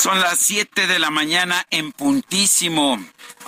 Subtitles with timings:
[0.00, 2.98] Son las 7 de la mañana en puntísimo.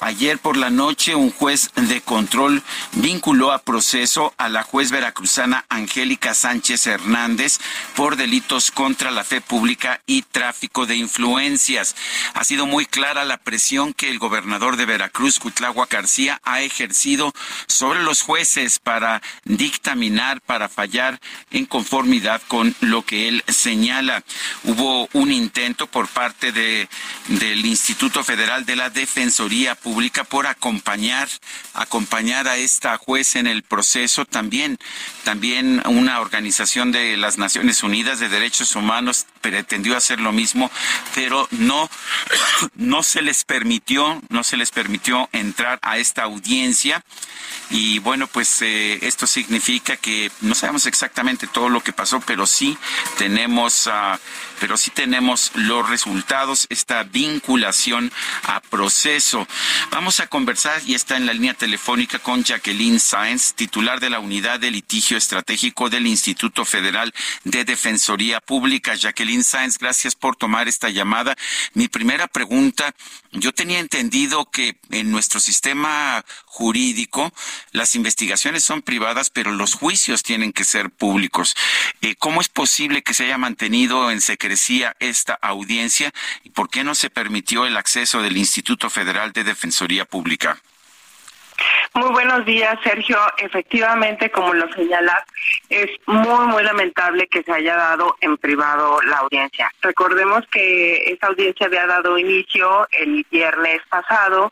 [0.05, 2.65] Ayer por la noche un juez de control
[2.95, 7.61] vinculó a proceso a la juez veracruzana Angélica Sánchez Hernández
[7.95, 11.95] por delitos contra la fe pública y tráfico de influencias.
[12.35, 17.33] Ha sido muy clara la presión que el gobernador de Veracruz, Cuitlagua García, ha ejercido
[17.69, 21.21] sobre los jueces para dictaminar, para fallar
[21.53, 24.25] en conformidad con lo que él señala.
[24.65, 26.89] Hubo un intento por parte de,
[27.29, 29.92] del Instituto Federal de la Defensoría Pública
[30.25, 31.29] por acompañar,
[31.75, 34.25] acompañar a esta juez en el proceso.
[34.25, 34.79] También,
[35.25, 40.71] también una organización de las Naciones Unidas de Derechos Humanos pretendió hacer lo mismo,
[41.15, 41.91] pero no,
[42.77, 47.05] no se les permitió, no se les permitió entrar a esta audiencia.
[47.71, 52.47] Y bueno, pues eh, esto significa que no sabemos exactamente todo lo que pasó, pero
[52.47, 52.77] sí
[53.17, 54.19] tenemos, uh,
[54.61, 59.49] pero sí tenemos los resultados, esta vinculación a proceso.
[59.91, 64.21] Vamos a conversar y está en la línea telefónica con Jacqueline Sáenz, titular de la
[64.21, 67.15] Unidad de Litigio Estratégico del Instituto Federal
[67.45, 68.95] de Defensoría Pública.
[68.95, 71.35] Jacqueline Sáenz, gracias por tomar esta llamada.
[71.75, 72.95] Mi primera pregunta,
[73.33, 77.33] yo tenía entendido que en nuestro sistema jurídico
[77.71, 81.57] las investigaciones son privadas, pero los juicios tienen que ser públicos.
[82.03, 86.13] Eh, ¿Cómo es posible que se haya mantenido en secrecía esta audiencia
[86.45, 90.61] y por qué no se permitió el acceso del Instituto Federal de Defensoría Pública?
[91.95, 93.19] Muy buenos días, Sergio.
[93.37, 95.25] Efectivamente, como lo señalas,
[95.69, 99.71] es muy, muy lamentable que se haya dado en privado la audiencia.
[99.83, 104.51] Recordemos que esa audiencia había dado inicio el viernes pasado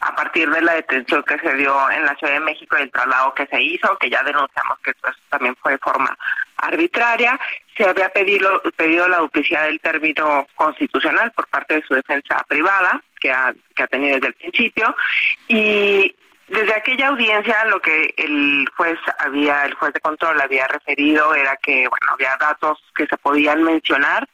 [0.00, 2.90] a partir de la detención que se dio en la Ciudad de México y el
[2.90, 6.14] traslado que se hizo, que ya denunciamos que eso también fue de forma
[6.58, 7.40] arbitraria.
[7.74, 13.02] Se había pedido, pedido la duplicidad del término constitucional por parte de su defensa privada,
[13.18, 14.94] que ha, que ha tenido desde el principio,
[15.48, 16.14] y
[16.48, 21.56] desde aquella audiencia lo que el juez había, el juez de control había referido era
[21.56, 24.28] que bueno había datos que se podían mencionar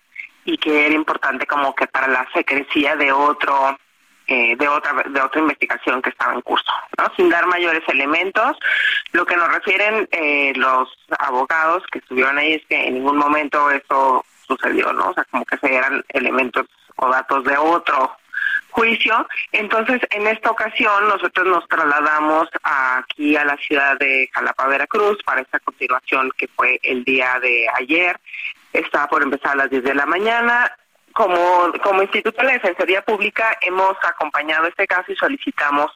[0.44, 3.78] y que era importante como que para la secrecía de otro
[4.26, 7.10] eh, de otra de otra investigación que estaba en curso, ¿no?
[7.16, 8.58] Sin dar mayores elementos,
[9.12, 13.70] lo que nos refieren eh, los abogados que estuvieron ahí es que en ningún momento
[13.70, 15.10] eso sucedió, ¿no?
[15.10, 16.66] O sea, como que se eran elementos
[16.96, 18.16] o datos de otro
[18.78, 19.26] juicio.
[19.52, 25.40] Entonces, en esta ocasión, nosotros nos trasladamos aquí a la ciudad de Jalapa, Veracruz, para
[25.40, 28.18] esta continuación que fue el día de ayer.
[28.72, 30.70] Estaba por empezar a las 10 de la mañana.
[31.12, 35.90] Como, como Instituto de la Defensoría Pública hemos acompañado este caso y solicitamos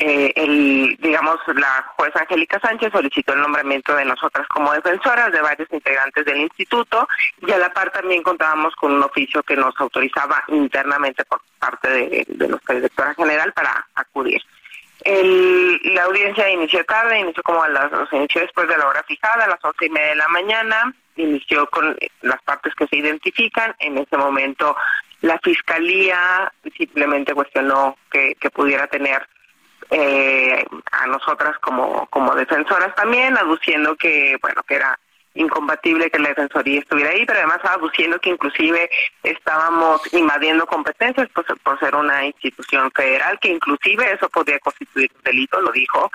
[0.00, 5.40] eh, el, digamos, la jueza Angélica Sánchez solicitó el nombramiento de nosotras como defensoras de
[5.40, 7.08] varios integrantes del instituto
[7.44, 11.88] y a la par también contábamos con un oficio que nos autorizaba internamente por parte
[11.88, 14.40] de, nuestra directora general para acudir.
[15.00, 19.02] El, la audiencia inició tarde, inició como a las, se inició después de la hora
[19.02, 22.96] fijada, a las once y media de la mañana, inició con las partes que se
[22.96, 23.74] identifican.
[23.80, 24.76] En ese momento
[25.22, 29.26] la fiscalía simplemente cuestionó que pudiera tener
[29.90, 34.98] eh, a nosotras como, como defensoras también, aduciendo que, bueno, que era
[35.34, 38.90] incompatible que la defensoría estuviera ahí, pero además aduciendo que inclusive
[39.22, 45.60] estábamos invadiendo competencias por, ser una institución federal, que inclusive eso podría constituir un delito,
[45.60, 46.10] lo dijo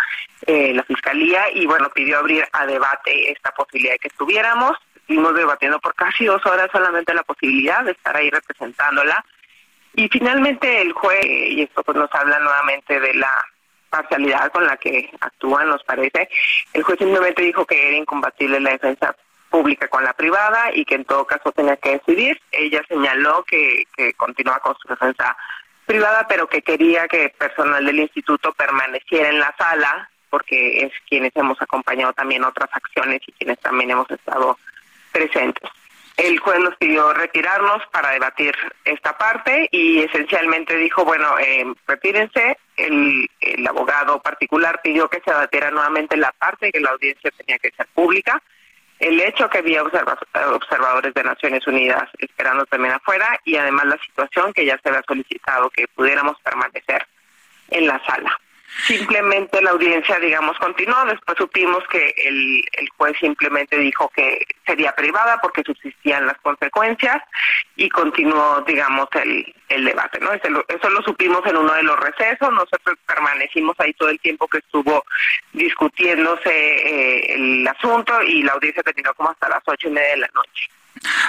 [0.46, 4.78] eh, la fiscalía, y bueno, pidió abrir a debate esta posibilidad de que estuviéramos.
[4.96, 9.24] Estuvimos debatiendo por casi dos horas solamente la posibilidad de estar ahí representándola
[9.96, 13.46] Y finalmente el juez, y esto pues nos habla nuevamente de la
[13.94, 16.28] parcialidad con la que actúan, nos parece,
[16.74, 19.16] el juez simplemente dijo que era incompatible la defensa
[19.52, 22.42] pública con la privada y que en todo caso tenía que decidir.
[22.52, 25.38] Ella señaló que, que continúa con su defensa
[25.86, 31.32] privada, pero que quería que personal del instituto permaneciera en la sala, porque es quienes
[31.36, 34.58] hemos acompañado también otras acciones y quienes también hemos estado
[35.12, 35.70] presentes.
[36.18, 38.56] El juez nos pidió retirarnos para debatir
[38.86, 42.58] esta parte y esencialmente dijo, bueno, eh, retírense.
[42.78, 47.58] El, el abogado particular pidió que se debatiera nuevamente la parte que la audiencia tenía
[47.58, 48.42] que ser pública.
[49.00, 54.54] El hecho que había observadores de Naciones Unidas esperando también afuera y además la situación
[54.54, 57.06] que ya se había solicitado que pudiéramos permanecer
[57.70, 58.40] en la sala.
[58.88, 61.06] Simplemente la audiencia, digamos, continuó.
[61.06, 67.22] Después supimos que el, el juez simplemente dijo que sería privada porque subsistían las consecuencias
[67.76, 70.34] y continuó, digamos, el, el debate, ¿no?
[70.34, 72.52] Eso lo, supimos en uno de los recesos.
[72.52, 75.04] Nosotros permanecimos ahí todo el tiempo que estuvo
[75.54, 80.18] discutiéndose eh, el asunto y la audiencia terminó como hasta las ocho y media de
[80.18, 80.70] la noche.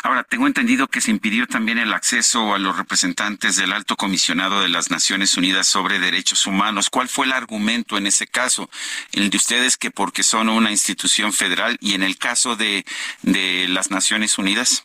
[0.02, 4.61] Ahora, tengo entendido que se impidió también el acceso a los representantes del alto comisionado
[4.61, 6.90] de las Naciones Unidas sobre Derechos Humanos.
[6.90, 8.70] ¿Cuál fue el argumento en ese caso?
[9.12, 12.84] El de ustedes que porque son una institución federal y en el caso de,
[13.22, 14.84] de las Naciones Unidas?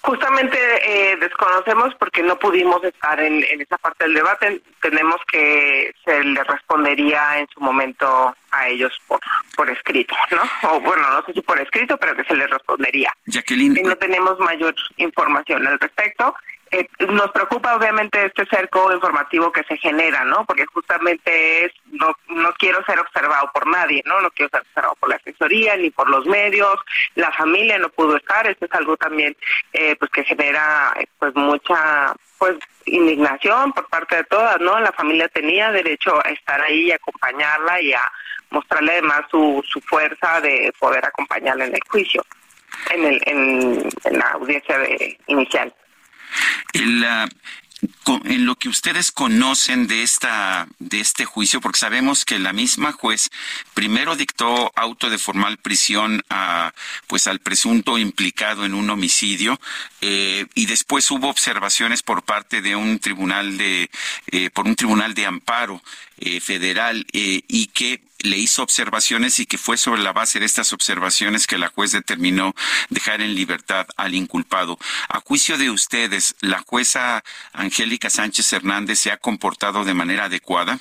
[0.00, 4.60] Justamente eh, desconocemos porque no pudimos estar en, en, esa parte del debate.
[4.80, 9.20] Tenemos que se le respondería en su momento a ellos por,
[9.56, 10.70] por escrito, ¿no?
[10.70, 13.12] O bueno, no sé si por escrito, pero que se les respondería.
[13.26, 13.76] Jacqueline.
[13.78, 16.34] Y no tenemos mayor información al respecto.
[16.74, 20.46] Eh, nos preocupa obviamente este cerco informativo que se genera, ¿no?
[20.46, 24.22] Porque justamente es, no, no quiero ser observado por nadie, ¿no?
[24.22, 26.78] No quiero ser observado por la asesoría ni por los medios,
[27.14, 29.36] la familia no pudo estar, esto es algo también
[29.74, 34.80] eh, pues que genera pues mucha pues indignación por parte de todas, ¿no?
[34.80, 38.10] La familia tenía derecho a estar ahí y acompañarla y a
[38.48, 42.24] mostrarle además su, su fuerza de poder acompañarla en el juicio,
[42.90, 45.74] en, el, en, en la audiencia de, inicial.
[46.72, 47.04] El,
[48.24, 52.92] en lo que ustedes conocen de esta de este juicio, porque sabemos que la misma
[52.92, 53.30] juez
[53.74, 56.72] primero dictó auto de formal prisión a
[57.06, 59.58] pues al presunto implicado en un homicidio
[60.00, 63.90] eh, y después hubo observaciones por parte de un tribunal de
[64.28, 65.82] eh, por un tribunal de amparo
[66.24, 70.72] eh, federal y que le hizo observaciones y que fue sobre la base de estas
[70.72, 72.54] observaciones que la juez determinó
[72.88, 74.78] dejar en libertad al inculpado.
[75.08, 77.22] A juicio de ustedes, ¿la jueza
[77.52, 80.78] Angélica Sánchez Hernández se ha comportado de manera adecuada?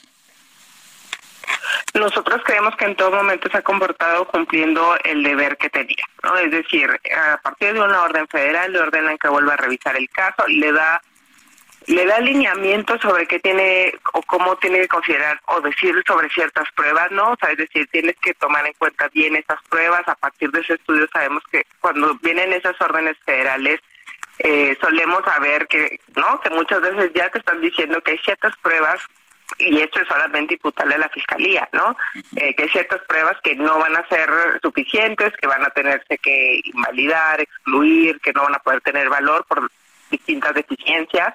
[1.94, 6.38] Nosotros creemos que en todo momento se ha comportado cumpliendo el deber que tenía, ¿no?
[6.38, 10.08] Es decir, a partir de una orden federal le ordenan que vuelva a revisar el
[10.10, 11.02] caso, le da
[11.88, 16.72] le da alineamiento sobre qué tiene o cómo tiene que considerar o decir sobre ciertas
[16.76, 17.32] pruebas, ¿no?
[17.32, 20.08] O sea, es decir, tienes que tomar en cuenta bien esas pruebas.
[20.08, 23.80] A partir de ese estudio sabemos que cuando vienen esas órdenes federales,
[24.40, 26.40] eh, solemos saber que, ¿no?
[26.42, 29.02] Que muchas veces ya te están diciendo que hay ciertas pruebas
[29.58, 31.96] y esto es solamente imputable a la fiscalía, ¿no?
[32.36, 34.30] Eh, que hay ciertas pruebas que no van a ser
[34.62, 39.46] suficientes, que van a tenerse que invalidar, excluir, que no van a poder tener valor
[39.46, 39.70] por
[40.12, 41.34] distintas deficiencias.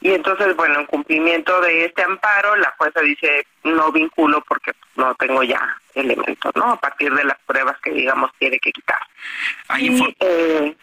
[0.00, 5.14] Y entonces bueno en cumplimiento de este amparo la jueza dice no vinculo porque no
[5.16, 9.00] tengo ya elementos no a partir de las pruebas que digamos tiene que quitar
[9.68, 10.76] Hay y, eh,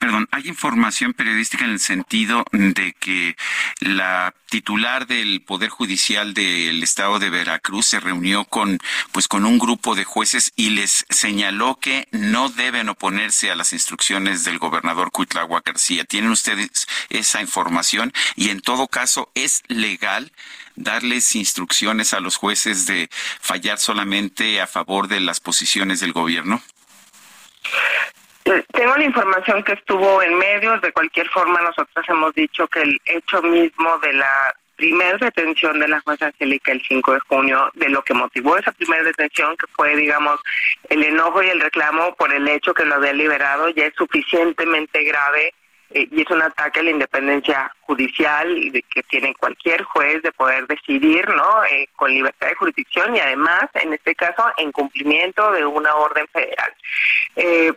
[0.00, 3.36] Perdón, hay información periodística en el sentido de que
[3.80, 8.78] la titular del Poder Judicial del Estado de Veracruz se reunió con,
[9.12, 13.72] pues, con un grupo de jueces y les señaló que no deben oponerse a las
[13.72, 16.04] instrucciones del gobernador Cuitlagua García.
[16.04, 18.12] ¿Tienen ustedes esa información?
[18.36, 20.32] Y en todo caso, ¿es legal
[20.76, 23.08] darles instrucciones a los jueces de
[23.40, 26.62] fallar solamente a favor de las posiciones del gobierno?
[28.44, 33.00] Tengo la información que estuvo en medios, de cualquier forma nosotros hemos dicho que el
[33.04, 37.88] hecho mismo de la primera detención de la jueza Angélica el 5 de junio, de
[37.88, 40.40] lo que motivó esa primera detención, que fue, digamos,
[40.88, 45.04] el enojo y el reclamo por el hecho que lo había liberado, ya es suficientemente
[45.04, 45.54] grave
[45.94, 50.32] eh, y es un ataque a la independencia judicial de que tiene cualquier juez de
[50.32, 51.64] poder decidir, ¿no?
[51.64, 56.26] Eh, con libertad de jurisdicción y además, en este caso, en cumplimiento de una orden
[56.32, 56.74] federal.
[57.36, 57.72] Eh,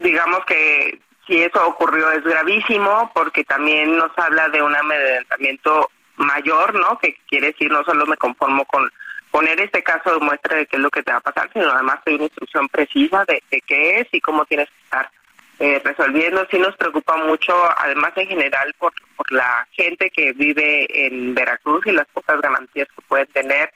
[0.00, 6.74] digamos que si eso ocurrió es gravísimo porque también nos habla de un amedrentamiento mayor,
[6.74, 6.98] ¿no?
[6.98, 8.90] Que quiere decir no solo me conformo con
[9.30, 11.70] poner este caso de muestra de qué es lo que te va a pasar, sino
[11.70, 15.10] además una instrucción precisa de, de qué es y cómo tienes que estar
[15.60, 16.46] eh, resolviendo.
[16.50, 21.86] Sí nos preocupa mucho, además en general, por, por la gente que vive en Veracruz
[21.86, 23.70] y las pocas garantías que pueden tener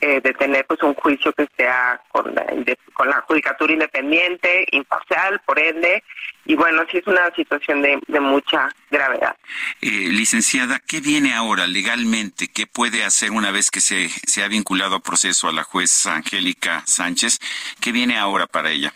[0.00, 2.46] eh, de tener pues un juicio que sea con la,
[2.92, 6.04] con la judicatura independiente, imparcial, por ende,
[6.44, 9.36] y bueno, sí es una situación de, de mucha gravedad.
[9.80, 12.48] Eh, licenciada, ¿qué viene ahora legalmente?
[12.48, 16.06] ¿Qué puede hacer una vez que se, se ha vinculado a proceso a la juez
[16.06, 17.38] Angélica Sánchez?
[17.80, 18.92] ¿Qué viene ahora para ella?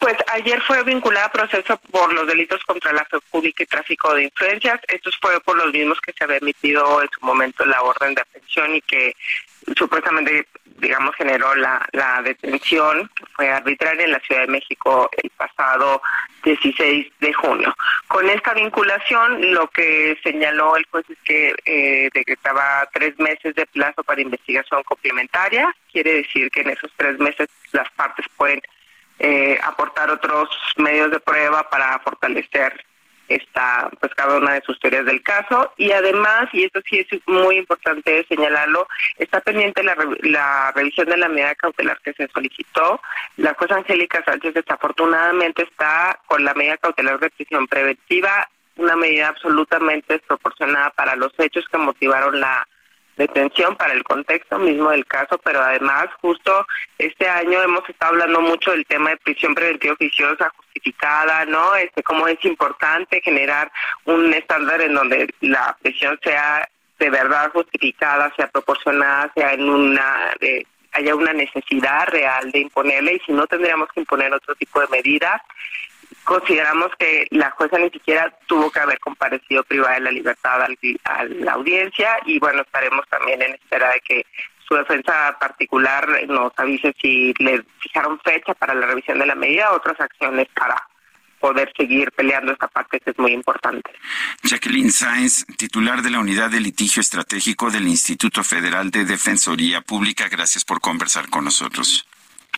[0.00, 4.12] Pues ayer fue vinculada a proceso por los delitos contra la fe pública y tráfico
[4.14, 4.80] de influencias.
[4.88, 8.22] Estos fue por los mismos que se había emitido en su momento la orden de
[8.22, 9.14] aprehensión y que
[9.76, 10.46] supuestamente,
[10.78, 16.02] digamos, generó la, la detención, que fue arbitraria en la Ciudad de México el pasado
[16.44, 17.74] 16 de junio.
[18.08, 23.66] Con esta vinculación, lo que señaló el juez es que eh, decretaba tres meses de
[23.66, 25.74] plazo para investigación complementaria.
[25.90, 28.60] Quiere decir que en esos tres meses las partes pueden
[29.18, 32.84] eh, aportar otros medios de prueba para fortalecer
[33.34, 35.72] esta pues cada una de sus teorías del caso.
[35.76, 38.86] Y además y esto sí es muy importante señalarlo
[39.18, 43.00] está pendiente la, la revisión de la medida cautelar que se solicitó.
[43.36, 49.28] La jueza Angélica Sánchez desafortunadamente está con la medida cautelar de prisión preventiva una medida
[49.28, 52.66] absolutamente desproporcionada para los hechos que motivaron la
[53.16, 56.66] detención para el contexto mismo del caso, pero además justo
[56.98, 61.74] este año hemos estado hablando mucho del tema de prisión preventiva oficiosa justificada, ¿no?
[61.76, 63.70] Este cómo es importante generar
[64.04, 70.34] un estándar en donde la prisión sea de verdad justificada, sea proporcionada, sea en una
[70.92, 74.88] haya una necesidad real de imponerle y si no tendríamos que imponer otro tipo de
[74.88, 75.40] medidas
[76.24, 80.62] consideramos que la jueza ni siquiera tuvo que haber comparecido privada de la libertad
[81.04, 84.26] a la audiencia y bueno, estaremos también en espera de que
[84.66, 89.70] su defensa particular nos avise si le fijaron fecha para la revisión de la medida
[89.70, 90.76] o otras acciones para
[91.40, 93.90] poder seguir peleando esta parte que es muy importante.
[94.44, 100.28] Jacqueline Sáenz, titular de la Unidad de Litigio Estratégico del Instituto Federal de Defensoría Pública,
[100.28, 102.06] gracias por conversar con nosotros.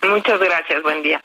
[0.02, 1.22] Muchas gracias, buen día.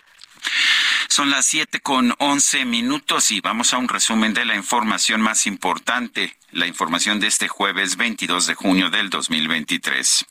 [1.09, 5.47] Son las siete con once minutos y vamos a un resumen de la información más
[5.47, 10.25] importante, la información de este jueves 22 de junio del 2023.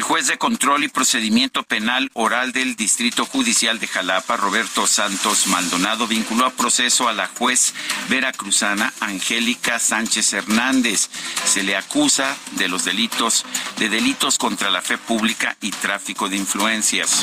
[0.00, 5.46] El juez de control y procedimiento penal oral del Distrito Judicial de Jalapa, Roberto Santos
[5.46, 7.74] Maldonado, vinculó a proceso a la juez
[8.08, 11.10] veracruzana Angélica Sánchez Hernández.
[11.44, 13.44] Se le acusa de los delitos,
[13.76, 17.22] de delitos contra la fe pública y tráfico de influencias.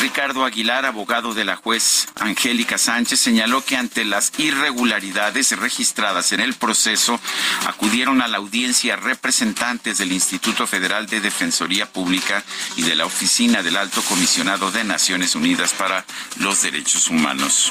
[0.00, 6.40] Ricardo Aguilar, abogado de la juez Angélica Sánchez, señaló que ante las irregularidades registradas en
[6.40, 7.20] el proceso,
[7.66, 12.42] acudieron a la audiencia representantes del Instituto Federal de Defensoría Pública
[12.76, 16.06] y de la Oficina del Alto Comisionado de Naciones Unidas para
[16.38, 17.70] los Derechos Humanos.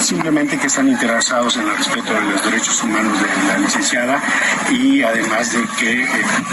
[0.00, 4.22] Simplemente que están interesados en el respeto de los derechos humanos de la licenciada
[4.70, 6.08] y además de que, eh,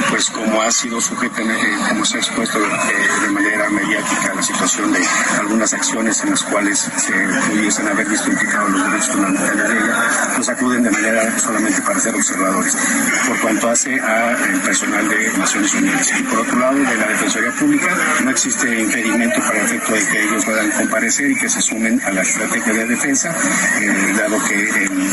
[0.09, 4.41] pues como ha sido sujeta, eh, como se ha expuesto eh, de manera mediática la
[4.41, 5.01] situación de
[5.39, 7.13] algunas acciones en las cuales se
[7.49, 10.03] pudiesen haber visto los derechos fundamentales de ella,
[10.35, 12.77] pues acuden de manera solamente para ser observadores,
[13.27, 16.11] por cuanto hace al personal de Naciones Unidas.
[16.19, 17.89] Y por otro lado, de la Defensoría Pública,
[18.23, 22.01] no existe impedimento para el efecto de que ellos puedan comparecer y que se sumen
[22.05, 25.11] a la estrategia de defensa, eh, dado que el,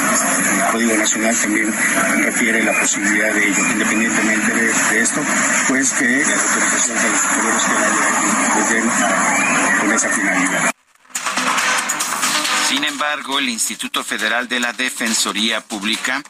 [0.72, 1.74] Código Nacional también
[2.22, 5.20] refiere la posibilidad de ello, independientemente de, esto,
[5.68, 7.62] pues que la autorización de los superiores
[8.52, 8.90] que les den
[9.80, 10.70] con esa finalidad.
[12.68, 16.22] Sin embargo, el Instituto Federal de la Defensoría Pública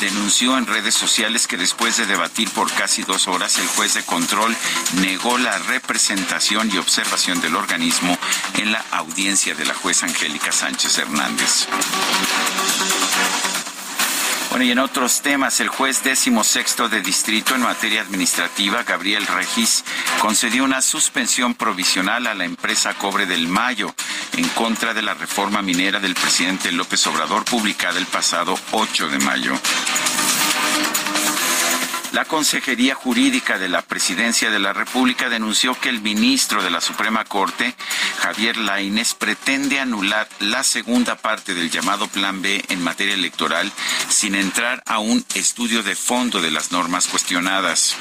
[0.00, 4.02] denunció en redes sociales que después de debatir por casi dos horas, el juez de
[4.04, 4.54] control
[5.00, 8.16] negó la representación y observación del organismo
[8.54, 11.66] en la audiencia de la jueza Angélica Sánchez Hernández.
[14.50, 19.26] Bueno, y en otros temas, el juez décimo sexto de distrito en materia administrativa, Gabriel
[19.26, 19.84] Regis,
[20.20, 23.94] concedió una suspensión provisional a la empresa Cobre del Mayo
[24.36, 29.18] en contra de la reforma minera del presidente López Obrador publicada el pasado 8 de
[29.18, 29.52] mayo.
[32.18, 36.80] La Consejería Jurídica de la Presidencia de la República denunció que el ministro de la
[36.80, 37.76] Suprema Corte,
[38.18, 43.70] Javier Lainez, pretende anular la segunda parte del llamado Plan B en materia electoral
[44.08, 47.94] sin entrar a un estudio de fondo de las normas cuestionadas.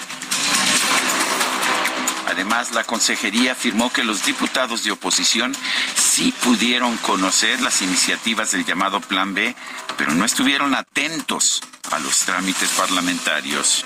[2.38, 5.56] Además, la consejería afirmó que los diputados de oposición
[5.96, 9.56] sí pudieron conocer las iniciativas del llamado Plan B,
[9.98, 13.84] pero no estuvieron atentos a los trámites parlamentarios.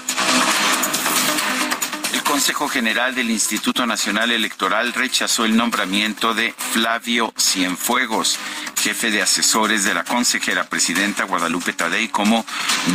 [2.31, 8.37] Consejo General del Instituto Nacional Electoral rechazó el nombramiento de Flavio Cienfuegos,
[8.81, 12.45] jefe de asesores de la consejera presidenta Guadalupe Tadei, como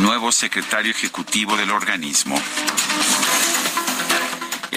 [0.01, 2.35] nuevo secretario ejecutivo del organismo.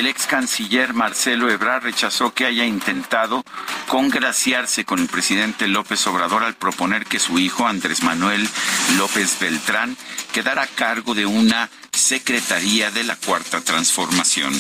[0.01, 3.45] El ex canciller Marcelo Ebrard rechazó que haya intentado
[3.87, 8.49] congraciarse con el presidente López Obrador al proponer que su hijo Andrés Manuel
[8.97, 9.99] López Beltrán
[10.33, 14.55] quedara a cargo de una secretaría de la Cuarta Transformación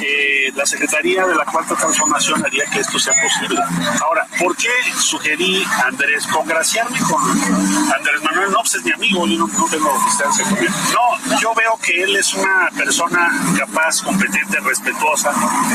[0.00, 3.60] eh, la Secretaría de la Cuarta Transformación haría que esto sea posible.
[4.02, 8.50] Ahora, ¿por qué sugerí a Andrés congraciarme con Andrés Manuel?
[8.50, 10.70] No, pues es mi amigo, yo no, tengo distancia con él.
[10.92, 15.32] No, yo veo que él es una persona capaz, competente, respetuosa,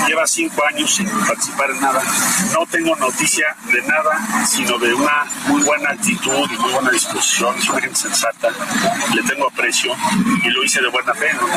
[0.07, 2.01] lleva cinco años sin participar en nada.
[2.53, 7.57] No tengo noticia de nada, sino de una muy buena actitud y muy buena disposición,
[7.57, 8.49] es una gente sensata,
[9.13, 9.93] le tengo aprecio
[10.43, 11.47] y lo hice de buena fe, no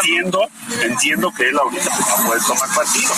[0.00, 0.48] entiendo,
[0.82, 0.89] entiendo
[1.36, 3.12] que él ahorita pues, no puede tomar partido,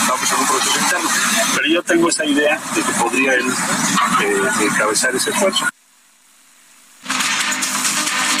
[0.00, 1.10] estamos en un proceso interno,
[1.54, 3.46] pero yo tengo esa idea de que podría él
[4.22, 5.66] eh, encabezar ese esfuerzo.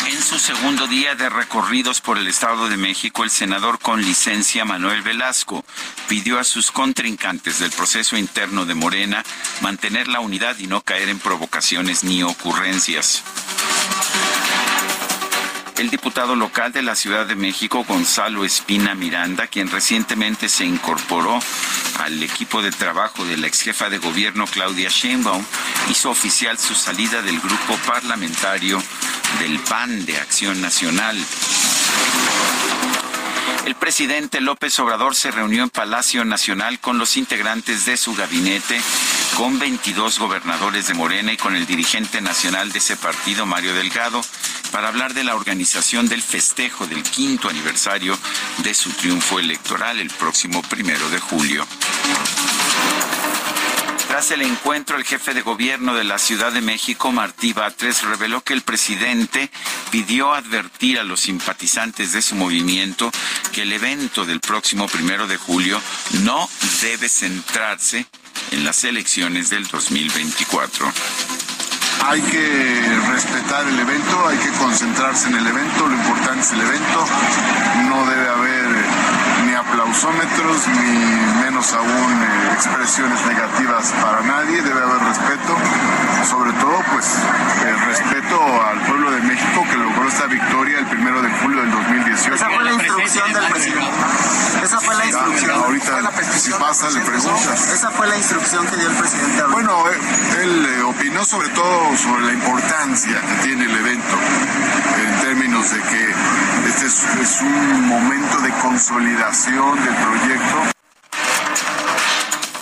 [0.06, 4.64] En su segundo día de recorridos por el Estado de México, el senador con licencia
[4.64, 5.64] Manuel Velasco
[6.08, 9.24] pidió a sus contrincantes del proceso interno de Morena
[9.60, 13.22] mantener la unidad y no caer en provocaciones ni ocurrencias.
[15.78, 21.38] El diputado local de la Ciudad de México, Gonzalo Espina Miranda, quien recientemente se incorporó
[22.00, 25.44] al equipo de trabajo de la ex jefa de gobierno Claudia Sheinbaum,
[25.90, 28.82] hizo oficial su salida del grupo parlamentario
[29.38, 31.22] del PAN de Acción Nacional.
[33.66, 38.80] El presidente López Obrador se reunió en Palacio Nacional con los integrantes de su gabinete,
[39.34, 44.20] con 22 gobernadores de Morena y con el dirigente nacional de ese partido, Mario Delgado,
[44.70, 48.18] para hablar de la organización del festejo del quinto aniversario
[48.58, 51.66] de su triunfo electoral el próximo primero de julio.
[54.16, 58.40] Tras el encuentro, el jefe de gobierno de la Ciudad de México, Martí Batres, reveló
[58.40, 59.50] que el presidente
[59.90, 63.12] pidió advertir a los simpatizantes de su movimiento
[63.52, 65.78] que el evento del próximo primero de julio
[66.24, 66.48] no
[66.80, 68.06] debe centrarse
[68.52, 70.90] en las elecciones del 2024.
[72.06, 76.62] Hay que respetar el evento, hay que concentrarse en el evento, lo importante es el
[76.62, 77.06] evento,
[77.90, 78.75] no debe haber
[79.76, 85.56] ni aplausómetros ni menos aún eh, expresiones negativas para nadie, debe haber respeto,
[86.24, 87.18] sobre todo pues
[87.66, 91.70] el respeto al pueblo de México que logró esta victoria el primero de julio del
[91.70, 92.34] 2018.
[92.34, 93.90] Esa fue la instrucción del presidente.
[94.62, 95.50] Esa fue la instrucción.
[95.50, 97.72] ahorita si pasa le preguntas.
[97.72, 99.42] Esa fue la instrucción que dio el presidente.
[99.50, 104.16] Bueno, eh, él eh, opinó sobre todo sobre la importancia que tiene el evento
[105.06, 106.14] en términos de que
[106.68, 110.75] este es un momento de consolidación del proyecto.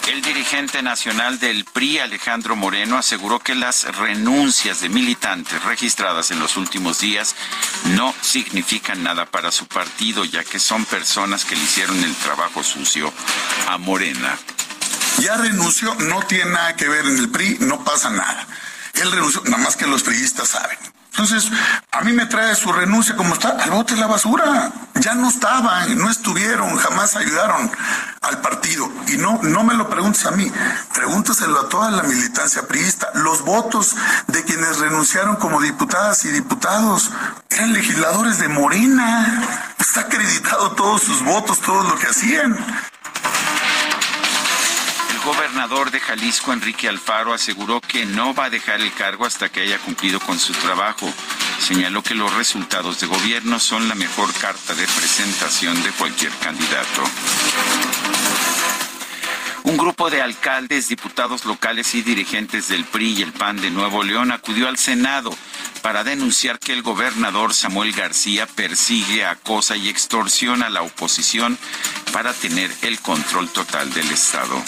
[0.07, 6.39] El dirigente nacional del PRI, Alejandro Moreno, aseguró que las renuncias de militantes registradas en
[6.41, 7.35] los últimos días
[7.97, 12.63] no significan nada para su partido, ya que son personas que le hicieron el trabajo
[12.63, 13.13] sucio
[13.67, 14.39] a Morena.
[15.21, 18.47] Ya renunció, no tiene nada que ver en el PRI, no pasa nada.
[18.95, 20.94] Él renunció, nada más que los priistas saben.
[21.17, 21.49] Entonces,
[21.93, 24.73] a mí me trae su renuncia como está, al bote la basura.
[24.97, 27.71] Ya no estaban, no estuvieron, jamás ayudaron
[28.21, 28.91] al partido.
[29.07, 30.51] Y no, no me lo preguntes a mí,
[30.93, 33.11] pregúntaselo a toda la militancia priista.
[33.15, 33.95] Los votos
[34.27, 37.13] de quienes renunciaron como diputadas y diputados
[37.49, 39.41] eran legisladores de Morena.
[39.79, 42.59] Está acreditado todos sus votos, todo lo que hacían
[45.25, 49.61] gobernador de Jalisco, Enrique Alfaro, aseguró que no va a dejar el cargo hasta que
[49.61, 51.11] haya cumplido con su trabajo.
[51.59, 57.05] Señaló que los resultados de gobierno son la mejor carta de presentación de cualquier candidato.
[59.65, 64.03] Un grupo de alcaldes, diputados locales y dirigentes del PRI y el PAN de Nuevo
[64.03, 65.35] León acudió al Senado
[65.81, 71.57] para denunciar que el gobernador Samuel García persigue, acosa y extorsiona a la oposición
[72.13, 74.63] para tener el control total del Estado.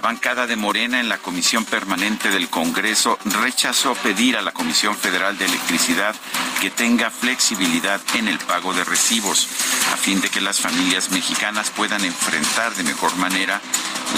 [0.00, 4.96] La bancada de Morena en la Comisión Permanente del Congreso rechazó pedir a la Comisión
[4.96, 6.14] Federal de Electricidad
[6.62, 9.46] que tenga flexibilidad en el pago de recibos,
[9.92, 13.60] a fin de que las familias mexicanas puedan enfrentar de mejor manera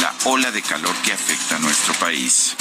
[0.01, 2.55] la ola de calor que afecta a nuestro país.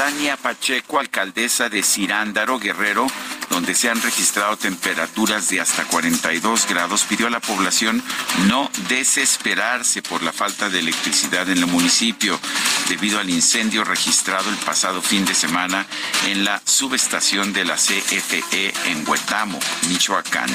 [0.00, 3.06] Tania Pacheco, alcaldesa de Cirándaro, Guerrero,
[3.50, 8.02] donde se han registrado temperaturas de hasta 42 grados, pidió a la población
[8.48, 12.40] no desesperarse por la falta de electricidad en el municipio
[12.88, 15.86] debido al incendio registrado el pasado fin de semana
[16.28, 19.58] en la subestación de la CFE en Huetamo,
[19.90, 20.48] Michoacán.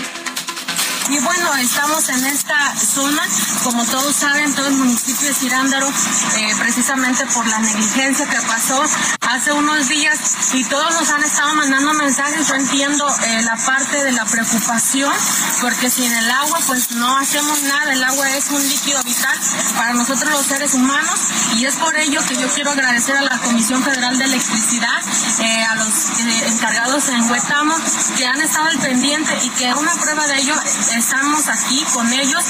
[1.10, 3.22] Y bueno, estamos en esta zona,
[3.64, 8.82] como todos saben, todo el municipio de Cirándaro, eh, precisamente por la negligencia que pasó
[9.22, 10.18] hace unos días
[10.54, 12.48] y todos nos han estado mandando mensajes.
[12.48, 15.14] Yo entiendo eh, la parte de la preocupación,
[15.62, 17.94] porque sin el agua pues no hacemos nada.
[17.94, 19.38] El agua es un líquido vital
[19.78, 21.20] para nosotros los seres humanos
[21.56, 25.04] y es por ello que yo quiero agradecer a la Comisión Federal de Electricidad,
[25.40, 25.88] eh, a los
[26.48, 27.76] encargados en Huetamo,
[28.18, 30.56] que han estado al pendiente y que una prueba de ello
[30.96, 32.44] estamos aquí con ellos.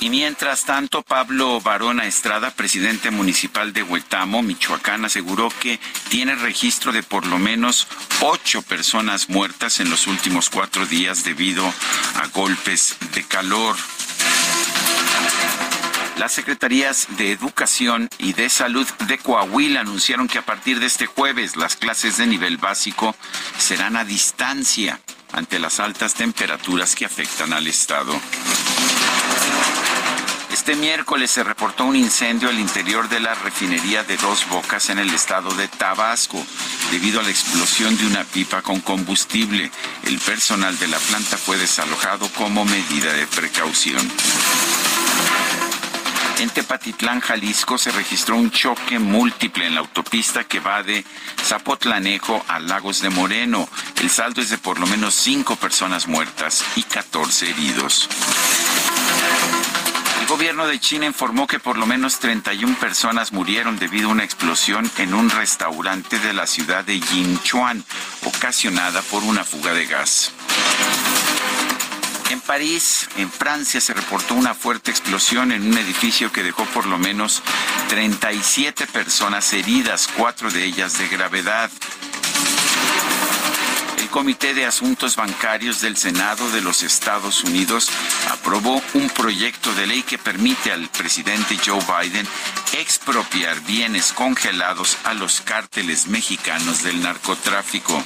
[0.00, 6.90] Y mientras tanto, Pablo Barona Estrada, presidente municipal de Huetamo, Michoacán, aseguró que tiene registro
[6.90, 7.86] de por lo menos
[8.20, 13.76] ocho personas muertas en los últimos cuatro días debido a golpes de calor.
[16.18, 21.06] Las secretarías de Educación y de Salud de Coahuila anunciaron que a partir de este
[21.06, 23.16] jueves las clases de nivel básico
[23.58, 25.00] serán a distancia
[25.32, 28.14] ante las altas temperaturas que afectan al estado.
[30.52, 34.98] Este miércoles se reportó un incendio al interior de la refinería de Dos Bocas en
[34.98, 36.44] el estado de Tabasco,
[36.90, 39.70] debido a la explosión de una pipa con combustible.
[40.04, 44.06] El personal de la planta fue desalojado como medida de precaución.
[46.38, 51.04] En Tepatitlán, Jalisco, se registró un choque múltiple en la autopista que va de
[51.44, 53.68] Zapotlanejo a Lagos de Moreno.
[54.00, 58.08] El saldo es de por lo menos cinco personas muertas y 14 heridos.
[60.20, 64.24] El gobierno de China informó que por lo menos 31 personas murieron debido a una
[64.24, 67.84] explosión en un restaurante de la ciudad de Yinchuan,
[68.24, 70.32] ocasionada por una fuga de gas.
[72.32, 76.86] En París, en Francia, se reportó una fuerte explosión en un edificio que dejó por
[76.86, 77.42] lo menos
[77.90, 81.70] 37 personas heridas, cuatro de ellas de gravedad.
[83.98, 87.90] El Comité de Asuntos Bancarios del Senado de los Estados Unidos
[88.30, 92.26] aprobó un proyecto de ley que permite al presidente Joe Biden
[92.78, 98.02] expropiar bienes congelados a los cárteles mexicanos del narcotráfico.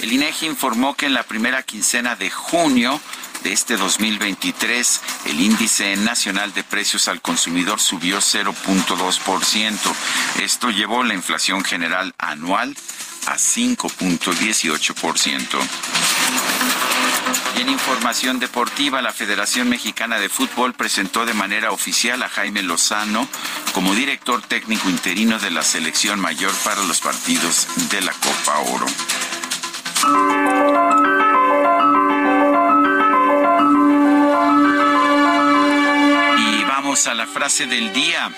[0.00, 3.00] El INEGI informó que en la primera quincena de junio
[3.42, 9.78] de este 2023, el índice nacional de precios al consumidor subió 0.2%.
[10.40, 12.76] Esto llevó la inflación general anual
[13.26, 15.58] a 5.18%.
[17.56, 22.62] Y en información deportiva, la Federación Mexicana de Fútbol presentó de manera oficial a Jaime
[22.62, 23.26] Lozano
[23.74, 28.86] como director técnico interino de la selección mayor para los partidos de la Copa Oro.
[36.38, 38.30] Y vamos a la frase del día.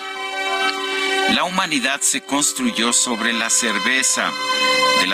[1.34, 4.30] La humanidad se construyó sobre la cerveza.
[5.00, 5.06] De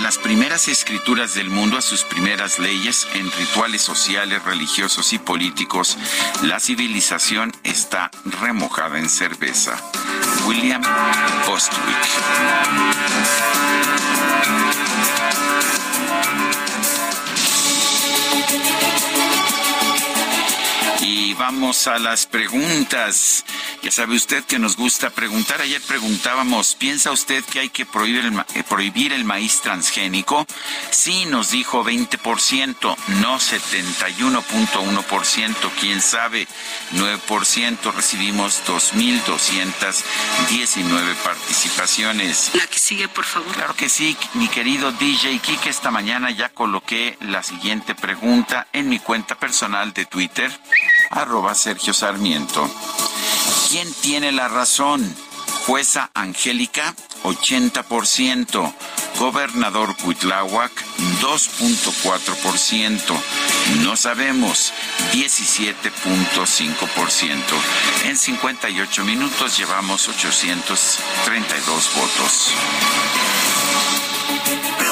[0.00, 5.98] las, primeras escrituras del mundo a sus primeras leyes, en rituales sociales, religiosos y políticos,
[6.42, 9.76] la civilización está remojada en cerveza.
[10.46, 10.82] William
[11.46, 11.82] Bostwick.
[21.14, 23.44] Y vamos a las preguntas.
[23.82, 25.60] Ya sabe usted que nos gusta preguntar.
[25.60, 30.46] Ayer preguntábamos, ¿piensa usted que hay que prohibir el, eh, prohibir el maíz transgénico?
[30.90, 36.48] Sí, nos dijo 20%, no 71.1%, quién sabe,
[36.92, 37.92] 9%.
[37.92, 42.52] Recibimos 2.219 participaciones.
[42.54, 43.52] La que sigue, por favor.
[43.52, 48.88] Claro que sí, mi querido DJ Kike, esta mañana ya coloqué la siguiente pregunta en
[48.88, 50.50] mi cuenta personal de Twitter,
[51.12, 52.68] arroba Sergio Sarmiento.
[53.68, 55.14] ¿Quién tiene la razón?
[55.66, 58.74] Jueza Angélica, 80%.
[59.18, 60.72] Gobernador Cuitláhuac,
[61.20, 63.14] 2.4%.
[63.82, 64.72] No sabemos,
[65.12, 67.38] 17.5%.
[68.04, 72.52] En 58 minutos llevamos 832 votos.
[74.80, 74.88] Me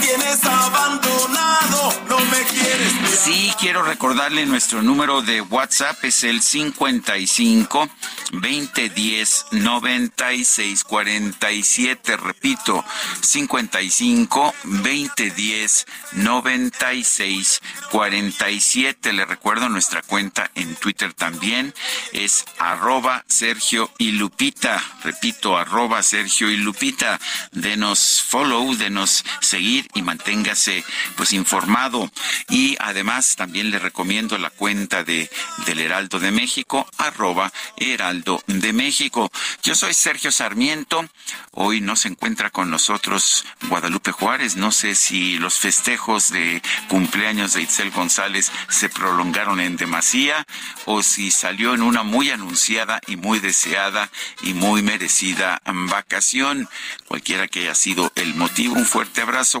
[0.00, 2.92] tienes abandonado, no me quieres.
[3.18, 7.88] Sí, quiero recordarle nuestro número de WhatsApp es el 55
[8.32, 12.16] 2010 9647.
[12.16, 12.84] Repito,
[13.20, 19.12] 55 2010 9647.
[19.12, 21.74] Le recuerdo nuestra cuenta en Twitter también
[22.12, 24.82] es arroba Sergio y Lupita.
[25.02, 27.18] Repito, arroba Sergio y Lupita.
[27.52, 30.84] Denos follow, denos seguir y manténgase
[31.16, 32.10] pues informado.
[32.48, 35.30] Y además también le recomiendo la cuenta de
[35.66, 39.30] del Heraldo de México, arroba Heraldo de México.
[39.62, 41.08] Yo soy Sergio Sarmiento.
[41.52, 44.56] Hoy no se encuentra con nosotros Guadalupe Juárez.
[44.56, 50.46] No sé si los festejos de cumpleaños de Itzel González se prolongaron en demasía
[50.84, 54.10] o si salió en una muy anunciada y muy deseada
[54.42, 56.68] y muy merecida vacación.
[57.06, 59.60] Cualquiera que haya sido el motivo, un fuerte abrazo,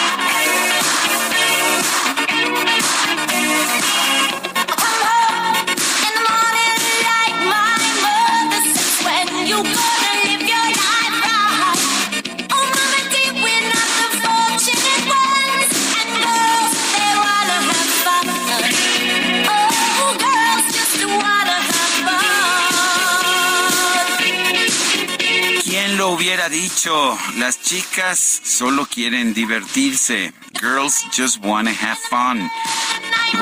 [26.11, 30.33] Hubiera dicho, las chicas solo quieren divertirse.
[30.59, 32.49] Girls just wanna have fun.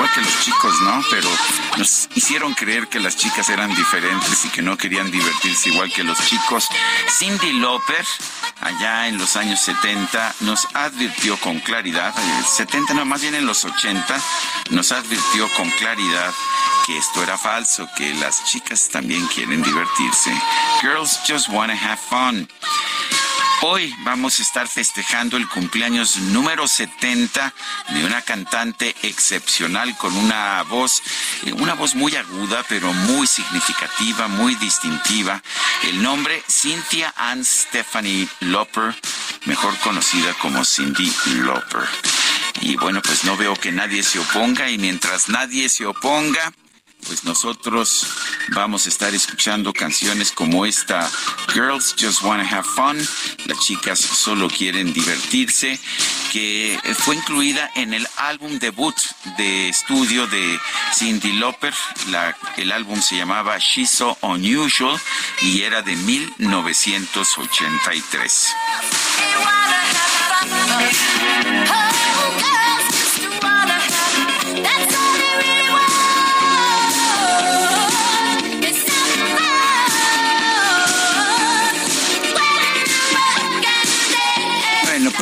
[0.00, 1.02] Igual que los chicos, ¿no?
[1.10, 1.28] Pero
[1.76, 6.02] nos hicieron creer que las chicas eran diferentes y que no querían divertirse igual que
[6.02, 6.68] los chicos.
[7.18, 8.06] Cindy Lauper,
[8.62, 12.14] allá en los años 70, nos advirtió con claridad,
[12.48, 14.18] 70 no, más bien en los 80,
[14.70, 16.32] nos advirtió con claridad
[16.86, 20.32] que esto era falso, que las chicas también quieren divertirse.
[20.80, 22.48] Girls just wanna have fun.
[23.62, 27.52] Hoy vamos a estar festejando el cumpleaños número 70
[27.90, 31.02] de una cantante excepcional con una voz,
[31.44, 35.42] eh, una voz muy aguda, pero muy significativa, muy distintiva.
[35.82, 38.94] El nombre Cynthia Ann Stephanie Loper,
[39.44, 41.86] mejor conocida como Cindy Loper.
[42.62, 46.50] Y bueno, pues no veo que nadie se oponga y mientras nadie se oponga,
[47.06, 48.06] pues nosotros
[48.50, 51.08] vamos a estar escuchando canciones como esta
[51.52, 52.98] Girls Just Wanna Have Fun,
[53.46, 55.80] las chicas solo quieren divertirse,
[56.32, 58.94] que fue incluida en el álbum debut
[59.36, 60.58] de estudio de
[60.94, 61.74] Cindy Lauper.
[62.56, 64.98] el álbum se llamaba She's So Unusual
[65.42, 68.46] y era de 1983.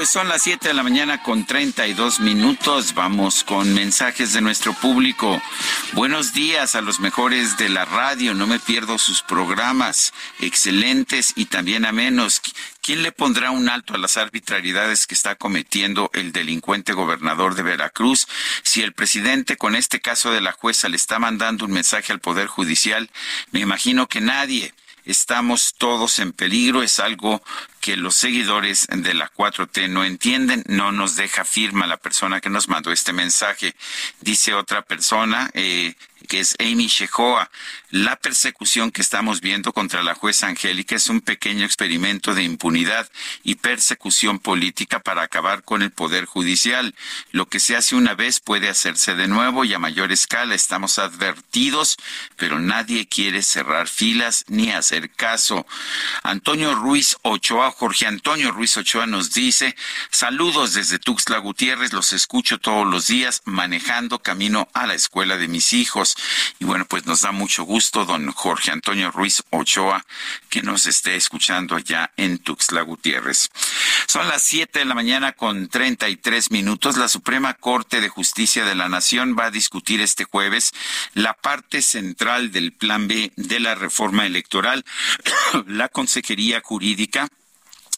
[0.09, 2.95] Son las 7 de la mañana con 32 minutos.
[2.95, 5.43] Vamos con mensajes de nuestro público.
[5.93, 8.33] Buenos días a los mejores de la radio.
[8.33, 10.15] No me pierdo sus programas.
[10.41, 12.41] Excelentes y también a menos.
[12.81, 17.65] ¿Quién le pondrá un alto a las arbitrariedades que está cometiendo el delincuente gobernador de
[17.65, 18.27] Veracruz?
[18.63, 22.21] Si el presidente con este caso de la jueza le está mandando un mensaje al
[22.21, 23.11] Poder Judicial,
[23.51, 24.73] me imagino que nadie
[25.05, 27.43] estamos todos en peligro, es algo
[27.81, 32.51] que los seguidores de la 4T no entienden, no nos deja firma la persona que
[32.51, 33.75] nos mandó este mensaje.
[34.21, 35.95] Dice otra persona, eh,
[36.27, 37.51] que es Amy Shehoa.
[37.91, 43.09] La persecución que estamos viendo contra la jueza Angélica es un pequeño experimento de impunidad
[43.45, 46.95] y persecución política para acabar con el poder judicial.
[47.31, 50.55] Lo que se hace una vez puede hacerse de nuevo y a mayor escala.
[50.55, 51.97] Estamos advertidos,
[52.37, 55.67] pero nadie quiere cerrar filas ni hacer caso.
[56.23, 59.77] Antonio Ruiz Ochoa Jorge Antonio Ruiz Ochoa nos dice,
[60.11, 65.49] saludos desde Tuxtla Gutiérrez, los escucho todos los días manejando camino a la escuela de
[65.49, 66.17] mis hijos.
[66.59, 70.05] Y bueno, pues nos da mucho gusto, don Jorge Antonio Ruiz Ochoa,
[70.49, 73.51] que nos esté escuchando allá en Tuxtla Gutiérrez.
[74.07, 76.97] Son las 7 de la mañana con 33 minutos.
[76.97, 80.73] La Suprema Corte de Justicia de la Nación va a discutir este jueves
[81.15, 84.85] la parte central del Plan B de la reforma electoral.
[85.67, 87.29] la Consejería Jurídica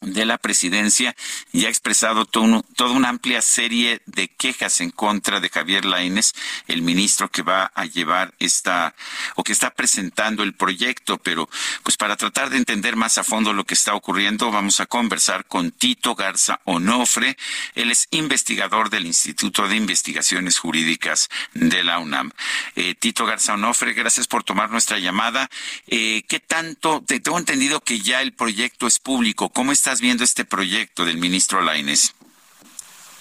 [0.00, 1.14] de la presidencia
[1.52, 6.32] y ha expresado toda una amplia serie de quejas en contra de Javier Lainez,
[6.68, 8.94] el ministro que va a llevar esta
[9.34, 11.18] o que está presentando el proyecto.
[11.18, 11.50] Pero,
[11.82, 15.44] pues para tratar de entender más a fondo lo que está ocurriendo, vamos a conversar
[15.44, 17.36] con Tito Garza Onofre.
[17.74, 22.30] Él es investigador del Instituto de Investigaciones Jurídicas de la UNAM.
[22.74, 25.50] Eh, Tito Garza Onofre, gracias por tomar nuestra llamada.
[25.86, 27.04] Eh, ¿Qué tanto?
[27.06, 29.50] Te tengo entendido que ya el proyecto es público.
[29.50, 32.14] ¿Cómo está estás viendo este proyecto del ministro Laines?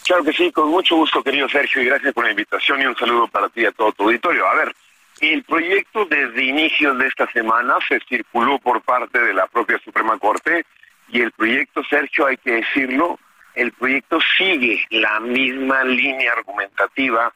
[0.05, 2.95] Claro que sí, con mucho gusto, querido Sergio, y gracias por la invitación y un
[2.95, 4.45] saludo para ti y a todo tu auditorio.
[4.47, 4.75] A ver,
[5.19, 10.19] el proyecto desde inicios de esta semana se circuló por parte de la propia Suprema
[10.19, 10.63] Corte
[11.07, 13.19] y el proyecto, Sergio, hay que decirlo,
[13.55, 17.33] el proyecto sigue la misma línea argumentativa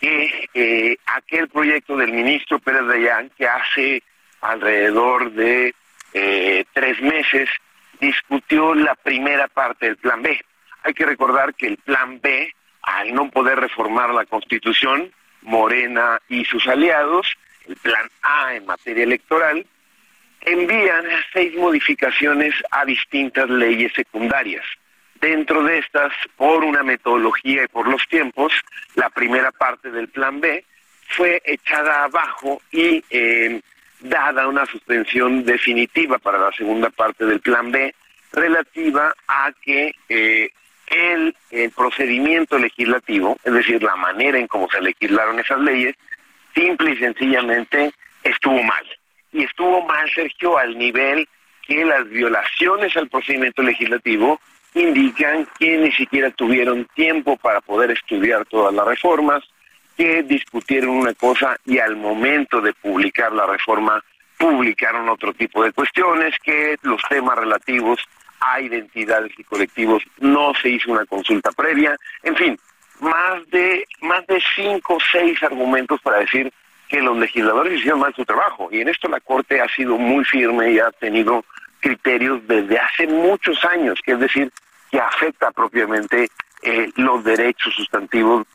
[0.00, 4.02] que eh, aquel proyecto del ministro Pérez Dayán que hace
[4.40, 5.72] alrededor de
[6.14, 7.48] eh, tres meses
[8.02, 10.38] discutió la primera parte del plan B.
[10.82, 15.12] Hay que recordar que el plan B, al no poder reformar la Constitución,
[15.42, 17.26] Morena y sus aliados,
[17.68, 19.64] el plan A en materia electoral,
[20.40, 24.64] envían seis modificaciones a distintas leyes secundarias.
[25.20, 28.52] Dentro de estas, por una metodología y por los tiempos,
[28.96, 30.64] la primera parte del plan B
[31.06, 33.60] fue echada abajo y eh,
[34.02, 37.94] dada una suspensión definitiva para la segunda parte del plan B
[38.32, 40.50] relativa a que eh,
[40.88, 41.34] el,
[41.74, 45.94] procedimiento legislativo, es decir, la manera en cómo se legislaron esas leyes,
[46.54, 48.84] simple y sencillamente estuvo mal.
[49.32, 51.26] Y estuvo mal, Sergio, al nivel
[51.66, 54.40] que las violaciones al procedimiento legislativo
[54.74, 59.42] indican que ni siquiera tuvieron tiempo para poder estudiar todas las reformas,
[59.96, 64.02] que discutieron una cosa y al momento de publicar la reforma
[64.38, 68.00] publicaron otro tipo de cuestiones, que los temas relativos
[68.40, 72.58] a identidades y colectivos no se hizo una consulta previa, en fin,
[73.00, 76.52] más de más de cinco o seis argumentos para decir
[76.88, 78.68] que los legisladores hicieron mal su trabajo.
[78.70, 81.44] Y en esto la Corte ha sido muy firme y ha tenido
[81.80, 84.52] criterios desde hace muchos años, que es decir,
[84.90, 86.28] que afecta propiamente
[86.62, 88.46] eh, los derechos sustantivos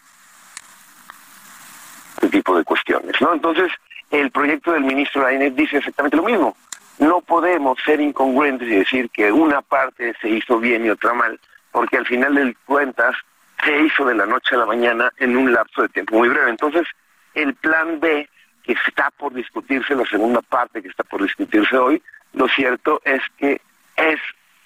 [2.18, 3.34] este tipo de cuestiones, ¿no?
[3.34, 3.72] Entonces,
[4.10, 6.58] el proyecto del ministro Lainez dice exactamente lo mismo.
[7.00, 11.40] No podemos ser incongruentes y decir que una parte se hizo bien y otra mal,
[11.72, 13.16] porque al final de cuentas
[13.64, 16.50] se hizo de la noche a la mañana en un lapso de tiempo muy breve.
[16.50, 16.88] Entonces,
[17.36, 18.28] el plan B,
[18.64, 22.02] que está por discutirse, la segunda parte que está por discutirse hoy,
[22.34, 23.62] lo cierto es que
[23.96, 24.20] es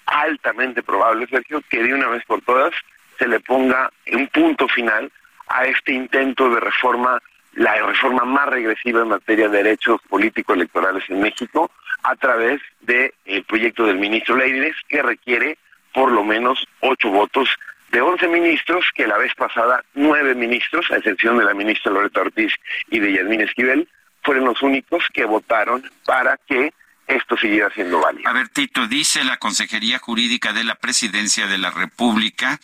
[0.06, 2.72] altamente probable, Sergio, que de una vez por todas
[3.18, 5.12] se le ponga un punto final
[5.48, 7.20] a este intento de reforma
[7.54, 11.70] la reforma más regresiva en materia de derechos políticos electorales en México
[12.02, 13.12] a través del
[13.46, 15.58] proyecto del ministro Leires que requiere
[15.92, 17.48] por lo menos ocho votos
[17.90, 22.22] de once ministros, que la vez pasada nueve ministros, a excepción de la ministra Loreta
[22.22, 22.54] Ortiz
[22.90, 23.86] y de Yasmín Esquivel,
[24.22, 26.72] fueron los únicos que votaron para que
[27.16, 28.28] esto siguiera siendo válido.
[28.28, 32.58] A ver, Tito, dice la Consejería Jurídica de la Presidencia de la República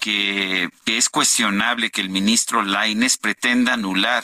[0.00, 4.22] que, es cuestionable que el ministro Laines pretenda anular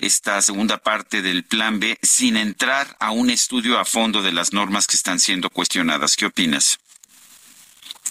[0.00, 4.52] esta segunda parte del plan B sin entrar a un estudio a fondo de las
[4.52, 6.16] normas que están siendo cuestionadas.
[6.16, 6.80] ¿Qué opinas?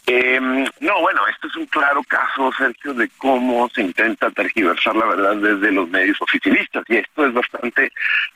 [0.06, 5.06] Em, no, bueno, esto es un claro caso, Sergio, de cómo se intenta tergiversar la
[5.06, 7.92] verdad desde los medios oficialistas y esto es bastante,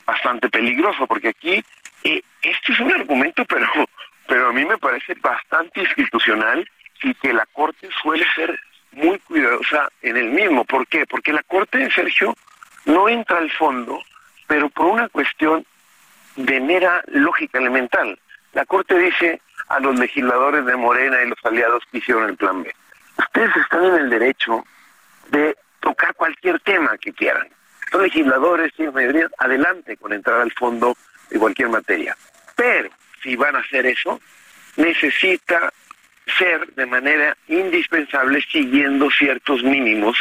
[0.06, 1.64] bastante peligroso porque aquí
[2.04, 3.68] eh, este es un argumento, pero,
[4.28, 6.68] pero a mí me parece bastante institucional
[7.02, 8.60] y que la Corte suele ser
[8.92, 10.64] muy cuidadosa en el mismo.
[10.66, 11.06] ¿Por qué?
[11.06, 12.36] Porque la Corte, Sergio,
[12.86, 14.00] no entra al fondo,
[14.48, 15.66] pero por una cuestión
[16.36, 18.20] de mera lógica elemental.
[18.54, 22.64] La Corte dice a los legisladores de Morena y los aliados que hicieron el plan
[22.64, 22.74] B,
[23.18, 24.64] ustedes están en el derecho
[25.30, 27.48] de tocar cualquier tema que quieran.
[27.92, 30.96] Son legisladores, tienen mayoría, adelante con entrar al fondo
[31.34, 32.16] de cualquier materia.
[32.56, 32.90] Pero
[33.22, 34.22] si van a hacer eso,
[34.78, 35.74] necesita
[36.38, 40.16] ser de manera indispensable siguiendo ciertos mínimos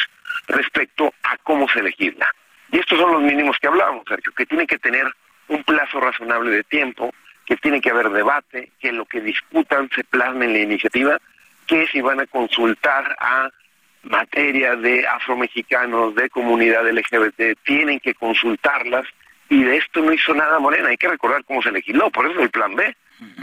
[0.49, 2.27] respecto a cómo se legisla.
[2.73, 5.07] Y estos son los mínimos que hablábamos, Sergio, que tiene que tener
[5.49, 7.13] un plazo razonable de tiempo,
[7.45, 11.19] que tiene que haber debate, que lo que disputan se plasme en la iniciativa,
[11.67, 13.51] que si van a consultar a
[14.05, 19.07] materia de afromexicanos, de comunidad LGBT, tienen que consultarlas
[19.53, 20.89] y de esto no hizo nada Morena.
[20.89, 22.97] Hay que recordar cómo se legisló, por eso el plan B,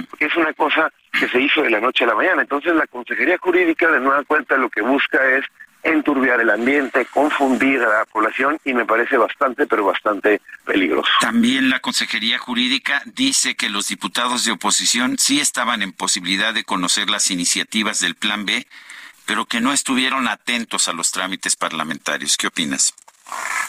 [0.09, 2.41] porque es una cosa que se hizo de la noche a la mañana.
[2.41, 5.45] Entonces la Consejería Jurídica de nueva cuenta lo que busca es
[5.83, 11.11] enturbiar el ambiente, confundir a la población y me parece bastante, pero bastante peligroso.
[11.21, 16.63] También la Consejería Jurídica dice que los diputados de oposición sí estaban en posibilidad de
[16.63, 18.65] conocer las iniciativas del Plan B,
[19.27, 22.35] pero que no estuvieron atentos a los trámites parlamentarios.
[22.35, 22.95] ¿Qué opinas?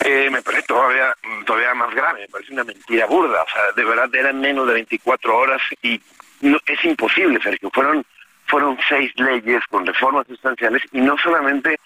[0.05, 3.43] Eh, me parece todavía, todavía más grave, me parece una mentira burda.
[3.43, 6.01] O sea, de verdad eran menos de 24 horas y
[6.41, 7.71] no, es imposible, Sergio.
[7.73, 8.05] Fueron
[8.47, 11.79] fueron seis leyes con reformas sustanciales y no solamente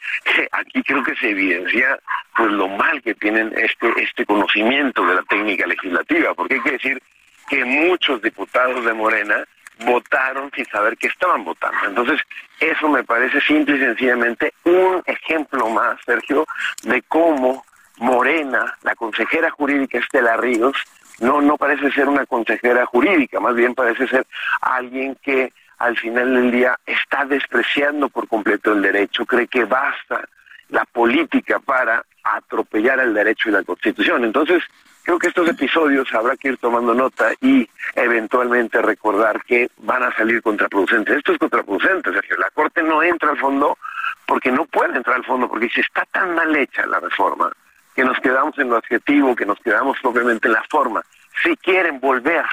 [0.50, 1.98] aquí creo que se evidencia
[2.34, 6.72] pues lo mal que tienen este este conocimiento de la técnica legislativa, porque hay que
[6.72, 7.02] decir
[7.50, 9.44] que muchos diputados de Morena
[9.80, 11.78] votaron sin saber que estaban votando.
[11.86, 12.20] Entonces,
[12.60, 16.46] eso me parece simple y sencillamente un ejemplo más, Sergio,
[16.82, 17.64] de cómo
[17.98, 20.76] Morena, la consejera jurídica Estela Ríos,
[21.20, 24.26] no, no parece ser una consejera jurídica, más bien parece ser
[24.60, 30.28] alguien que al final del día está despreciando por completo el derecho, cree que basta
[30.68, 34.24] la política para atropellar el derecho y la constitución.
[34.24, 34.62] Entonces,
[35.02, 40.16] creo que estos episodios habrá que ir tomando nota y eventualmente recordar que van a
[40.16, 41.18] salir contraproducentes.
[41.18, 42.36] Esto es contraproducente, Sergio.
[42.38, 43.78] La Corte no entra al fondo
[44.26, 47.52] porque no puede entrar al fondo, porque si está tan mal hecha la reforma,
[47.94, 51.02] que nos quedamos en lo adjetivo, que nos quedamos propiamente en la forma.
[51.42, 52.44] Si quieren volver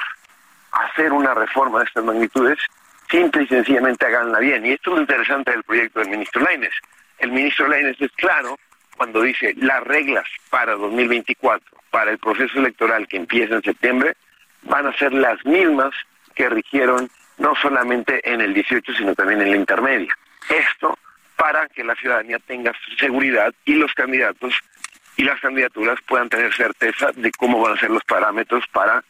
[0.72, 2.60] a hacer una reforma de estas magnitudes,
[3.10, 4.66] simple y sencillamente háganla bien.
[4.66, 6.74] Y esto es lo interesante del proyecto del ministro Laines.
[7.18, 8.58] El ministro Laines es claro
[9.02, 14.16] cuando dice las reglas para 2024, para el proceso electoral que empieza en septiembre,
[14.62, 15.90] van a ser las mismas
[16.36, 20.16] que rigieron no solamente en el 18, sino también en la intermedia.
[20.48, 20.96] Esto
[21.36, 24.54] para que la ciudadanía tenga seguridad y los candidatos
[25.18, 29.04] y las candidaturas puedan tener certeza de cómo van a ser los parámetros para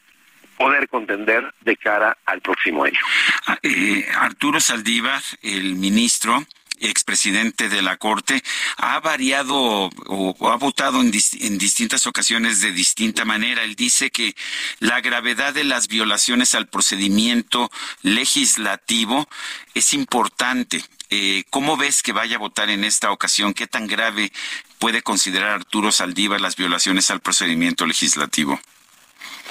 [0.58, 3.00] poder contender de cara al próximo año.
[3.46, 6.46] Ah, eh, Arturo Saldívar, el ministro,
[6.82, 8.44] expresidente de la Corte,
[8.78, 13.64] ha variado o, ha votado en, distintas ocasiones de distinta manera.
[13.64, 14.36] Él dice que
[14.80, 17.70] la gravedad de las violaciones al procedimiento
[18.02, 19.28] legislativo
[19.74, 20.84] es importante.
[21.10, 23.54] Eh, ¿Cómo ves que vaya a votar en esta ocasión?
[23.54, 24.32] ¿Qué tan grave
[24.80, 28.60] puede considerar Arturo Saldívar las violaciones al procedimiento legislativo?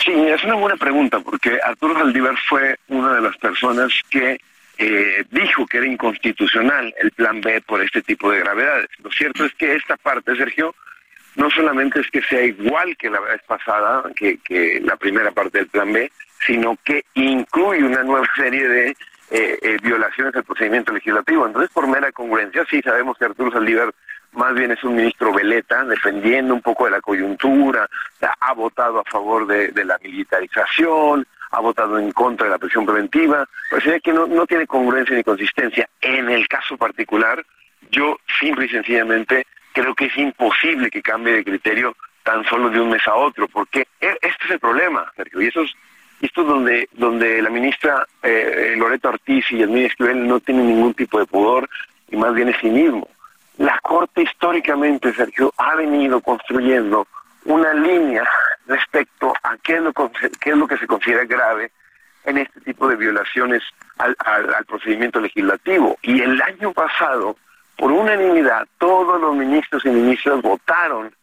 [0.05, 4.41] Sí, es una buena pregunta porque Arturo Saldívar fue una de las personas que
[4.83, 8.89] eh, dijo que era inconstitucional el plan B por este tipo de gravedades.
[9.05, 10.74] Lo cierto es que esta parte, Sergio,
[11.37, 15.59] no solamente es que sea igual que la vez pasada, que, que la primera parte
[15.59, 16.11] del plan B,
[16.47, 21.47] sino que incluye una nueva serie de eh, eh, violaciones al procedimiento legislativo.
[21.47, 23.93] Entonces, por mera congruencia, sí sabemos que Arturo Saldívar
[24.33, 27.87] más bien es un ministro veleta, defendiendo un poco de la coyuntura,
[28.41, 33.49] ha votado a favor de, la militarización, ha votado en contra de la prisión preventiva,
[33.73, 35.89] es que no, no tiene congruencia ni consistencia.
[36.01, 37.45] En el caso particular,
[37.91, 42.81] yo simple y sencillamente creo que es imposible que cambie de criterio tan solo de
[42.81, 45.73] un mes a otro, porque e, este es el problema, Sergio, y eso es,
[46.21, 50.95] esto es donde, donde la ministra eh, Loreto Ortiz y el Esquivel no tienen ningún
[50.95, 51.69] tipo de pudor
[52.11, 53.09] y más bien es cinismo.
[53.59, 57.07] La Corte históricamente, Sergio, ha venido construyendo
[57.45, 58.28] una línea
[58.66, 61.70] respecto a qué es lo, qué es lo que se considera grave
[62.24, 63.62] en este tipo de violaciones
[63.99, 65.99] al, al, procedimiento legislativo.
[66.03, 67.36] Y el año pasado,
[67.76, 71.14] por unanimidad, todos los ministros y ministras votaron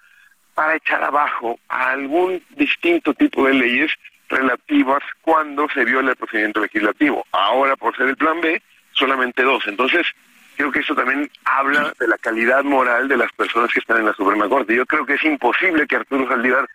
[0.54, 3.92] para echar abajo a algún distinto tipo de leyes
[4.28, 7.26] relativas cuando se viola el procedimiento legislativo.
[7.32, 8.62] Ahora, por ser el plan B,
[8.92, 9.68] solamente dos.
[9.68, 10.08] Entonces,
[10.58, 14.08] creo que eso también habla de la calidad moral de las personas que están en
[14.08, 14.76] la Suprema Corte.
[14.76, 16.68] Yo creo que es imposible que Arturo Saldívar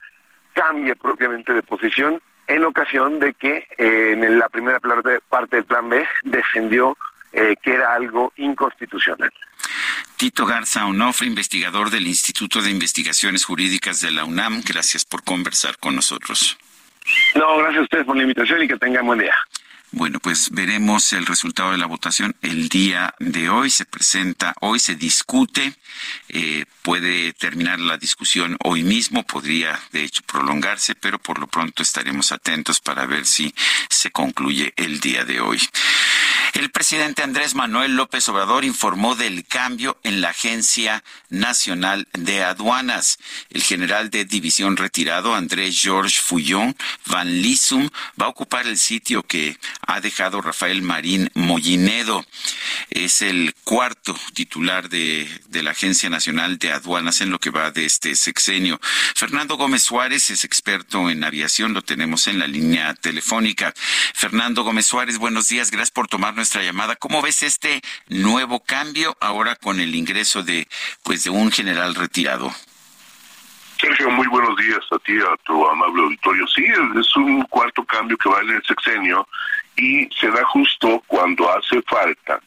[0.54, 5.88] cambie propiamente de posición en ocasión de que eh, en la primera parte del plan
[5.88, 6.96] B defendió
[7.32, 9.32] eh, que era algo inconstitucional.
[10.16, 15.78] Tito Garza Onofre, investigador del Instituto de Investigaciones Jurídicas de la UNAM, gracias por conversar
[15.78, 16.58] con nosotros.
[17.34, 19.34] No, gracias a ustedes por la invitación y que tengan buen día.
[19.94, 23.68] Bueno, pues veremos el resultado de la votación el día de hoy.
[23.68, 25.74] Se presenta, hoy se discute,
[26.30, 31.82] eh, puede terminar la discusión hoy mismo, podría de hecho prolongarse, pero por lo pronto
[31.82, 33.54] estaremos atentos para ver si
[33.90, 35.60] se concluye el día de hoy.
[36.52, 43.18] El presidente Andrés Manuel López Obrador informó del cambio en la Agencia Nacional de Aduanas.
[43.48, 46.76] El general de división retirado, Andrés George Fullón
[47.06, 47.88] Van Lissum,
[48.20, 52.22] va a ocupar el sitio que ha dejado Rafael Marín Mollinedo.
[52.90, 57.70] Es el cuarto titular de, de la Agencia Nacional de Aduanas en lo que va
[57.70, 58.78] de este sexenio.
[59.14, 63.72] Fernando Gómez Suárez es experto en aviación, lo tenemos en la línea telefónica.
[64.12, 66.96] Fernando Gómez Suárez, buenos días, gracias por tomar nuestra llamada.
[66.96, 70.66] ¿Cómo ves este nuevo cambio ahora con el ingreso de
[71.04, 72.50] pues de un general retirado?
[73.80, 76.44] Sergio, muy buenos días a ti, a tu amable auditorio.
[76.48, 76.66] Sí,
[76.98, 79.28] es un cuarto cambio que va en el sexenio
[79.76, 82.40] y se da justo cuando hace falta,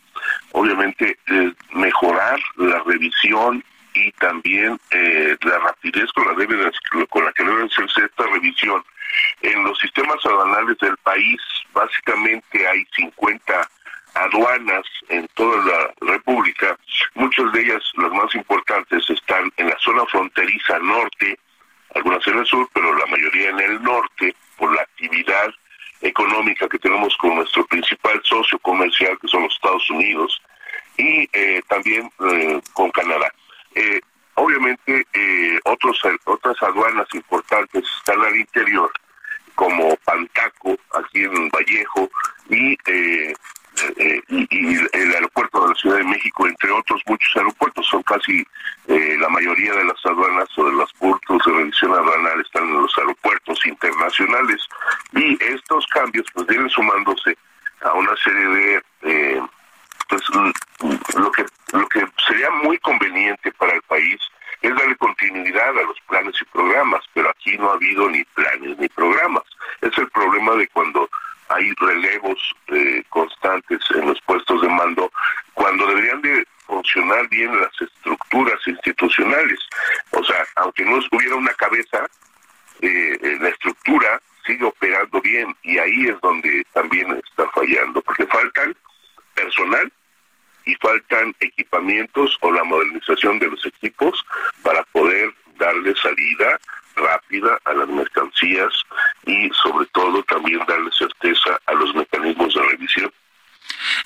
[0.52, 6.70] obviamente, eh, mejorar la revisión y también eh, la rapidez con la, debe,
[7.08, 8.84] con la que debe hacerse esta revisión.
[9.42, 11.40] En los sistemas aduanales del país,
[11.74, 13.70] básicamente hay 50
[14.16, 16.78] aduanas en toda la República.
[17.14, 21.38] Muchas de ellas, las más importantes, están en la zona fronteriza norte,
[21.94, 25.54] algunas en el sur, pero la mayoría en el norte, por la actividad
[26.02, 30.42] económica que tenemos con nuestro principal socio comercial, que son los Estados Unidos,
[30.98, 33.32] y eh, también eh, con Canadá.
[33.74, 34.00] Eh,
[34.36, 35.06] obviamente,
[35.66, 38.92] otros, otras aduanas importantes están al interior,
[39.56, 42.10] como Pantaco, aquí en Vallejo,
[42.50, 42.78] y
[43.98, 48.46] eh, y, el aeropuerto de la Ciudad de México, entre otros muchos aeropuertos, son casi
[48.88, 52.82] eh, la mayoría de las aduanas o de los puertos de revisión aduanal están en
[52.82, 54.62] los aeropuertos internacionales.
[55.14, 57.38] Y estos cambios pues vienen sumándose
[57.82, 59.42] a una serie de eh,
[60.10, 60.22] pues
[61.16, 64.20] lo que lo que sería muy conveniente para el país
[64.66, 68.78] es darle continuidad a los planes y programas, pero aquí no ha habido ni planes
[68.78, 69.44] ni programas.
[69.82, 71.08] Es el problema de cuando
[71.50, 75.12] hay relevos eh, constantes en los puestos de mando
[75.54, 79.60] cuando deberían de funcionar bien las estructuras institucionales.
[80.12, 82.08] O sea, aunque no hubiera una cabeza,
[82.82, 88.76] eh, la estructura sigue operando bien y ahí es donde también está fallando, porque faltan
[89.36, 89.92] personal
[90.66, 94.26] y faltan equipamientos o la modernización de los equipos
[94.64, 96.60] para poder darle salida
[96.96, 98.74] rápida a las mercancías
[99.26, 103.12] y sobre todo también darle certeza a los mecanismos de revisión.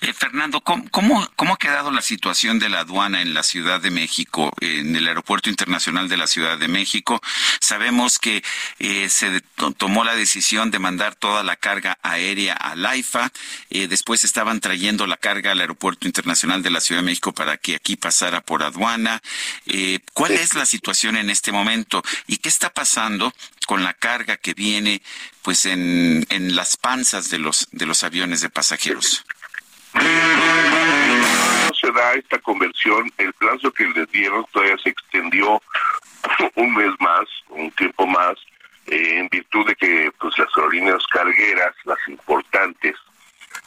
[0.01, 3.91] Eh, Fernando, ¿cómo, ¿cómo, ha quedado la situación de la aduana en la Ciudad de
[3.91, 7.21] México, en el Aeropuerto Internacional de la Ciudad de México?
[7.59, 8.43] Sabemos que
[8.79, 9.41] eh, se
[9.77, 13.31] tomó la decisión de mandar toda la carga aérea al AIFA,
[13.69, 17.57] eh, después estaban trayendo la carga al Aeropuerto Internacional de la Ciudad de México para
[17.57, 19.21] que aquí pasara por aduana.
[20.13, 23.33] ¿Cuál es la situación en este momento y qué está pasando
[23.65, 25.01] con la carga que viene
[25.41, 29.25] pues en, en las panzas de los, de los aviones de pasajeros?
[29.93, 35.61] No se da esta conversión, el plazo que les dieron todavía se extendió
[36.55, 38.35] un mes más, un tiempo más,
[38.87, 42.95] eh, en virtud de que pues las aerolíneas cargueras, las importantes,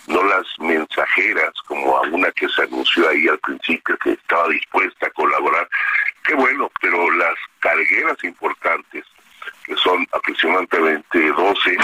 [0.06, 5.06] no las mensajeras, como a una que se anunció ahí al principio que estaba dispuesta
[5.06, 5.68] a colaborar,
[6.24, 9.04] qué bueno, pero las cargueras importantes,
[9.64, 11.76] que son aproximadamente 12,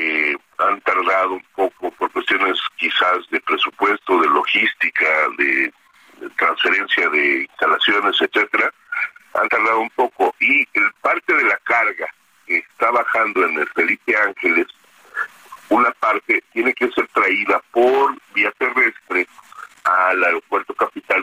[0.00, 5.06] eh, han tardado un poco por cuestiones quizás de presupuesto, de logística,
[5.38, 5.72] de,
[6.36, 8.72] transferencia de instalaciones, etcétera,
[9.34, 10.34] han tardado un poco.
[10.38, 12.12] Y el parte de la carga
[12.46, 14.66] que está bajando en el Felipe Ángeles,
[15.70, 19.26] una parte tiene que ser traída por vía terrestre
[19.84, 21.19] al aeropuerto capitalino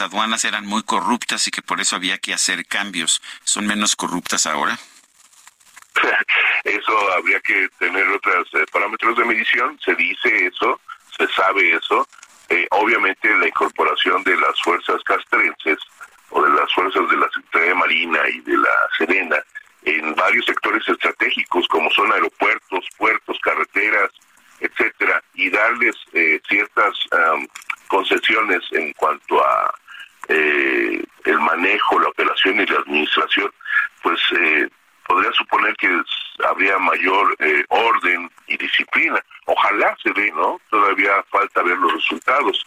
[0.00, 3.20] las aduanas eran muy corruptas y que por eso había que hacer cambios.
[3.44, 4.78] ¿Son menos corruptas ahora?
[6.64, 9.78] eso habría que tener otros eh, parámetros de medición.
[9.84, 10.80] Se dice eso,
[11.18, 12.08] se sabe eso.
[12.48, 15.78] Eh, obviamente la incorporación de las fuerzas castrenses
[16.30, 19.36] o de las fuerzas de la Secretaría Marina y de la Serena
[19.82, 24.10] en varios sectores estratégicos como son aeropuertos, puertos, carreteras,
[24.60, 26.94] etcétera, y darles eh, ciertas
[27.88, 29.74] concesiones en cuanto a
[30.28, 33.50] eh, el manejo, la operación y la administración,
[34.02, 34.68] pues eh,
[35.06, 36.00] podría suponer que
[36.46, 37.36] habría mayor
[37.68, 39.20] orden y disciplina.
[39.46, 40.60] Ojalá se dé, ¿no?
[40.70, 42.64] Todavía falta ver los resultados.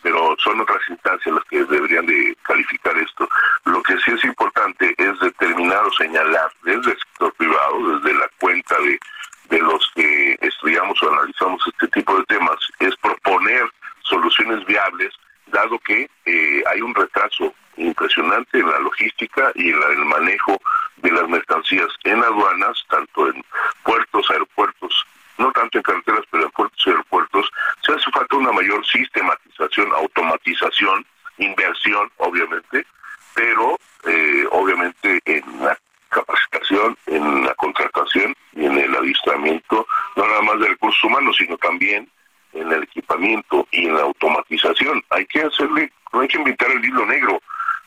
[0.00, 3.28] pero son otras instancias las que deberían de calificar esto.
[3.64, 8.28] Lo que sí es importante es determinar o señalar desde el sector privado, desde la
[8.38, 8.98] cuenta de
[9.50, 13.64] de los que estudiamos o analizamos este tipo de temas es proponer
[14.02, 15.14] soluciones viables,
[15.46, 20.60] dado que eh, hay un retraso impresionante en la logística y en el manejo
[20.96, 23.44] de las mercancías en aduanas, tanto en
[23.84, 25.06] puertos, aeropuertos,
[25.38, 27.50] no tanto en carreteras, pero en puertos y aeropuertos.
[27.82, 31.06] Se hace falta una mayor sistematización, automatización,
[31.38, 32.84] inversión, obviamente,
[33.34, 40.42] pero eh, obviamente en la capacitación, en la contratación y en el adiestramiento, no nada
[40.42, 42.08] más de recursos humanos, sino también
[42.52, 45.02] en el equipamiento y en la automatización.
[45.10, 47.40] Hay que hacerle, no hay que inventar el hilo negro,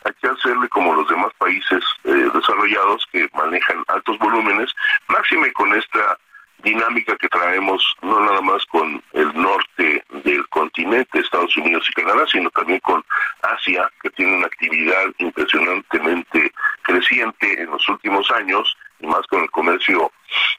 [0.04, 4.72] hay que hacerle como los demás países eh, desarrollados que manejan altos volúmenes,
[5.08, 6.18] máxime con esta
[6.62, 12.24] dinámica que traemos no nada más con el norte del continente, Estados Unidos y Canadá,
[12.30, 13.04] sino también con
[13.42, 16.52] Asia, que tiene una actividad impresionantemente
[16.82, 20.12] creciente en los últimos años, y más con el comercio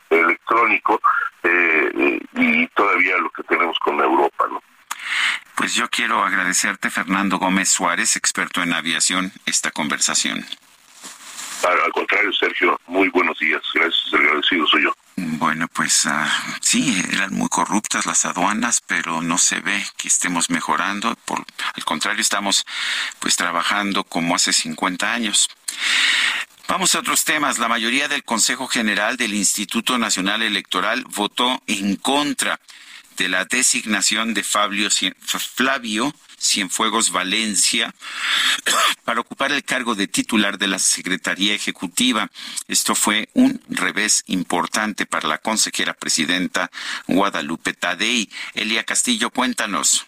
[0.10, 1.02] electrónico,
[1.44, 4.62] eh, y todavía lo que tenemos con Europa, ¿no?
[5.56, 10.46] Pues yo quiero agradecerte, Fernando Gómez Suárez, experto en aviación, esta conversación.
[11.64, 13.62] Al contrario, Sergio, muy buenos días.
[13.74, 14.94] Gracias, agradecido soy yo.
[15.16, 16.10] Bueno, pues uh,
[16.62, 21.16] sí, eran muy corruptas las aduanas, pero no se ve que estemos mejorando.
[21.26, 21.44] Por,
[21.74, 22.66] al contrario, estamos
[23.20, 25.50] pues trabajando como hace 50 años.
[26.68, 27.58] Vamos a otros temas.
[27.58, 32.60] La mayoría del Consejo General del Instituto Nacional Electoral votó en contra
[33.18, 34.90] de la designación de Fabio,
[35.56, 36.14] Flavio
[36.54, 37.96] Cienfuegos Valencia
[39.06, 42.30] para ocupar el cargo de titular de la Secretaría Ejecutiva.
[42.68, 46.70] Esto fue un revés importante para la consejera presidenta
[47.08, 48.30] Guadalupe Tadei.
[48.54, 50.06] Elia Castillo, cuéntanos.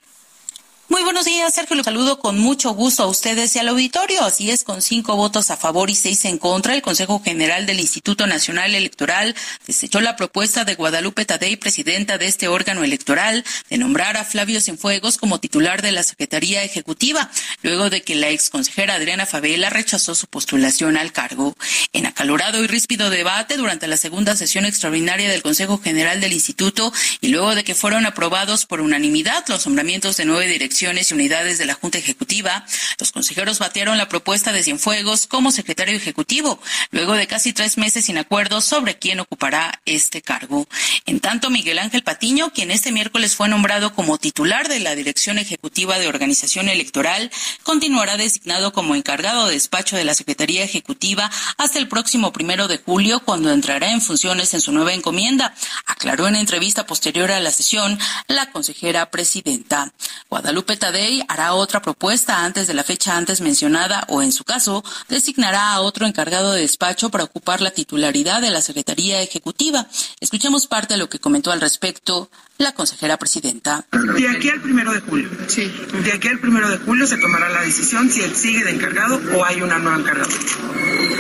[0.88, 1.76] Muy buenos días, Sergio.
[1.76, 4.24] Los saludo con mucho gusto a ustedes y al auditorio.
[4.24, 7.80] Así es, con cinco votos a favor y seis en contra, el Consejo General del
[7.80, 13.78] Instituto Nacional Electoral desechó la propuesta de Guadalupe Tadei, presidenta de este órgano electoral, de
[13.80, 17.32] nombrar a Flavio Cienfuegos como titular de la Secretaría Ejecutiva,
[17.64, 21.56] luego de que la ex consejera Adriana Favela rechazó su postulación al cargo.
[21.94, 26.94] En acalorado y ríspido debate durante la segunda sesión extraordinaria del Consejo General del Instituto
[27.22, 30.48] y luego de que fueron aprobados por unanimidad los nombramientos de nueve
[30.82, 32.66] y unidades de la Junta Ejecutiva,
[33.00, 36.60] los consejeros batearon la propuesta de Cienfuegos como secretario ejecutivo,
[36.92, 40.68] luego de casi tres meses sin acuerdo sobre quién ocupará este cargo.
[41.06, 45.38] En tanto, Miguel Ángel Patiño, quien este miércoles fue nombrado como titular de la Dirección
[45.38, 47.32] Ejecutiva de Organización Electoral,
[47.64, 52.78] continuará designado como encargado de despacho de la Secretaría Ejecutiva hasta el próximo primero de
[52.80, 55.56] julio, cuando entrará en funciones en su nueva encomienda,
[55.86, 57.98] aclaró en entrevista posterior a la sesión
[58.28, 59.94] la consejera presidenta.
[60.30, 64.44] Guadalupe Guadalupe Tadei hará otra propuesta antes de la fecha antes mencionada o, en su
[64.44, 69.86] caso, designará a otro encargado de despacho para ocupar la titularidad de la Secretaría Ejecutiva.
[70.20, 73.86] Escuchemos parte de lo que comentó al respecto la consejera presidenta.
[73.92, 75.30] De aquí al primero de julio.
[75.48, 75.72] Sí.
[76.04, 79.20] De aquí al primero de julio se tomará la decisión si él sigue de encargado
[79.36, 80.30] o hay una nueva encargada.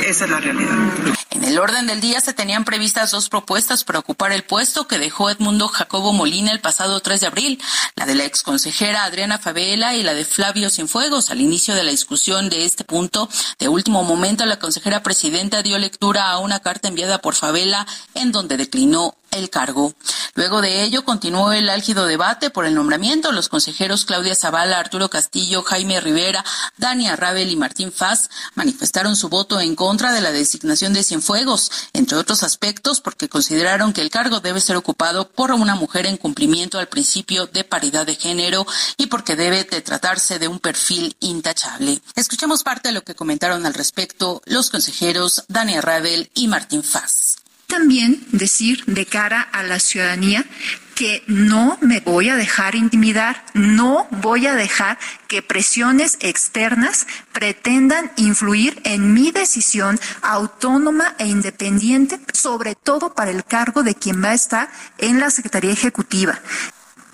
[0.05, 0.75] Esa es la realidad.
[1.36, 4.97] En el orden del día se tenían previstas dos propuestas para ocupar el puesto que
[4.97, 7.61] dejó Edmundo Jacobo Molina el pasado 3 de abril,
[7.95, 11.31] la de la exconsejera Adriana Favela y la de Flavio Cienfuegos.
[11.31, 13.29] Al inicio de la discusión de este punto,
[13.59, 18.31] de último momento, la consejera presidenta dio lectura a una carta enviada por Favela en
[18.31, 19.93] donde declinó el cargo.
[20.33, 23.31] Luego de ello continuó el álgido debate por el nombramiento.
[23.31, 26.43] Los consejeros Claudia Zavala, Arturo Castillo, Jaime Rivera,
[26.77, 31.71] Dania Rabel y Martín Faz manifestaron su voto en contra de la designación de Cienfuegos,
[31.93, 36.17] entre otros aspectos porque consideraron que el cargo debe ser ocupado por una mujer en
[36.17, 38.65] cumplimiento al principio de paridad de género
[38.97, 42.01] y porque debe de tratarse de un perfil intachable.
[42.15, 47.24] Escuchemos parte de lo que comentaron al respecto los consejeros Dania Rabel y Martín Faz.
[47.68, 50.45] También decir de cara a la ciudadanía
[50.95, 54.97] que no me voy a dejar intimidar, no voy a dejar
[55.28, 63.43] que presiones externas pretendan influir en mi decisión autónoma e independiente, sobre todo para el
[63.43, 66.39] cargo de quien va a estar en la Secretaría Ejecutiva.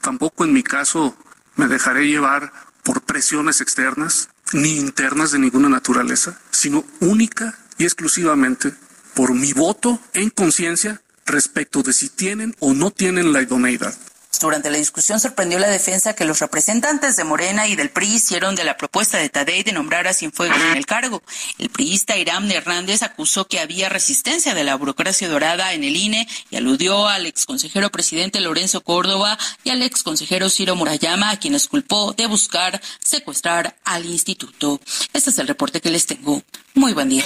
[0.01, 1.17] Tampoco en mi caso
[1.55, 8.73] me dejaré llevar por presiones externas ni internas de ninguna naturaleza, sino única y exclusivamente
[9.13, 13.95] por mi voto en conciencia respecto de si tienen o no tienen la idoneidad.
[14.39, 18.55] Durante la discusión sorprendió la defensa que los representantes de Morena y del PRI hicieron
[18.55, 21.21] de la propuesta de Tadei de nombrar a Cienfuegos en el cargo.
[21.59, 26.27] El priista Irán Hernández acusó que había resistencia de la burocracia dorada en el INE
[26.49, 32.13] y aludió al exconsejero presidente Lorenzo Córdoba y al exconsejero Ciro Murayama, a quienes culpó
[32.13, 34.79] de buscar secuestrar al instituto.
[35.13, 36.41] Este es el reporte que les tengo.
[36.73, 37.25] Muy buen día.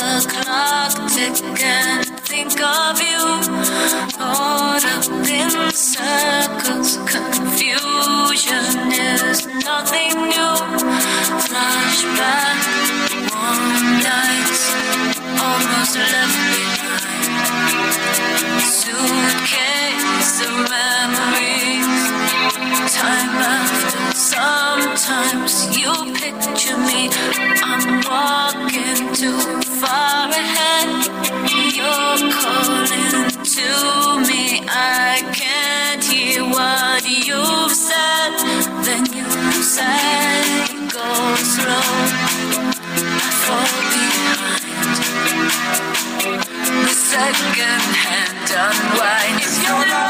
[0.00, 1.36] the clock tick
[2.24, 3.20] think of you.
[4.16, 10.56] Caught up in circles, confusion is nothing new.
[11.44, 12.60] Flashback,
[13.28, 14.62] warm nights,
[15.44, 16.38] almost left.
[18.80, 22.00] Suitcase of memories,
[22.96, 24.16] time after.
[24.16, 27.10] Sometimes you picture me,
[27.62, 30.88] I'm walking too far ahead.
[31.76, 33.68] You're calling to
[34.28, 38.32] me, I can't hear what you've said.
[38.84, 39.28] Then you
[39.62, 40.66] say,
[40.96, 41.08] go
[41.54, 41.90] slow,
[43.24, 44.60] I fall behind.
[46.84, 49.38] The second hand unwind.
[49.46, 50.09] If you're lost,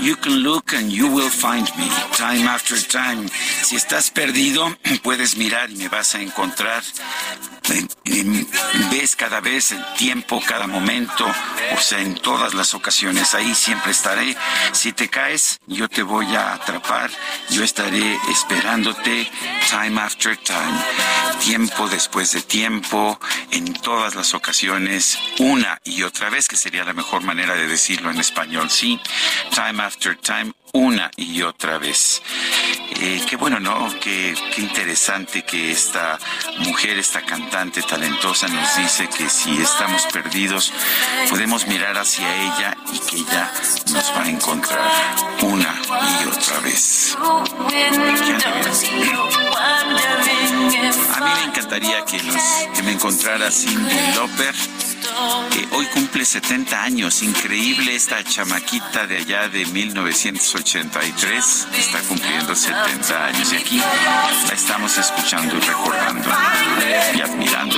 [0.00, 1.86] you can look and you will find me.
[2.16, 3.28] Time after time.
[3.62, 6.82] Si estás perdido, puedes mirar y me vas a encontrar.
[8.90, 13.34] Ves cada vez el tiempo, cada momento, o sea, en todas las ocasiones.
[13.34, 14.36] Ahí siempre estaré.
[14.72, 17.10] Si te caes, yo te voy a atrapar.
[17.50, 19.30] Yo estaré esperándote
[19.70, 20.78] time after time.
[21.44, 23.18] Tiempo después de tiempo,
[23.50, 28.10] en todas las ocasiones, una y otra vez, que sería la mejor manera de decirlo
[28.10, 29.00] en español, sí.
[29.54, 32.22] Time after time, una y otra vez.
[33.02, 33.88] Eh, qué bueno, ¿no?
[33.98, 36.18] Qué, interesante que esta
[36.58, 40.70] mujer, esta cantante talentosa nos dice que si estamos perdidos,
[41.30, 43.50] podemos mirar hacia ella y que ella
[43.90, 44.90] nos va a encontrar
[45.42, 45.80] una
[46.20, 47.16] y otra vez.
[51.14, 52.36] A mí me encantaría que, los,
[52.74, 54.54] que me encontrara Cindy Lauper
[55.72, 57.22] hoy cumple 70 años.
[57.22, 64.96] Increíble esta chamaquita de allá de 1983 está cumpliendo 70 años y aquí la estamos
[64.98, 66.30] escuchando y recordando
[67.14, 67.76] y admirando.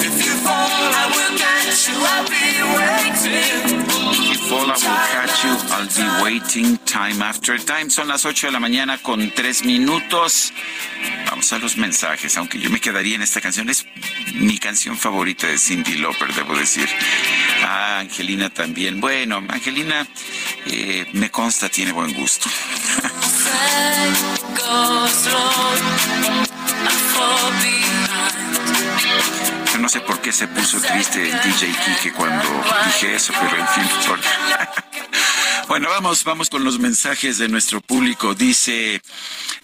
[0.00, 1.96] If you fall, I will catch you.
[1.96, 3.84] I'll be waiting.
[4.12, 5.54] If you fall, I will catch you.
[5.74, 7.90] I'll be waiting time after time.
[7.90, 10.52] Son las 8 de la mañana con 3 minutos.
[11.30, 13.68] Vamos a los mensajes, aunque yo me quedaría en esta canción.
[13.68, 13.86] Es
[14.34, 16.88] mi canción favorita de Cindy Lauper, debo decir.
[17.62, 19.00] Ah, Angelina también.
[19.00, 20.06] Bueno, Angelina,
[20.66, 22.48] eh, me consta, tiene buen gusto.
[29.76, 32.48] Yo no sé por qué se puso triste el DJ Kike cuando
[32.86, 33.84] dije eso, pero en fin.
[35.68, 38.36] Bueno, vamos, vamos con los mensajes de nuestro público.
[38.36, 39.02] Dice,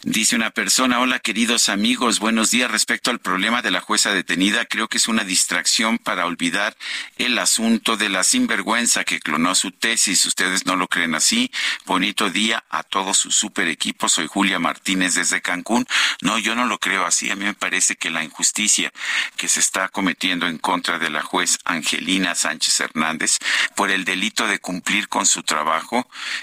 [0.03, 2.68] dice una persona, hola queridos amigos, buenos días.
[2.68, 6.76] Respecto al problema de la jueza detenida, creo que es una distracción para olvidar
[7.18, 10.26] el asunto de la sinvergüenza que clonó su tesis.
[10.26, 11.53] Ustedes no lo creen así.
[11.86, 14.09] Bonito día a todo su super equipo.
[14.09, 15.86] Soy Julia Martínez desde Cancún.
[16.20, 17.30] No, yo no lo creo así.
[17.30, 18.92] A mí me parece que la injusticia
[19.36, 23.38] que se está cometiendo en contra de la juez Angelina Sánchez Hernández
[23.76, 25.91] por el delito de cumplir con su trabajo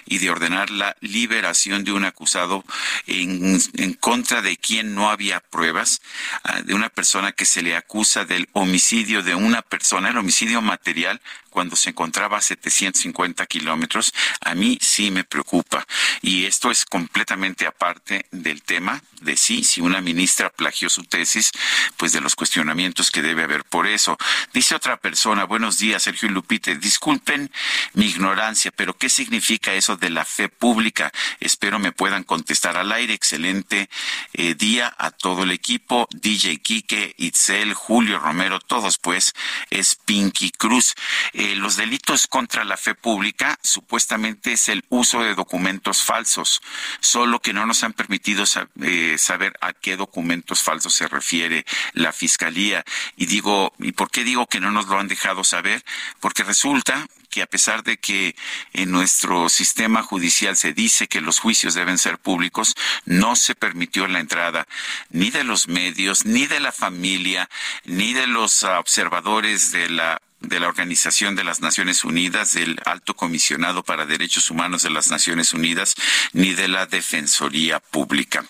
[0.05, 2.63] y de ordenar la liberación de un acusado
[3.07, 3.59] en,
[3.99, 6.01] contra de quien no había pruebas,
[6.43, 10.61] ah, de una persona que se le acusa del homicidio de una persona, el homicidio
[10.61, 15.85] material cuando se encontraba a 750 kilómetros, a mí sí me preocupa.
[16.21, 21.51] Y esto es completamente aparte del tema de sí, si una ministra plagió su tesis,
[21.97, 24.17] pues de los cuestionamientos que debe haber por eso.
[24.53, 27.51] Dice otra persona, buenos días, Sergio Lupite, disculpen
[27.93, 31.11] mi ignorancia, pero ¿qué significa eso de la fe pública?
[31.39, 33.13] Espero me puedan contestar al aire.
[33.13, 33.89] Excelente
[34.33, 39.33] eh, día a todo el equipo, DJ Quique, Itzel, Julio Romero, todos pues,
[39.69, 40.95] es Pinky Cruz.
[41.39, 46.61] Eh, los delitos contra la fe pública supuestamente es el uso de documentos falsos,
[46.99, 48.43] solo que no nos han permitido
[48.81, 52.83] eh, saber a qué documentos falsos se refiere la Fiscalía.
[53.15, 55.85] Y digo, ¿y por qué digo que no nos lo han dejado saber?
[56.19, 58.35] Porque resulta que a pesar de que
[58.73, 62.75] en nuestro sistema judicial se dice que los juicios deben ser públicos,
[63.05, 64.67] no se permitió la entrada
[65.09, 67.49] ni de los medios, ni de la familia,
[67.85, 73.15] ni de los observadores de la de la Organización de las Naciones Unidas, del Alto
[73.15, 75.95] Comisionado para Derechos Humanos de las Naciones Unidas,
[76.33, 78.45] ni de la Defensoría Pública.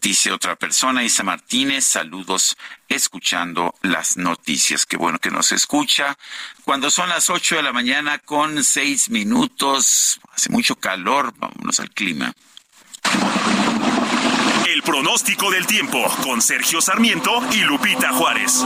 [0.00, 2.56] Dice otra persona, Isa Martínez, saludos
[2.88, 4.84] escuchando las noticias.
[4.84, 6.16] Qué bueno que nos escucha.
[6.64, 11.90] Cuando son las ocho de la mañana con seis minutos, hace mucho calor, vámonos al
[11.90, 12.34] clima.
[14.82, 18.64] El pronóstico del tiempo con Sergio Sarmiento y Lupita Juárez.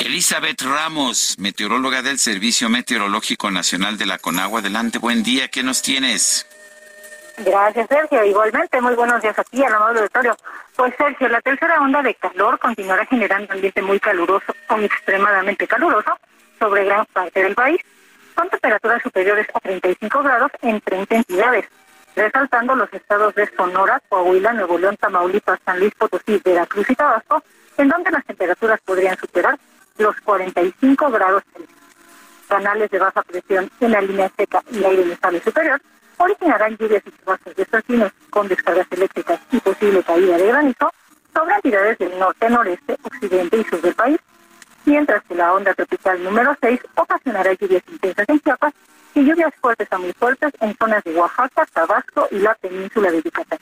[0.00, 4.60] Elizabeth Ramos, meteoróloga del Servicio Meteorológico Nacional de la Conagua.
[4.60, 5.48] Adelante, buen día.
[5.48, 6.46] ¿Qué nos tienes?
[7.38, 8.22] Gracias, Sergio.
[8.22, 10.36] Igualmente, muy buenos días aquí al amable auditorio.
[10.76, 16.18] Pues, Sergio, la tercera onda de calor continuará generando ambiente muy caluroso o extremadamente caluroso
[16.58, 17.80] sobre gran parte del país
[18.36, 21.64] con temperaturas superiores a 35 grados en 30 entidades,
[22.14, 27.42] resaltando los estados de Sonora, Coahuila, Nuevo León, Tamaulipas, San Luis Potosí, Veracruz y Tabasco,
[27.78, 29.58] en donde las temperaturas podrían superar
[29.98, 31.42] los 45 grados.
[32.46, 35.80] Canales de baja presión en la línea seca y aire inestable superior
[36.18, 40.92] originarán lluvias y chubascos de con descargas eléctricas y posible caída de granizo
[41.34, 44.18] sobre entidades del norte, noreste, occidente y sur del país,
[44.86, 48.72] mientras que la onda tropical número 6 ocasionará lluvias intensas en Chiapas
[49.14, 53.22] y lluvias fuertes a muy fuertes en zonas de Oaxaca, Tabasco y la península de
[53.22, 53.58] Yucatán.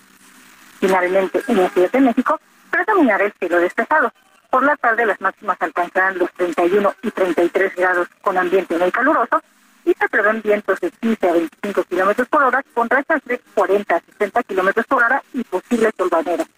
[0.80, 4.12] Finalmente, en la Ciudad de México, predominará el cielo despejado.
[4.50, 9.42] Por la tarde, las máximas alcanzarán los 31 y 33 grados con ambiente muy caluroso
[9.84, 13.96] y se prevén vientos de 15 a 25 kilómetros por hora con rachas de 40
[13.96, 16.48] a 60 kilómetros por hora y posibles tolvaneras.